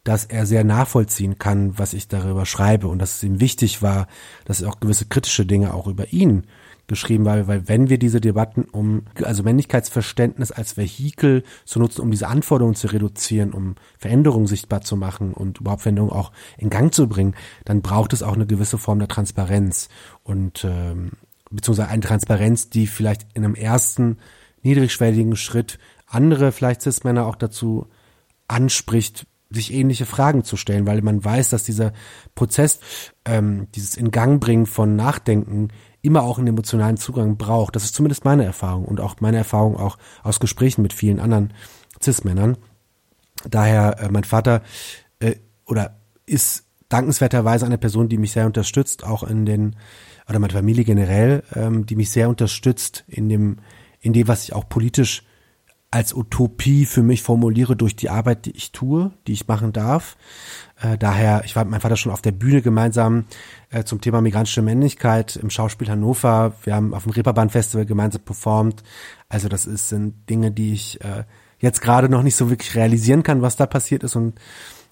[0.05, 4.07] dass er sehr nachvollziehen kann, was ich darüber schreibe und dass es ihm wichtig war,
[4.45, 6.47] dass auch gewisse kritische Dinge auch über ihn
[6.89, 12.11] geschrieben, weil, weil wenn wir diese Debatten um, also Männlichkeitsverständnis als Vehikel zu nutzen, um
[12.11, 16.93] diese Anforderungen zu reduzieren, um Veränderungen sichtbar zu machen und überhaupt Veränderungen auch in Gang
[16.93, 17.35] zu bringen,
[17.65, 19.89] dann braucht es auch eine gewisse Form der Transparenz.
[20.25, 21.13] Und ähm,
[21.51, 24.17] beziehungsweise eine Transparenz, die vielleicht in einem ersten
[24.63, 27.87] niedrigschwelligen Schritt andere, vielleicht Cis-Männer auch dazu
[28.49, 31.93] anspricht, sich ähnliche Fragen zu stellen, weil man weiß, dass dieser
[32.35, 32.81] Prozess,
[33.25, 35.69] ähm, dieses In Gang bringen von Nachdenken
[36.09, 37.77] immer auch einen emotionalen Zugang braucht.
[37.77, 41.53] Das ist zumindest meine Erfahrung und auch meine Erfahrung auch aus Gesprächen mit vielen anderen
[42.03, 42.57] Cis-Männern.
[43.49, 44.63] Daher, äh, mein Vater
[45.21, 45.37] äh,
[45.67, 49.77] oder ist dankenswerterweise eine Person, die mich sehr unterstützt, auch in den,
[50.29, 53.59] oder meine Familie generell, ähm, die mich sehr unterstützt in dem,
[54.01, 55.25] in dem, was ich auch politisch
[55.91, 60.17] als Utopie für mich formuliere durch die Arbeit, die ich tue, die ich machen darf.
[60.81, 63.25] Äh, daher, ich war mit meinem Vater schon auf der Bühne gemeinsam
[63.71, 66.55] äh, zum Thema migrantische Männlichkeit im Schauspiel Hannover.
[66.63, 68.83] Wir haben auf dem Reeperbahn Festival gemeinsam performt.
[69.31, 71.25] Also das ist, sind Dinge, die ich äh,
[71.59, 74.15] jetzt gerade noch nicht so wirklich realisieren kann, was da passiert ist.
[74.15, 74.39] Und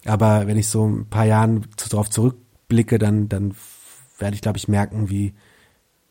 [0.06, 3.54] aber wenn ich so ein paar Jahren darauf zurückblicke, dann, dann
[4.18, 5.34] werde ich, glaube ich, merken, wie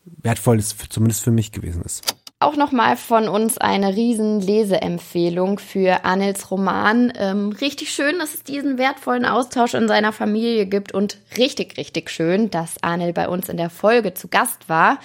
[0.05, 2.03] wertvoll es zumindest für mich gewesen ist.
[2.39, 7.13] Auch nochmal von uns eine riesen Leseempfehlung für Anils Roman.
[7.17, 12.09] Ähm, richtig schön, dass es diesen wertvollen Austausch in seiner Familie gibt und richtig, richtig
[12.09, 14.99] schön, dass Anil bei uns in der Folge zu Gast war.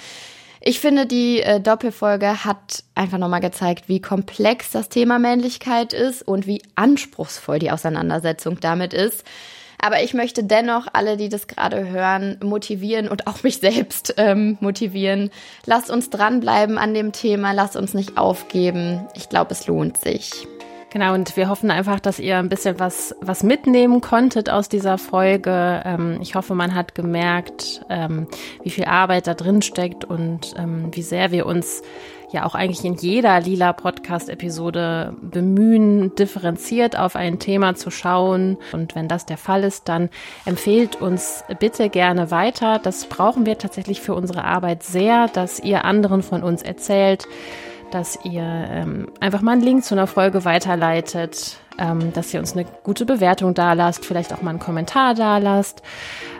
[0.61, 6.27] Ich finde, die äh, Doppelfolge hat einfach nochmal gezeigt, wie komplex das Thema Männlichkeit ist
[6.27, 9.25] und wie anspruchsvoll die Auseinandersetzung damit ist.
[9.81, 14.59] Aber ich möchte dennoch alle, die das gerade hören, motivieren und auch mich selbst ähm,
[14.61, 15.31] motivieren.
[15.67, 19.07] Lasst uns dranbleiben an dem Thema, lasst uns nicht aufgeben.
[19.15, 20.47] Ich glaube, es lohnt sich.
[20.93, 24.99] Genau, und wir hoffen einfach, dass ihr ein bisschen was, was mitnehmen konntet aus dieser
[24.99, 25.83] Folge.
[25.85, 28.27] Ähm, ich hoffe, man hat gemerkt, ähm,
[28.65, 31.83] wie viel Arbeit da drin steckt und ähm, wie sehr wir uns
[32.33, 38.59] ja auch eigentlich in jeder lila Podcast-Episode bemühen, differenziert auf ein Thema zu schauen.
[38.73, 40.11] Und wenn das der Fall ist, dann
[40.45, 42.79] empfehlt uns bitte gerne weiter.
[42.79, 47.27] Das brauchen wir tatsächlich für unsere Arbeit sehr, dass ihr anderen von uns erzählt,
[47.91, 52.53] dass ihr ähm, einfach mal einen Link zu einer Folge weiterleitet, ähm, dass ihr uns
[52.53, 55.83] eine gute Bewertung dalasst, vielleicht auch mal einen Kommentar dalasst,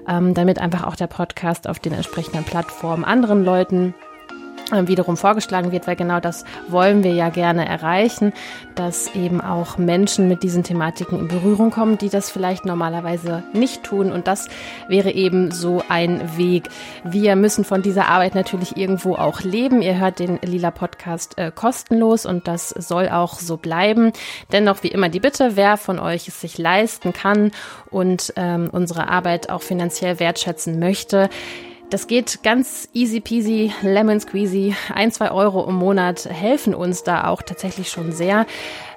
[0.09, 3.95] ähm, damit einfach auch der Podcast auf den entsprechenden Plattformen anderen Leuten
[4.73, 8.33] wiederum vorgeschlagen wird, weil genau das wollen wir ja gerne erreichen,
[8.75, 13.83] dass eben auch Menschen mit diesen Thematiken in Berührung kommen, die das vielleicht normalerweise nicht
[13.83, 14.13] tun.
[14.13, 14.49] Und das
[14.89, 16.69] wäre eben so ein Weg.
[17.05, 19.83] Wir müssen von dieser Arbeit natürlich irgendwo auch leben.
[19.83, 24.13] Ihr hört den Lila Podcast äh, kostenlos und das soll auch so bleiben.
[24.53, 27.51] Dennoch wie immer die Bitte, wer von euch es sich leisten kann
[27.91, 31.29] und ähm, unsere Arbeit auch finanziell wertschätzen möchte,
[31.91, 34.75] das geht ganz easy peasy, lemon squeezy.
[34.95, 38.47] Ein, zwei Euro im Monat helfen uns da auch tatsächlich schon sehr.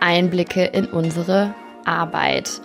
[0.00, 1.54] Einblicke in unsere
[1.84, 2.60] Arbeit.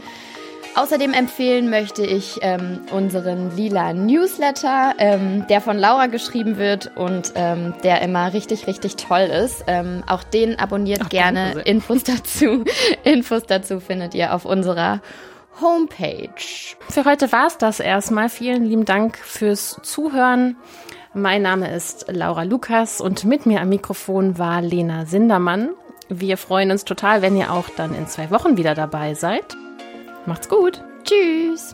[0.76, 7.32] Außerdem empfehlen möchte ich ähm, unseren lila Newsletter, ähm, der von Laura geschrieben wird und
[7.36, 9.64] ähm, der immer richtig, richtig toll ist.
[9.68, 11.62] Ähm, auch den abonniert Ach, gerne.
[11.64, 12.66] Infos dazu,
[13.06, 15.00] Infos dazu findet ihr auf unserer
[15.62, 16.76] Homepage.
[16.90, 18.30] Für heute war es das erstmal.
[18.30, 20.58] Vielen lieben Dank fürs Zuhören.
[21.14, 25.70] Mein Name ist Laura Lukas und mit mir am Mikrofon war Lena Sindermann.
[26.10, 29.56] Wir freuen uns total, wenn ihr auch dann in zwei Wochen wieder dabei seid.
[30.26, 30.84] Macht's gut.
[31.04, 31.74] Tschüss.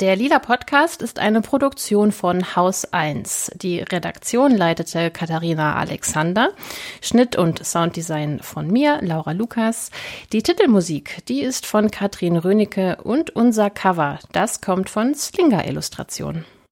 [0.00, 3.50] Der Lila Podcast ist eine Produktion von Haus 1.
[3.56, 6.52] Die Redaktion leitete Katharina Alexander,
[7.02, 9.90] Schnitt und Sounddesign von mir, Laura Lukas.
[10.32, 16.44] Die Titelmusik, die ist von Katrin Rönecke und unser Cover, das kommt von Slinger Illustration.